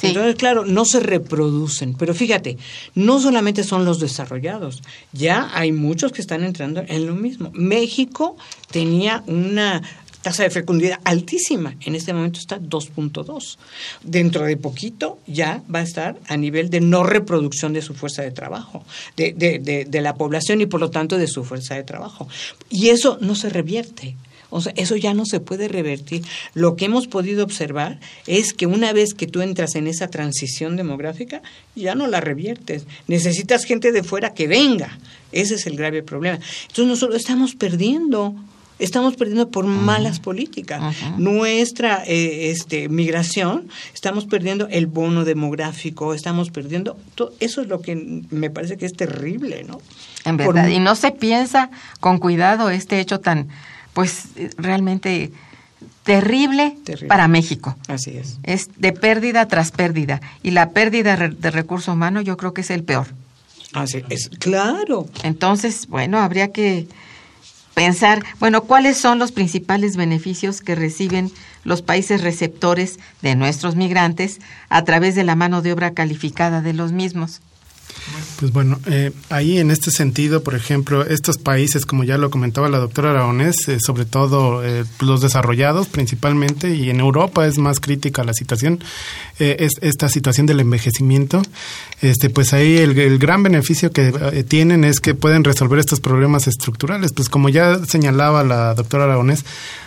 Sí. 0.00 0.08
Entonces, 0.08 0.36
claro, 0.36 0.64
no 0.64 0.84
se 0.84 1.00
reproducen, 1.00 1.94
pero 1.94 2.14
fíjate, 2.14 2.56
no 2.94 3.20
solamente 3.20 3.62
son 3.62 3.84
los 3.84 4.00
desarrollados, 4.00 4.82
ya 5.12 5.50
hay 5.52 5.70
muchos 5.72 6.12
que 6.12 6.22
están 6.22 6.44
entrando 6.44 6.82
en 6.86 7.06
lo 7.06 7.14
mismo. 7.14 7.50
México 7.52 8.36
tenía 8.70 9.22
una 9.26 9.82
tasa 10.26 10.42
de 10.42 10.50
fecundidad 10.50 10.98
altísima, 11.04 11.76
en 11.82 11.94
este 11.94 12.12
momento 12.12 12.40
está 12.40 12.58
2.2. 12.58 13.58
Dentro 14.02 14.44
de 14.44 14.56
poquito 14.56 15.20
ya 15.28 15.62
va 15.72 15.78
a 15.78 15.82
estar 15.82 16.18
a 16.26 16.36
nivel 16.36 16.68
de 16.68 16.80
no 16.80 17.04
reproducción 17.04 17.72
de 17.72 17.80
su 17.80 17.94
fuerza 17.94 18.22
de 18.22 18.32
trabajo, 18.32 18.84
de, 19.16 19.32
de- 19.32 20.00
la 20.00 20.14
población 20.16 20.60
y 20.60 20.66
por 20.66 20.80
lo 20.80 20.90
tanto 20.90 21.16
de 21.16 21.28
su 21.28 21.44
fuerza 21.44 21.76
de 21.76 21.84
trabajo. 21.84 22.26
Y 22.70 22.88
eso 22.88 23.18
no 23.20 23.36
se 23.36 23.50
revierte. 23.50 24.16
O 24.50 24.60
sea, 24.60 24.72
eso 24.76 24.96
ya 24.96 25.14
no 25.14 25.26
se 25.26 25.38
puede 25.38 25.68
revertir. 25.68 26.22
Lo 26.54 26.74
que 26.74 26.86
hemos 26.86 27.06
podido 27.06 27.44
observar 27.44 28.00
es 28.26 28.52
que 28.52 28.66
una 28.66 28.92
vez 28.92 29.14
que 29.14 29.26
tú 29.28 29.42
entras 29.42 29.76
en 29.76 29.86
esa 29.86 30.08
transición 30.08 30.74
demográfica, 30.76 31.40
ya 31.76 31.94
no 31.94 32.08
la 32.08 32.20
reviertes. 32.20 32.84
Necesitas 33.06 33.64
gente 33.64 33.92
de 33.92 34.02
fuera 34.02 34.34
que 34.34 34.48
venga. 34.48 34.98
Ese 35.30 35.54
es 35.54 35.66
el 35.66 35.76
grave 35.76 36.02
problema. 36.02 36.38
Entonces 36.62 36.86
nosotros 36.86 37.16
estamos 37.20 37.54
perdiendo 37.54 38.34
estamos 38.78 39.16
perdiendo 39.16 39.50
por 39.50 39.66
malas 39.66 40.20
políticas. 40.20 40.96
Nuestra 41.18 42.02
eh, 42.06 42.50
este, 42.50 42.88
migración, 42.88 43.68
estamos 43.94 44.26
perdiendo 44.26 44.68
el 44.68 44.86
bono 44.86 45.24
demográfico, 45.24 46.14
estamos 46.14 46.50
perdiendo, 46.50 46.96
todo, 47.14 47.32
eso 47.40 47.62
es 47.62 47.68
lo 47.68 47.80
que 47.80 48.24
me 48.30 48.50
parece 48.50 48.76
que 48.76 48.86
es 48.86 48.94
terrible, 48.94 49.64
¿no? 49.64 49.80
En 50.24 50.36
verdad, 50.36 50.68
y 50.68 50.80
no 50.80 50.94
se 50.94 51.12
piensa 51.12 51.70
con 52.00 52.18
cuidado 52.18 52.70
este 52.70 53.00
hecho 53.00 53.20
tan, 53.20 53.48
pues 53.92 54.24
realmente 54.56 55.30
terrible, 56.02 56.76
para 57.08 57.28
México. 57.28 57.76
Así 57.88 58.10
es. 58.10 58.38
Es 58.42 58.68
de 58.76 58.92
pérdida 58.92 59.46
tras 59.48 59.70
pérdida, 59.70 60.20
y 60.42 60.50
la 60.50 60.70
pérdida 60.70 61.16
de 61.16 61.50
recursos 61.50 61.94
humanos 61.94 62.24
yo 62.24 62.36
creo 62.36 62.52
que 62.52 62.60
es 62.60 62.70
el 62.70 62.84
peor. 62.84 63.06
Así 63.72 64.02
es, 64.08 64.28
claro. 64.28 65.06
Entonces, 65.22 65.86
bueno, 65.86 66.18
habría 66.18 66.50
que 66.52 66.86
pensar, 67.76 68.24
bueno, 68.40 68.62
cuáles 68.62 68.96
son 68.96 69.18
los 69.18 69.32
principales 69.32 69.98
beneficios 69.98 70.62
que 70.62 70.74
reciben 70.74 71.30
los 71.62 71.82
países 71.82 72.22
receptores 72.22 72.98
de 73.20 73.34
nuestros 73.34 73.76
migrantes 73.76 74.40
a 74.70 74.82
través 74.84 75.14
de 75.14 75.24
la 75.24 75.36
mano 75.36 75.60
de 75.60 75.74
obra 75.74 75.92
calificada 75.92 76.62
de 76.62 76.72
los 76.72 76.92
mismos. 76.92 77.42
Pues 78.38 78.52
bueno, 78.52 78.78
eh, 78.86 79.12
ahí 79.30 79.58
en 79.58 79.70
este 79.70 79.90
sentido, 79.90 80.42
por 80.42 80.54
ejemplo, 80.54 81.04
estos 81.04 81.38
países, 81.38 81.86
como 81.86 82.04
ya 82.04 82.18
lo 82.18 82.30
comentaba 82.30 82.68
la 82.68 82.78
doctora 82.78 83.10
Aragonés, 83.10 83.56
eh, 83.68 83.78
sobre 83.80 84.04
todo 84.04 84.64
eh, 84.64 84.84
los 85.00 85.22
desarrollados 85.22 85.86
principalmente, 85.88 86.74
y 86.74 86.90
en 86.90 87.00
Europa 87.00 87.46
es 87.46 87.58
más 87.58 87.80
crítica 87.80 88.24
la 88.24 88.34
situación, 88.34 88.80
es 89.38 89.72
esta 89.82 90.08
situación 90.08 90.46
del 90.46 90.60
envejecimiento, 90.60 91.42
este, 92.00 92.30
pues 92.30 92.54
ahí 92.54 92.78
el, 92.78 93.18
gran 93.18 93.42
beneficio 93.42 93.90
que 93.90 94.44
tienen 94.48 94.84
es 94.84 95.00
que 95.00 95.14
pueden 95.14 95.44
resolver 95.44 95.78
estos 95.78 96.00
problemas 96.00 96.46
estructurales. 96.46 97.12
Pues 97.12 97.28
como 97.28 97.48
ya 97.50 97.78
señalaba 97.84 98.44
la 98.44 98.74
doctora 98.74 99.04
Aragonés, 99.04 99.44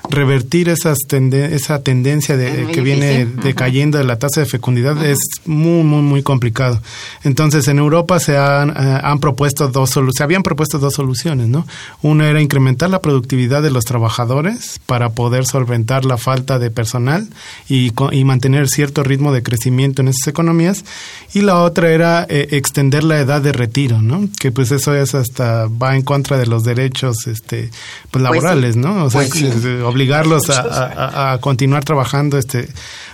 revertir 0.09 0.69
esas 0.69 0.97
esa 1.09 1.81
tendencia 1.83 2.37
de, 2.37 2.67
que 2.67 2.81
viene 2.81 3.25
decayendo 3.25 3.97
de 3.97 4.03
la 4.03 4.19
tasa 4.19 4.41
de 4.41 4.45
fecundidad 4.45 5.03
es 5.03 5.17
muy, 5.45 5.83
muy, 5.83 6.01
muy 6.01 6.23
complicado. 6.23 6.81
Entonces, 7.23 7.67
en 7.67 7.79
Europa 7.79 7.98
se 8.19 8.37
han, 8.37 8.69
eh, 8.69 8.99
han 9.03 9.19
propuesto 9.19 9.67
dos 9.67 9.89
se 10.11 10.23
habían 10.23 10.43
propuesto 10.43 10.79
dos 10.79 10.93
soluciones, 10.93 11.47
¿no? 11.47 11.65
Una 12.01 12.29
era 12.29 12.41
incrementar 12.41 12.89
la 12.89 13.01
productividad 13.01 13.61
de 13.61 13.71
los 13.71 13.85
trabajadores 13.85 14.79
para 14.85 15.09
poder 15.09 15.45
solventar 15.45 16.05
la 16.05 16.17
falta 16.17 16.59
de 16.59 16.71
personal 16.71 17.27
y, 17.67 17.91
y 18.11 18.23
mantener 18.23 18.67
cierto 18.67 19.03
ritmo 19.03 19.31
de 19.31 19.43
crecimiento 19.43 20.01
en 20.01 20.09
esas 20.09 20.27
economías. 20.27 20.85
Y 21.33 21.41
la 21.41 21.61
otra 21.61 21.89
era 21.91 22.25
eh, 22.29 22.47
extender 22.51 23.03
la 23.03 23.19
edad 23.19 23.41
de 23.41 23.51
retiro, 23.51 24.01
¿no? 24.01 24.27
Que 24.39 24.51
pues 24.51 24.71
eso 24.71 24.95
es 24.95 25.15
hasta 25.15 25.67
va 25.67 25.95
en 25.95 26.01
contra 26.01 26.37
de 26.37 26.45
los 26.45 26.63
derechos 26.63 27.27
este 27.27 27.69
pues, 27.69 27.71
pues 28.11 28.23
laborales, 28.23 28.75
¿no? 28.75 29.05
O 29.05 29.09
sea, 29.09 29.21
pues 29.27 29.43
obligarlos 29.83 30.49
a, 30.49 31.33
a, 31.33 31.37
continuar 31.39 31.83
trabajando 31.83 32.37
este 32.37 32.69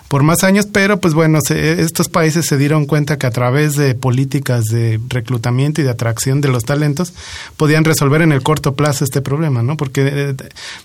por 0.08 0.24
más 0.24 0.43
años, 0.43 0.68
pero 0.72 0.99
pues 0.99 1.14
bueno, 1.14 1.39
estos 1.49 2.10
países 2.10 2.45
se 2.45 2.58
dieron 2.58 2.86
cuenta 2.86 3.18
que 3.18 3.28
a 3.28 3.32
través 3.32 3.76
de 3.76 3.95
políticas 3.95 4.66
de 4.66 4.99
reclutamiento 5.10 5.82
y 5.82 5.84
de 5.84 5.89
atracción 5.89 6.41
de 6.41 6.49
los 6.49 6.64
talentos 6.64 7.14
podían 7.58 7.84
resolver 7.84 8.22
en 8.22 8.32
el 8.32 8.43
corto 8.43 8.76
plazo 8.76 9.03
este 9.03 9.22
problema, 9.22 9.64
¿no? 9.64 9.78
Porque 9.78 10.08
eh, 10.12 10.36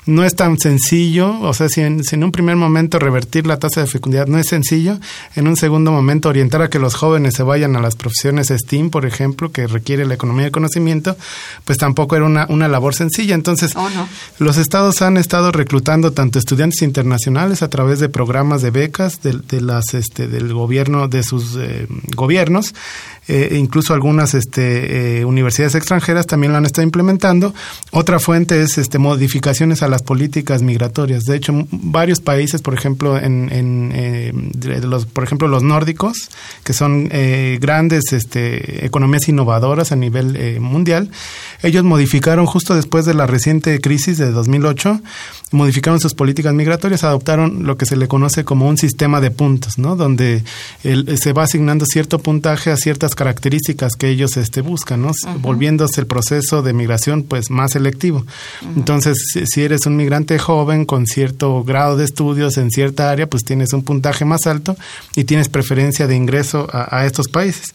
no 0.06 0.24
es 0.24 0.34
tan 0.34 0.58
sencillo, 0.58 1.38
o 1.40 1.52
sea, 1.54 1.68
si 1.68 1.80
en, 1.82 2.04
si 2.04 2.16
en, 2.16 2.24
un 2.24 2.32
primer 2.32 2.56
momento 2.56 2.98
revertir 2.98 3.46
la 3.46 3.58
tasa 3.58 3.80
de 3.80 3.86
fecundidad 3.86 4.26
no 4.26 4.38
es 4.38 4.46
sencillo, 4.46 4.98
en 5.36 5.46
un 5.46 5.56
segundo 5.56 5.92
momento 5.92 6.28
orientar 6.28 6.62
a 6.62 6.70
que 6.70 6.78
los 6.78 6.94
jóvenes 6.94 7.34
se 7.34 7.42
vayan 7.42 7.76
a 7.76 7.80
las 7.80 7.96
profesiones 7.96 8.48
STEAM, 8.48 8.90
por 8.90 9.06
ejemplo, 9.06 9.52
que 9.52 9.66
requiere 9.66 10.06
la 10.06 10.14
economía 10.14 10.46
de 10.46 10.50
conocimiento, 10.50 11.16
pues 11.64 11.78
tampoco 11.78 12.16
era 12.16 12.24
una, 12.24 12.46
una 12.48 12.68
labor 12.68 12.94
sencilla. 12.94 13.34
Entonces, 13.34 13.72
oh, 13.76 13.88
no. 13.90 14.08
los 14.38 14.56
estados 14.56 15.02
han 15.02 15.16
estado 15.16 15.52
reclutando 15.52 16.12
tanto 16.12 16.38
estudiantes 16.38 16.82
internacionales 16.82 17.62
a 17.62 17.68
través 17.68 18.00
de 18.00 18.08
programas 18.08 18.62
de 18.62 18.70
becas, 18.70 19.09
de, 19.22 19.60
las 19.60 19.94
este, 19.94 20.28
del 20.28 20.52
gobierno 20.52 21.08
de 21.08 21.22
sus 21.22 21.56
eh, 21.56 21.86
gobiernos 22.14 22.74
eh, 23.28 23.56
incluso 23.60 23.94
algunas 23.94 24.34
este, 24.34 25.20
eh, 25.20 25.24
universidades 25.24 25.76
extranjeras 25.76 26.26
también 26.26 26.50
lo 26.50 26.58
han 26.58 26.66
estado 26.66 26.82
implementando. 26.82 27.54
Otra 27.92 28.18
fuente 28.18 28.60
es 28.60 28.76
este, 28.76 28.98
modificaciones 28.98 29.84
a 29.84 29.88
las 29.88 30.02
políticas 30.02 30.62
migratorias. 30.62 31.22
De 31.24 31.36
hecho, 31.36 31.52
varios 31.70 32.20
países, 32.20 32.60
por 32.60 32.74
ejemplo, 32.74 33.16
en, 33.18 33.48
en 33.52 34.50
los, 34.82 35.06
por 35.06 35.22
ejemplo, 35.22 35.46
los 35.46 35.62
nórdicos, 35.62 36.28
que 36.64 36.72
son 36.72 37.08
grandes 37.60 38.12
este, 38.12 38.84
economías 38.84 39.28
innovadoras 39.28 39.92
a 39.92 39.96
nivel 39.96 40.58
mundial, 40.60 41.10
ellos 41.62 41.84
modificaron 41.84 42.46
justo 42.46 42.74
después 42.74 43.04
de 43.04 43.14
la 43.14 43.28
reciente 43.28 43.80
crisis 43.80 44.18
de 44.18 44.32
2008, 44.32 45.00
modificaron 45.50 46.00
sus 46.00 46.14
políticas 46.14 46.54
migratorias, 46.54 47.04
adoptaron 47.04 47.66
lo 47.66 47.76
que 47.76 47.86
se 47.86 47.96
le 47.96 48.08
conoce 48.08 48.44
como 48.44 48.68
un 48.68 48.78
sistema 48.78 49.20
de 49.20 49.30
puntos, 49.30 49.78
¿no? 49.78 49.96
Donde 49.96 50.42
se 50.82 51.32
va 51.32 51.44
asignando 51.44 51.86
cierto 51.86 52.18
puntaje 52.18 52.70
a 52.70 52.76
ciertas 52.76 53.14
características 53.14 53.94
que 53.96 54.08
ellos 54.08 54.36
este, 54.36 54.60
buscan, 54.60 55.02
¿no? 55.02 55.12
Volviéndose 55.38 56.00
el 56.00 56.06
proceso 56.06 56.62
de 56.62 56.72
migración 56.72 57.24
pues 57.24 57.50
más 57.50 57.72
selectivo. 57.72 58.24
Entonces, 58.76 59.18
si 59.44 59.62
eres 59.62 59.86
un 59.86 59.96
migrante 59.96 60.38
joven 60.38 60.84
con 60.84 61.06
cierto 61.06 61.64
grado 61.64 61.96
de 61.96 62.04
estudios 62.04 62.56
en 62.56 62.70
cierta 62.70 63.10
área, 63.10 63.28
pues 63.28 63.44
tienes 63.44 63.72
un 63.72 63.82
puntaje 63.82 64.24
más 64.24 64.46
alto 64.46 64.76
y 65.16 65.24
tienes 65.24 65.48
preferencia 65.48 66.06
de 66.06 66.16
ingreso 66.16 66.68
a 66.72 67.04
estos 67.06 67.28
países. 67.28 67.72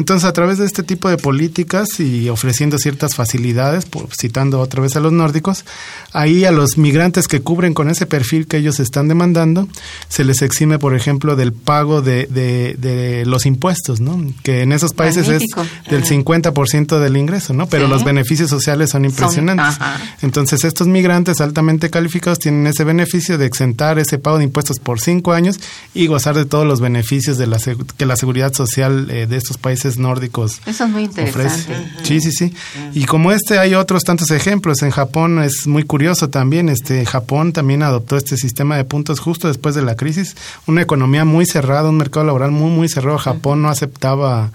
Entonces, 0.00 0.26
a 0.26 0.32
través 0.32 0.56
de 0.56 0.64
este 0.64 0.82
tipo 0.82 1.10
de 1.10 1.18
políticas 1.18 2.00
y 2.00 2.30
ofreciendo 2.30 2.78
ciertas 2.78 3.14
facilidades, 3.14 3.86
citando 4.18 4.58
otra 4.58 4.80
vez 4.80 4.96
a 4.96 5.00
los 5.00 5.12
nórdicos, 5.12 5.66
ahí 6.14 6.46
a 6.46 6.52
los 6.52 6.78
migrantes 6.78 7.28
que 7.28 7.42
cubren 7.42 7.74
con 7.74 7.90
ese 7.90 8.06
perfil 8.06 8.46
que 8.46 8.56
ellos 8.56 8.80
están 8.80 9.08
demandando, 9.08 9.68
se 10.08 10.24
les 10.24 10.40
exime, 10.40 10.78
por 10.78 10.96
ejemplo, 10.96 11.36
del 11.36 11.52
pago 11.52 12.00
de, 12.00 12.26
de, 12.30 13.24
los 13.26 13.44
impuestos, 13.44 14.00
¿no? 14.00 14.18
Que 14.42 14.62
en 14.62 14.72
esos 14.72 14.94
países 14.94 15.28
es 15.28 15.42
del 15.90 16.02
50% 16.02 16.98
del 16.98 17.18
ingreso, 17.18 17.52
¿no? 17.52 17.66
Pero 17.66 17.86
los 17.86 18.02
beneficios 18.02 18.48
sociales 18.48 18.88
son 18.88 19.04
impresionantes. 19.04 19.76
Entonces, 20.22 20.64
estos 20.64 20.86
migrantes 20.86 21.42
altamente 21.42 21.90
calificados 21.90 22.38
tienen 22.38 22.66
ese 22.66 22.84
beneficio 22.84 23.36
de 23.36 23.44
exentar 23.44 23.98
ese 23.98 24.18
pago 24.18 24.38
de 24.38 24.44
impuestos 24.44 24.78
por 24.78 24.98
cinco 24.98 25.34
años 25.34 25.60
y 25.92 26.06
gozar 26.06 26.36
de 26.36 26.46
todos 26.46 26.66
los 26.66 26.80
beneficios 26.80 27.36
de 27.36 27.46
la, 27.46 27.58
que 27.98 28.06
la 28.06 28.16
seguridad 28.16 28.54
social 28.54 29.10
eh, 29.10 29.26
de 29.26 29.36
estos 29.36 29.58
países 29.58 29.89
nórdicos. 29.98 30.60
Eso 30.66 30.84
es 30.84 30.90
muy 30.90 31.04
interesante. 31.04 31.74
Sí, 32.02 32.20
sí, 32.20 32.32
sí. 32.32 32.54
Y 32.94 33.04
como 33.04 33.32
este 33.32 33.58
hay 33.58 33.74
otros 33.74 34.04
tantos 34.04 34.30
ejemplos. 34.30 34.82
En 34.82 34.90
Japón 34.90 35.42
es 35.42 35.66
muy 35.66 35.82
curioso 35.82 36.30
también. 36.30 36.68
Este 36.68 37.04
Japón 37.06 37.52
también 37.52 37.82
adoptó 37.82 38.16
este 38.16 38.36
sistema 38.36 38.76
de 38.76 38.84
puntos 38.84 39.20
justo 39.20 39.48
después 39.48 39.74
de 39.74 39.82
la 39.82 39.96
crisis. 39.96 40.36
Una 40.66 40.82
economía 40.82 41.24
muy 41.24 41.46
cerrada, 41.46 41.88
un 41.88 41.96
mercado 41.96 42.26
laboral 42.26 42.50
muy, 42.50 42.70
muy 42.70 42.88
cerrado. 42.88 43.18
Japón 43.18 43.62
no 43.62 43.68
aceptaba 43.68 44.50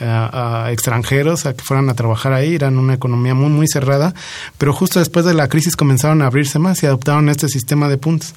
a, 0.00 0.68
extranjeros 0.72 1.46
a 1.46 1.54
que 1.54 1.64
fueran 1.64 1.88
a 1.88 1.94
trabajar 1.94 2.32
ahí, 2.32 2.54
eran 2.54 2.78
una 2.78 2.94
economía 2.94 3.34
muy, 3.34 3.50
muy 3.50 3.68
cerrada, 3.68 4.14
pero 4.58 4.72
justo 4.72 4.98
después 4.98 5.24
de 5.24 5.34
la 5.34 5.48
crisis 5.48 5.76
comenzaron 5.76 6.22
a 6.22 6.26
abrirse 6.26 6.58
más 6.58 6.82
y 6.82 6.86
adoptaron 6.86 7.28
este 7.28 7.48
sistema 7.48 7.88
de 7.88 7.98
puntos. 7.98 8.34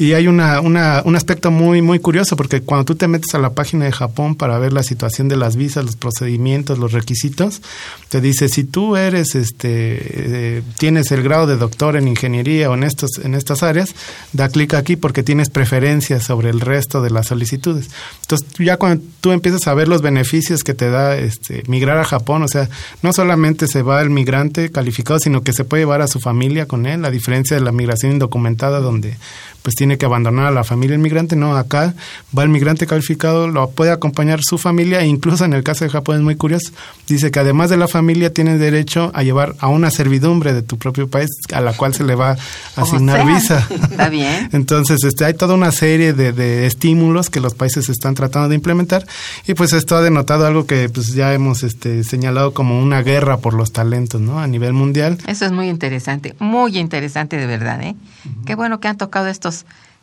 Y 0.00 0.14
hay 0.14 0.28
una, 0.28 0.62
una, 0.62 1.02
un 1.04 1.14
aspecto 1.14 1.50
muy, 1.50 1.82
muy 1.82 1.98
curioso, 1.98 2.34
porque 2.34 2.62
cuando 2.62 2.86
tú 2.86 2.94
te 2.94 3.06
metes 3.06 3.34
a 3.34 3.38
la 3.38 3.50
página 3.50 3.84
de 3.84 3.92
Japón 3.92 4.34
para 4.34 4.58
ver 4.58 4.72
la 4.72 4.82
situación 4.82 5.28
de 5.28 5.36
las 5.36 5.56
visas, 5.56 5.84
los 5.84 5.96
procedimientos, 5.96 6.78
los 6.78 6.92
requisitos, 6.92 7.60
te 8.08 8.22
dice, 8.22 8.48
si 8.48 8.64
tú 8.64 8.96
eres, 8.96 9.34
este, 9.34 9.68
eh, 9.68 10.62
tienes 10.78 11.12
el 11.12 11.22
grado 11.22 11.46
de 11.46 11.58
doctor 11.58 11.96
en 11.96 12.08
ingeniería 12.08 12.70
o 12.70 12.74
en, 12.74 12.84
estos, 12.84 13.18
en 13.22 13.34
estas 13.34 13.62
áreas, 13.62 13.94
da 14.32 14.48
clic 14.48 14.72
aquí 14.72 14.96
porque 14.96 15.22
tienes 15.22 15.50
preferencias 15.50 16.24
sobre 16.24 16.48
el 16.48 16.60
resto 16.60 17.02
de 17.02 17.10
las 17.10 17.26
solicitudes. 17.26 17.90
Entonces, 18.22 18.48
ya 18.58 18.78
cuando 18.78 19.04
tú 19.20 19.32
empiezas 19.32 19.66
a 19.66 19.74
ver 19.74 19.86
los 19.86 20.00
beneficios 20.00 20.64
que 20.64 20.72
te 20.72 20.88
da 20.88 20.99
este, 21.16 21.62
migrar 21.66 21.98
a 21.98 22.04
Japón, 22.04 22.42
o 22.42 22.48
sea, 22.48 22.68
no 23.02 23.12
solamente 23.12 23.66
se 23.66 23.82
va 23.82 24.00
el 24.00 24.10
migrante 24.10 24.70
calificado, 24.70 25.18
sino 25.18 25.42
que 25.42 25.52
se 25.52 25.64
puede 25.64 25.82
llevar 25.82 26.02
a 26.02 26.08
su 26.08 26.20
familia 26.20 26.66
con 26.66 26.86
él, 26.86 27.04
a 27.04 27.10
diferencia 27.10 27.56
de 27.56 27.62
la 27.62 27.72
migración 27.72 28.12
indocumentada, 28.12 28.80
donde 28.80 29.16
pues 29.62 29.74
tiene 29.74 29.98
que 29.98 30.06
abandonar 30.06 30.46
a 30.46 30.50
la 30.50 30.64
familia 30.64 30.96
inmigrante, 30.96 31.36
no, 31.36 31.56
acá 31.56 31.94
va 32.36 32.42
el 32.42 32.48
migrante 32.48 32.86
calificado, 32.86 33.48
lo 33.48 33.70
puede 33.70 33.90
acompañar 33.90 34.40
su 34.42 34.58
familia 34.58 35.00
e 35.00 35.06
incluso 35.06 35.44
en 35.44 35.52
el 35.52 35.62
caso 35.62 35.84
de 35.84 35.90
Japón 35.90 36.16
es 36.16 36.22
muy 36.22 36.36
curioso, 36.36 36.72
dice 37.06 37.30
que 37.30 37.38
además 37.40 37.70
de 37.70 37.76
la 37.76 37.88
familia 37.88 38.32
tiene 38.32 38.58
derecho 38.58 39.10
a 39.14 39.22
llevar 39.22 39.54
a 39.58 39.68
una 39.68 39.90
servidumbre 39.90 40.52
de 40.52 40.62
tu 40.62 40.78
propio 40.78 41.08
país 41.08 41.28
a 41.52 41.60
la 41.60 41.72
cual 41.72 41.94
se 41.94 42.04
le 42.04 42.14
va 42.14 42.36
a 42.76 42.82
asignar 42.82 43.26
visa. 43.26 43.66
Está 43.90 44.08
bien. 44.08 44.48
Entonces, 44.52 45.02
este, 45.04 45.24
hay 45.24 45.34
toda 45.34 45.54
una 45.54 45.72
serie 45.72 46.12
de, 46.12 46.32
de, 46.32 46.66
estímulos 46.66 47.30
que 47.30 47.40
los 47.40 47.54
países 47.54 47.88
están 47.88 48.14
tratando 48.14 48.48
de 48.48 48.54
implementar 48.54 49.06
y 49.46 49.54
pues 49.54 49.72
esto 49.72 49.96
ha 49.96 50.02
denotado 50.02 50.46
algo 50.46 50.66
que 50.66 50.88
pues 50.88 51.14
ya 51.14 51.34
hemos 51.34 51.62
este, 51.62 52.04
señalado 52.04 52.52
como 52.54 52.80
una 52.80 53.02
guerra 53.02 53.38
por 53.38 53.54
los 53.54 53.72
talentos, 53.72 54.20
¿no? 54.20 54.40
A 54.40 54.46
nivel 54.46 54.72
mundial. 54.72 55.18
Eso 55.26 55.44
es 55.44 55.52
muy 55.52 55.68
interesante, 55.68 56.34
muy 56.38 56.78
interesante 56.78 57.36
de 57.36 57.46
verdad, 57.46 57.82
¿eh? 57.82 57.96
Qué 58.44 58.54
bueno 58.54 58.80
que 58.80 58.88
han 58.88 58.96
tocado 58.96 59.28
estos, 59.28 59.49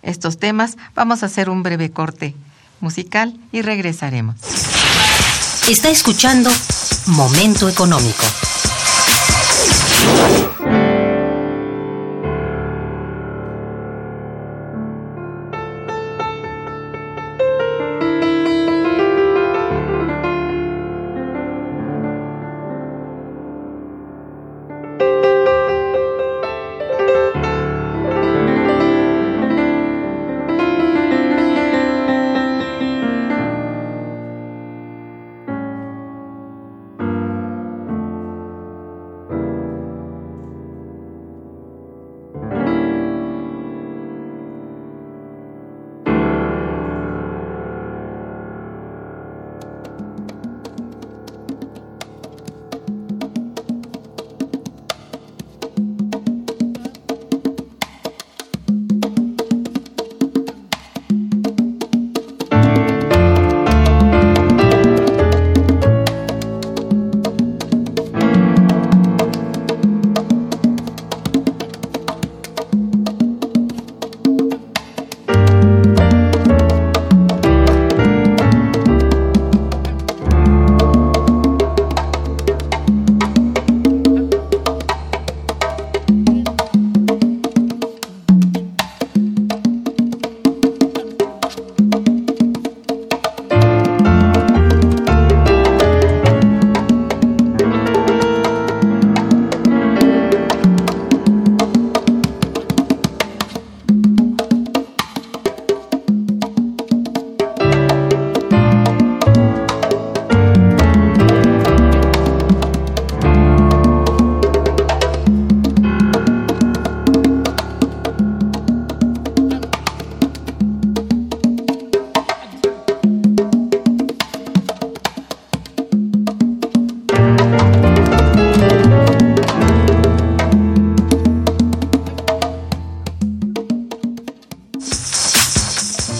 estos 0.02 0.38
temas. 0.38 0.78
Vamos 0.96 1.24
a 1.24 1.28
hacer 1.28 1.50
un 1.50 1.64
breve 1.64 1.92
corte 1.92 2.36
musical 2.80 3.34
y 3.52 3.62
regresaremos. 3.62 4.36
Está 5.68 5.90
escuchando 5.90 6.50
Momento 7.08 7.68
Económico. 7.68 8.24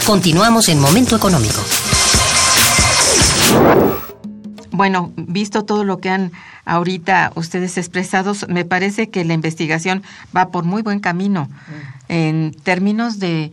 Continuamos 0.08 0.70
en 0.70 0.80
Momento 0.80 1.18
Económico. 1.18 1.62
Bueno, 4.72 5.12
visto 5.18 5.66
todo 5.66 5.84
lo 5.84 5.98
que 5.98 6.10
han 6.10 6.32
ahorita 6.64 7.34
ustedes 7.36 7.78
expresados, 7.78 8.48
me 8.48 8.64
parece 8.64 9.10
que 9.10 9.26
la 9.26 9.34
investigación 9.34 10.04
va 10.34 10.48
por 10.48 10.64
muy 10.64 10.82
buen 10.82 11.02
camino 11.02 11.50
en 12.08 12.54
términos 12.64 13.20
de, 13.20 13.52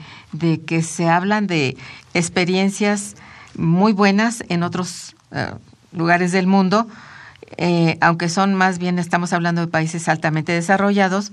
que 0.64 0.84
se 0.84 1.08
hablan 1.08 1.48
de 1.48 1.76
experiencias 2.14 3.16
muy 3.56 3.92
buenas 3.92 4.44
en 4.48 4.62
otros 4.62 5.16
eh, 5.32 5.50
lugares 5.90 6.30
del 6.30 6.46
mundo, 6.46 6.86
eh, 7.56 7.98
aunque 8.00 8.28
son 8.28 8.54
más 8.54 8.78
bien, 8.78 9.00
estamos 9.00 9.32
hablando 9.32 9.60
de 9.62 9.66
países 9.66 10.08
altamente 10.08 10.52
desarrollados, 10.52 11.32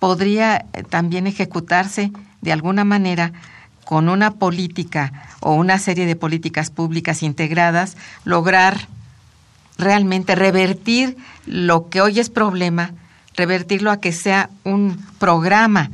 podría 0.00 0.66
eh, 0.72 0.82
también 0.82 1.28
ejecutarse 1.28 2.10
de 2.40 2.52
alguna 2.52 2.84
manera 2.84 3.32
con 3.86 4.08
una 4.08 4.32
política 4.32 5.12
o 5.38 5.54
una 5.54 5.78
serie 5.78 6.06
de 6.06 6.16
políticas 6.16 6.70
públicas 6.70 7.22
integradas, 7.22 7.96
lograr 8.24 8.88
realmente 9.78 10.34
revertir 10.34 11.16
lo 11.46 11.88
que 11.88 12.00
hoy 12.00 12.18
es 12.18 12.28
problema, 12.28 12.90
revertirlo 13.36 13.92
a 13.92 14.00
que 14.00 14.10
sea 14.10 14.50
un 14.64 15.00
programa 15.20 15.92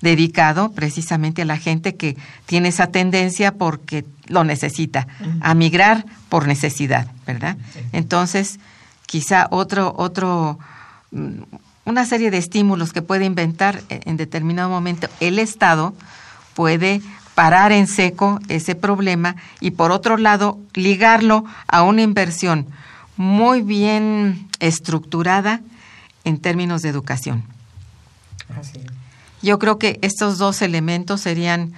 dedicado 0.00 0.72
precisamente 0.72 1.42
a 1.42 1.44
la 1.44 1.58
gente 1.58 1.94
que 1.94 2.16
tiene 2.46 2.68
esa 2.68 2.86
tendencia 2.86 3.52
porque 3.52 4.06
lo 4.26 4.42
necesita, 4.42 5.06
a 5.42 5.52
migrar 5.52 6.06
por 6.30 6.48
necesidad, 6.48 7.06
¿verdad? 7.26 7.58
Entonces, 7.92 8.60
quizá 9.04 9.46
otro, 9.50 9.94
otro, 9.98 10.58
mm, 11.10 11.42
una 11.84 12.06
serie 12.06 12.30
de 12.30 12.38
estímulos 12.38 12.94
que 12.94 13.02
puede 13.02 13.26
inventar 13.26 13.82
en 13.90 14.16
determinado 14.16 14.70
momento 14.70 15.06
el 15.20 15.38
Estado 15.38 15.92
puede 16.60 17.00
parar 17.34 17.72
en 17.72 17.86
seco 17.86 18.38
ese 18.48 18.74
problema 18.74 19.34
y 19.60 19.70
por 19.70 19.92
otro 19.92 20.18
lado 20.18 20.58
ligarlo 20.74 21.46
a 21.68 21.82
una 21.82 22.02
inversión 22.02 22.66
muy 23.16 23.62
bien 23.62 24.46
estructurada 24.58 25.62
en 26.24 26.38
términos 26.38 26.82
de 26.82 26.90
educación. 26.90 27.44
Yo 29.40 29.58
creo 29.58 29.78
que 29.78 29.98
estos 30.02 30.36
dos 30.36 30.60
elementos 30.60 31.22
serían 31.22 31.72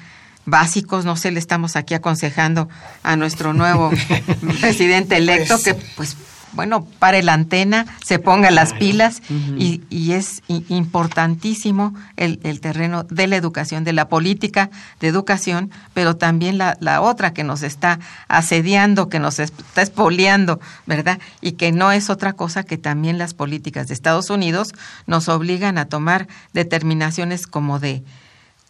básicos, 0.46 1.04
no 1.04 1.14
sé, 1.14 1.30
le 1.30 1.38
estamos 1.38 1.76
aquí 1.76 1.94
aconsejando 1.94 2.68
a 3.04 3.14
nuestro 3.14 3.52
nuevo 3.52 3.92
presidente 4.60 5.16
electo 5.16 5.54
pues 5.54 5.64
que 5.64 5.74
pues 5.94 6.16
bueno, 6.52 6.84
pare 6.98 7.22
la 7.22 7.32
antena, 7.32 7.86
se 8.04 8.18
ponga 8.18 8.50
las 8.50 8.74
pilas 8.74 9.22
y, 9.56 9.82
y, 9.88 10.12
es 10.12 10.42
importantísimo 10.48 11.94
el, 12.16 12.40
el, 12.42 12.60
terreno 12.60 13.04
de 13.04 13.26
la 13.26 13.36
educación, 13.36 13.84
de 13.84 13.92
la 13.92 14.08
política 14.08 14.70
de 15.00 15.08
educación, 15.08 15.70
pero 15.94 16.16
también 16.16 16.58
la, 16.58 16.76
la, 16.80 17.00
otra 17.00 17.32
que 17.32 17.44
nos 17.44 17.62
está 17.62 18.00
asediando, 18.28 19.08
que 19.08 19.18
nos 19.18 19.38
está 19.38 19.82
expoliando, 19.82 20.60
¿verdad? 20.86 21.18
Y 21.40 21.52
que 21.52 21.72
no 21.72 21.92
es 21.92 22.10
otra 22.10 22.34
cosa 22.34 22.64
que 22.64 22.78
también 22.78 23.18
las 23.18 23.34
políticas 23.34 23.88
de 23.88 23.94
Estados 23.94 24.28
Unidos 24.30 24.72
nos 25.06 25.28
obligan 25.28 25.78
a 25.78 25.86
tomar 25.86 26.28
determinaciones 26.52 27.46
como 27.46 27.78
de, 27.78 28.02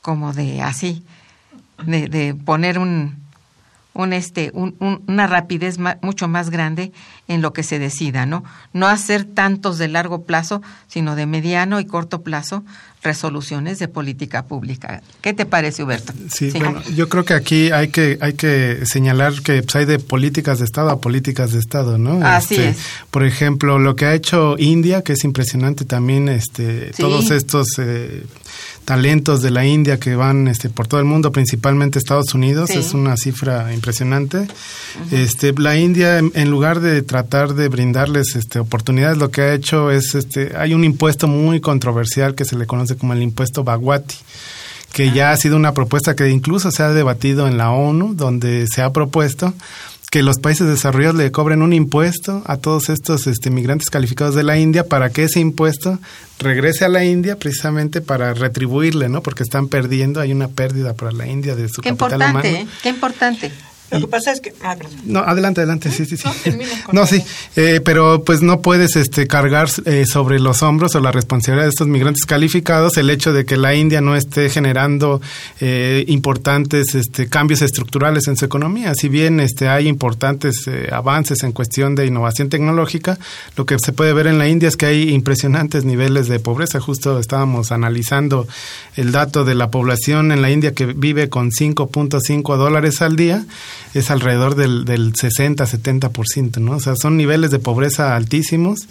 como 0.02 0.32
de 0.32 0.62
así, 0.62 1.04
de, 1.84 2.08
de 2.08 2.34
poner 2.34 2.78
un, 2.78 3.21
un 3.94 4.12
este 4.12 4.50
un, 4.54 4.74
una 5.06 5.26
rapidez 5.26 5.78
mucho 6.00 6.28
más 6.28 6.50
grande 6.50 6.92
en 7.28 7.42
lo 7.42 7.52
que 7.52 7.62
se 7.62 7.78
decida, 7.78 8.26
¿no? 8.26 8.44
No 8.72 8.86
hacer 8.86 9.24
tantos 9.24 9.78
de 9.78 9.88
largo 9.88 10.22
plazo, 10.22 10.62
sino 10.88 11.14
de 11.16 11.26
mediano 11.26 11.80
y 11.80 11.84
corto 11.84 12.22
plazo 12.22 12.64
resoluciones 13.02 13.78
de 13.78 13.88
política 13.88 14.44
pública. 14.44 15.02
¿Qué 15.20 15.32
te 15.32 15.44
parece, 15.44 15.82
Huberto? 15.82 16.12
Sí, 16.32 16.50
bueno, 16.52 16.82
yo 16.94 17.08
creo 17.08 17.24
que 17.24 17.34
aquí 17.34 17.70
hay 17.70 17.88
que 17.88 18.16
hay 18.20 18.34
que 18.34 18.86
señalar 18.86 19.42
que 19.42 19.62
pues, 19.62 19.74
hay 19.76 19.84
de 19.86 19.98
políticas 19.98 20.60
de 20.60 20.64
Estado 20.64 20.90
a 20.90 21.00
políticas 21.00 21.52
de 21.52 21.58
Estado, 21.58 21.98
¿no? 21.98 22.24
Así 22.24 22.54
este, 22.54 22.68
es. 22.70 22.78
Por 23.10 23.24
ejemplo, 23.24 23.78
lo 23.78 23.96
que 23.96 24.06
ha 24.06 24.14
hecho 24.14 24.56
India, 24.58 25.02
que 25.02 25.14
es 25.14 25.24
impresionante 25.24 25.84
también, 25.84 26.28
este, 26.28 26.92
todos 26.96 27.30
estos 27.30 27.66
eh, 27.78 28.24
talentos 28.84 29.42
de 29.42 29.50
la 29.50 29.64
India 29.64 29.98
que 29.98 30.16
van 30.16 30.48
este, 30.48 30.68
por 30.68 30.86
todo 30.86 31.00
el 31.00 31.06
mundo, 31.06 31.32
principalmente 31.32 31.98
Estados 31.98 32.34
Unidos, 32.34 32.70
es 32.70 32.94
una 32.94 33.16
cifra 33.16 33.72
impresionante. 33.72 34.46
este, 35.10 35.52
la 35.52 35.76
India, 35.76 36.18
en, 36.18 36.50
lugar 36.50 36.80
de 36.80 37.02
tratar 37.02 37.54
de 37.54 37.68
brindarles 37.68 38.36
este, 38.36 38.58
oportunidades, 38.58 39.18
lo 39.18 39.30
que 39.30 39.42
ha 39.42 39.54
hecho 39.54 39.90
es, 39.90 40.14
este, 40.14 40.56
hay 40.56 40.74
un 40.74 40.84
impuesto 40.84 41.28
muy 41.28 41.60
controversial 41.60 42.34
que 42.34 42.44
se 42.44 42.56
le 42.56 42.66
conoce 42.66 42.96
como 42.96 43.12
el 43.12 43.22
impuesto 43.22 43.64
Bagwati 43.64 44.16
que 44.92 45.10
ya 45.10 45.32
ha 45.32 45.36
sido 45.38 45.56
una 45.56 45.72
propuesta 45.72 46.14
que 46.14 46.28
incluso 46.28 46.70
se 46.70 46.82
ha 46.82 46.90
debatido 46.90 47.48
en 47.48 47.56
la 47.56 47.70
ONU, 47.70 48.14
donde 48.14 48.66
se 48.66 48.82
ha 48.82 48.92
propuesto 48.92 49.54
que 50.12 50.22
los 50.22 50.40
países 50.40 50.68
desarrollados 50.68 51.16
le 51.16 51.32
cobren 51.32 51.62
un 51.62 51.72
impuesto 51.72 52.42
a 52.44 52.58
todos 52.58 52.90
estos 52.90 53.26
este, 53.26 53.48
migrantes 53.48 53.88
calificados 53.88 54.34
de 54.34 54.42
la 54.42 54.58
India 54.58 54.86
para 54.86 55.08
que 55.08 55.24
ese 55.24 55.40
impuesto 55.40 55.98
regrese 56.38 56.84
a 56.84 56.90
la 56.90 57.02
India 57.02 57.38
precisamente 57.38 58.02
para 58.02 58.34
retribuirle, 58.34 59.08
¿no? 59.08 59.22
Porque 59.22 59.42
están 59.42 59.68
perdiendo, 59.68 60.20
hay 60.20 60.30
una 60.30 60.48
pérdida 60.48 60.92
para 60.92 61.12
la 61.12 61.26
India 61.26 61.56
de 61.56 61.66
su 61.70 61.80
qué 61.80 61.88
capital 61.88 62.12
importante, 62.12 62.50
humano. 62.50 62.70
Qué 62.82 62.88
importante. 62.90 63.52
Lo 63.92 64.00
que 64.00 64.06
pasa 64.06 64.32
es 64.32 64.40
que... 64.40 64.54
Ah, 64.62 64.76
no, 65.04 65.20
adelante, 65.20 65.60
adelante, 65.60 65.90
sí, 65.90 66.06
sí, 66.06 66.16
sí. 66.16 66.28
No, 66.88 66.92
no 66.92 67.06
sí, 67.06 67.22
eh, 67.56 67.80
pero 67.84 68.24
pues 68.24 68.42
no 68.42 68.60
puedes 68.60 68.96
este, 68.96 69.26
cargar 69.26 69.68
eh, 69.84 70.04
sobre 70.06 70.40
los 70.40 70.62
hombros 70.62 70.94
o 70.94 71.00
la 71.00 71.12
responsabilidad 71.12 71.64
de 71.64 71.70
estos 71.70 71.88
migrantes 71.88 72.24
calificados 72.24 72.96
el 72.96 73.10
hecho 73.10 73.32
de 73.32 73.44
que 73.44 73.56
la 73.56 73.74
India 73.74 74.00
no 74.00 74.16
esté 74.16 74.48
generando 74.48 75.20
eh, 75.60 76.04
importantes 76.08 76.94
este, 76.94 77.28
cambios 77.28 77.62
estructurales 77.62 78.28
en 78.28 78.36
su 78.36 78.44
economía. 78.44 78.94
Si 78.94 79.08
bien 79.08 79.40
este, 79.40 79.68
hay 79.68 79.88
importantes 79.88 80.68
avances 80.90 81.42
en 81.42 81.52
cuestión 81.52 81.94
de 81.94 82.06
innovación 82.06 82.48
tecnológica, 82.48 83.18
lo 83.56 83.66
que 83.66 83.78
se 83.78 83.92
puede 83.92 84.12
ver 84.12 84.26
en 84.26 84.38
la 84.38 84.48
India 84.48 84.68
es 84.68 84.76
que 84.76 84.86
hay 84.86 85.10
impresionantes 85.10 85.84
niveles 85.84 86.28
de 86.28 86.40
pobreza. 86.40 86.80
Justo 86.80 87.18
estábamos 87.18 87.72
analizando 87.72 88.46
el 88.96 89.12
dato 89.12 89.44
de 89.44 89.54
la 89.54 89.70
población 89.70 90.32
en 90.32 90.42
la 90.42 90.50
India 90.50 90.72
que 90.72 90.86
vive 90.86 91.28
con 91.28 91.50
5.5 91.50 92.56
dólares 92.56 93.02
al 93.02 93.16
día 93.16 93.44
es 93.94 94.10
alrededor 94.10 94.54
del, 94.54 94.84
del 94.84 95.12
60-70%, 95.12 96.58
¿no? 96.58 96.72
O 96.72 96.80
sea, 96.80 96.94
son 96.96 97.16
niveles 97.16 97.50
de 97.50 97.58
pobreza 97.58 98.16
altísimos 98.16 98.88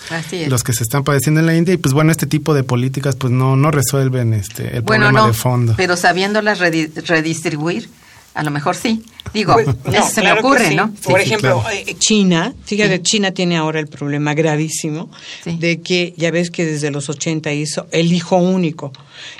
los 0.47 0.63
que 0.63 0.73
se 0.73 0.83
están 0.83 1.03
padeciendo 1.03 1.39
en 1.39 1.45
la 1.45 1.55
India 1.55 1.73
y 1.73 1.77
pues 1.77 1.93
bueno, 1.93 2.11
este 2.11 2.27
tipo 2.27 2.53
de 2.53 2.63
políticas 2.63 3.15
pues 3.15 3.31
no, 3.31 3.55
no 3.55 3.71
resuelven 3.71 4.33
este, 4.33 4.77
el 4.77 4.83
problema 4.83 5.27
de 5.27 5.33
fondo. 5.33 5.73
Pero 5.77 5.95
sabiéndolas 5.97 6.59
redistribuir, 6.59 7.89
a 8.33 8.43
lo 8.43 8.51
mejor 8.51 8.75
sí. 8.75 9.03
Digo, 9.33 9.53
pues, 9.53 9.67
eso 9.93 10.07
se 10.07 10.21
me 10.21 10.33
ocurre, 10.33 10.75
¿no? 10.75 10.93
Por 11.03 11.21
ejemplo, 11.21 11.63
eh, 11.71 11.95
China, 11.99 12.53
fíjate, 12.65 13.01
China 13.01 13.31
tiene 13.31 13.55
ahora 13.55 13.79
el 13.79 13.87
problema 13.87 14.33
gravísimo 14.33 15.09
de 15.45 15.79
que 15.81 16.13
ya 16.17 16.31
ves 16.31 16.51
que 16.51 16.65
desde 16.65 16.91
los 16.91 17.09
80 17.09 17.53
hizo 17.53 17.87
el 17.91 18.11
hijo 18.11 18.37
único. 18.37 18.91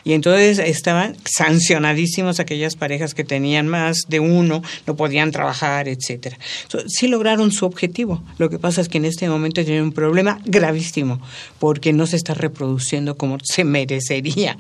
Y 0.04 0.14
entonces 0.14 0.60
estaban 0.60 1.18
sancionadísimos 1.26 2.40
aquellas 2.40 2.76
parejas 2.76 3.14
que 3.14 3.24
tenían 3.24 3.68
más 3.68 4.04
de 4.08 4.20
uno, 4.20 4.62
no 4.86 4.96
podían 4.96 5.32
trabajar, 5.32 5.88
etcétera. 5.88 6.38
sí 6.88 7.08
lograron 7.08 7.52
su 7.52 7.66
objetivo. 7.66 8.24
Lo 8.38 8.50
que 8.50 8.60
pasa 8.60 8.82
es 8.82 8.90
que 8.90 9.00
en 9.00 9.06
este 9.06 9.28
momento 9.28 9.64
tienen 9.64 9.84
un 9.84 9.92
problema 9.92 10.40
gravísimo, 10.46 11.20
porque 11.60 11.94
no 11.94 12.06
se 12.06 12.16
está 12.16 12.34
reproduciendo 12.34 13.18
como 13.18 13.38
se 13.44 13.64
merecería, 13.64 14.58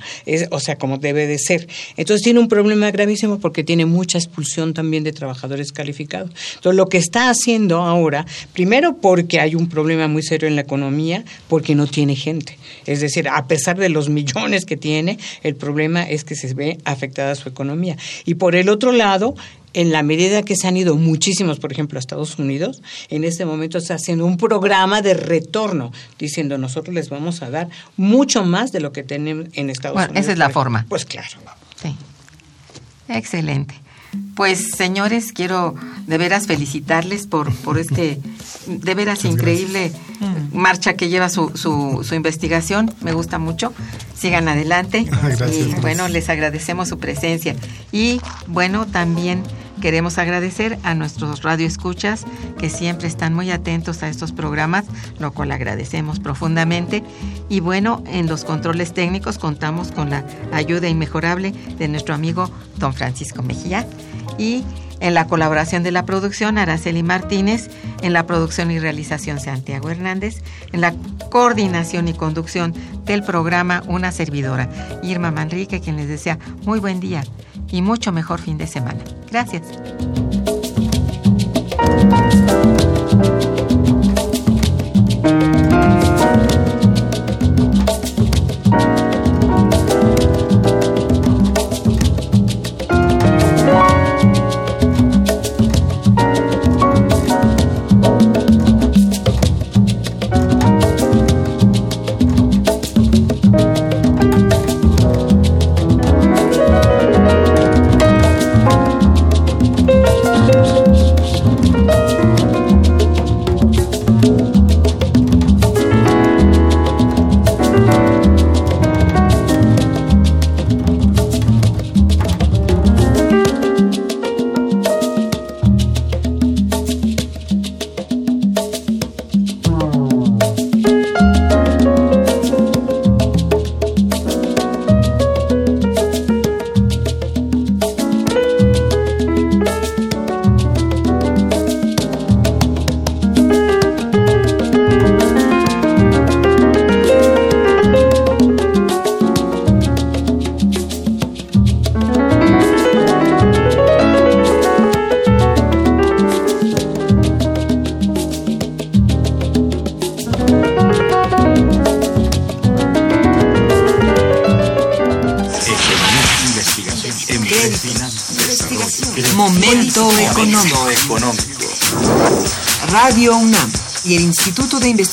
o 0.49 0.59
sea, 0.59 0.77
como 0.77 0.97
debe 0.97 1.27
de 1.27 1.37
ser. 1.37 1.67
Entonces 1.95 2.23
tiene 2.23 2.39
un 2.39 2.47
problema 2.47 2.89
gravísimo 2.91 3.39
porque 3.39 3.63
tiene 3.63 3.85
mucha 3.85 4.17
expulsión 4.21 4.73
también 4.73 5.03
de 5.03 5.11
trabajadores 5.11 5.71
calificados. 5.71 6.31
Entonces 6.55 6.77
lo 6.77 6.87
que 6.87 6.97
está 6.97 7.29
haciendo 7.29 7.81
ahora, 7.81 8.25
primero 8.53 8.97
porque 8.97 9.39
hay 9.39 9.55
un 9.55 9.67
problema 9.67 10.07
muy 10.07 10.23
serio 10.23 10.47
en 10.47 10.55
la 10.55 10.61
economía, 10.61 11.23
porque 11.47 11.75
no 11.75 11.87
tiene 11.87 12.15
gente. 12.15 12.57
Es 12.85 13.01
decir, 13.01 13.27
a 13.27 13.47
pesar 13.47 13.77
de 13.77 13.89
los 13.89 14.09
millones 14.09 14.65
que 14.65 14.77
tiene, 14.77 15.17
el 15.43 15.55
problema 15.55 16.03
es 16.03 16.23
que 16.23 16.35
se 16.35 16.53
ve 16.53 16.77
afectada 16.85 17.35
su 17.35 17.49
economía. 17.49 17.97
Y 18.25 18.35
por 18.35 18.55
el 18.55 18.69
otro 18.69 18.91
lado, 18.91 19.35
en 19.73 19.91
la 19.91 20.03
medida 20.03 20.43
que 20.43 20.55
se 20.55 20.67
han 20.67 20.77
ido 20.77 20.95
muchísimos, 20.95 21.59
por 21.59 21.71
ejemplo, 21.71 21.97
a 21.97 22.01
Estados 22.01 22.37
Unidos, 22.39 22.81
en 23.09 23.23
este 23.23 23.45
momento 23.45 23.77
está 23.77 23.95
haciendo 23.95 24.25
un 24.25 24.37
programa 24.37 25.01
de 25.01 25.13
retorno, 25.13 25.91
diciendo 26.19 26.57
nosotros 26.57 26.93
les 26.93 27.09
vamos 27.09 27.41
a 27.41 27.49
dar 27.49 27.69
mucho 27.97 28.43
más 28.43 28.71
de 28.71 28.81
lo 28.81 28.91
que 28.91 29.03
tenemos 29.03 29.47
en 29.53 29.69
Estados 29.69 29.95
bueno, 29.95 30.11
Unidos. 30.11 30.25
Esa 30.25 30.33
es 30.33 30.37
la 30.37 30.49
forma. 30.49 30.85
Pues 30.89 31.05
claro. 31.05 31.27
Sí. 31.81 31.95
Excelente. 33.07 33.75
Pues 34.35 34.71
señores, 34.75 35.31
quiero 35.33 35.75
de 36.07 36.17
veras 36.17 36.47
felicitarles 36.47 37.27
por, 37.27 37.53
por 37.57 37.77
este 37.77 38.19
de 38.67 38.95
veras 38.95 39.25
increíble 39.25 39.91
marcha 40.51 40.93
que 40.93 41.09
lleva 41.09 41.29
su, 41.29 41.51
su, 41.55 42.03
su, 42.03 42.15
investigación. 42.15 42.93
Me 43.01 43.13
gusta 43.13 43.39
mucho. 43.39 43.73
Sigan 44.15 44.47
adelante. 44.47 44.99
y 45.51 45.73
bueno, 45.81 46.07
les 46.07 46.29
agradecemos 46.29 46.89
su 46.89 46.99
presencia. 46.99 47.55
Y 47.91 48.21
bueno, 48.47 48.85
también 48.85 49.43
queremos 49.81 50.17
agradecer 50.17 50.79
a 50.83 50.93
nuestros 50.93 51.41
radioescuchas 51.41 52.25
que 52.57 52.69
siempre 52.69 53.07
están 53.07 53.33
muy 53.33 53.51
atentos 53.51 54.03
a 54.03 54.07
estos 54.07 54.31
programas, 54.31 54.85
lo 55.19 55.33
cual 55.33 55.51
agradecemos 55.51 56.19
profundamente. 56.19 57.03
Y 57.49 57.59
bueno, 57.59 58.01
en 58.07 58.27
los 58.27 58.45
controles 58.45 58.93
técnicos 58.93 59.37
contamos 59.37 59.91
con 59.91 60.09
la 60.09 60.23
ayuda 60.53 60.87
inmejorable 60.87 61.51
de 61.77 61.87
nuestro 61.89 62.15
amigo 62.15 62.49
don 62.77 62.93
Francisco 62.93 63.43
Mejía 63.43 63.85
y 64.37 64.63
en 65.01 65.15
la 65.15 65.25
colaboración 65.25 65.81
de 65.83 65.91
la 65.91 66.05
producción 66.05 66.59
Araceli 66.59 67.01
Martínez, 67.01 67.69
en 68.03 68.13
la 68.13 68.27
producción 68.27 68.69
y 68.69 68.79
realización 68.79 69.39
Santiago 69.39 69.89
Hernández, 69.89 70.43
en 70.71 70.81
la 70.81 70.93
coordinación 71.31 72.07
y 72.07 72.13
conducción 72.13 72.73
del 73.03 73.23
programa 73.23 73.81
una 73.87 74.11
servidora, 74.11 74.69
Irma 75.01 75.31
Manrique, 75.31 75.81
quien 75.81 75.97
les 75.97 76.07
desea 76.07 76.37
muy 76.65 76.79
buen 76.79 76.99
día 76.99 77.23
y 77.71 77.81
mucho 77.81 78.11
mejor 78.11 78.39
fin 78.39 78.57
de 78.57 78.67
semana. 78.67 79.01
Gracias. 79.29 79.63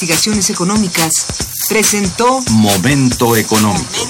Investigaciones 0.00 0.48
Económicas 0.50 1.26
presentó 1.68 2.38
Momento 2.52 3.34
Económico. 3.34 4.07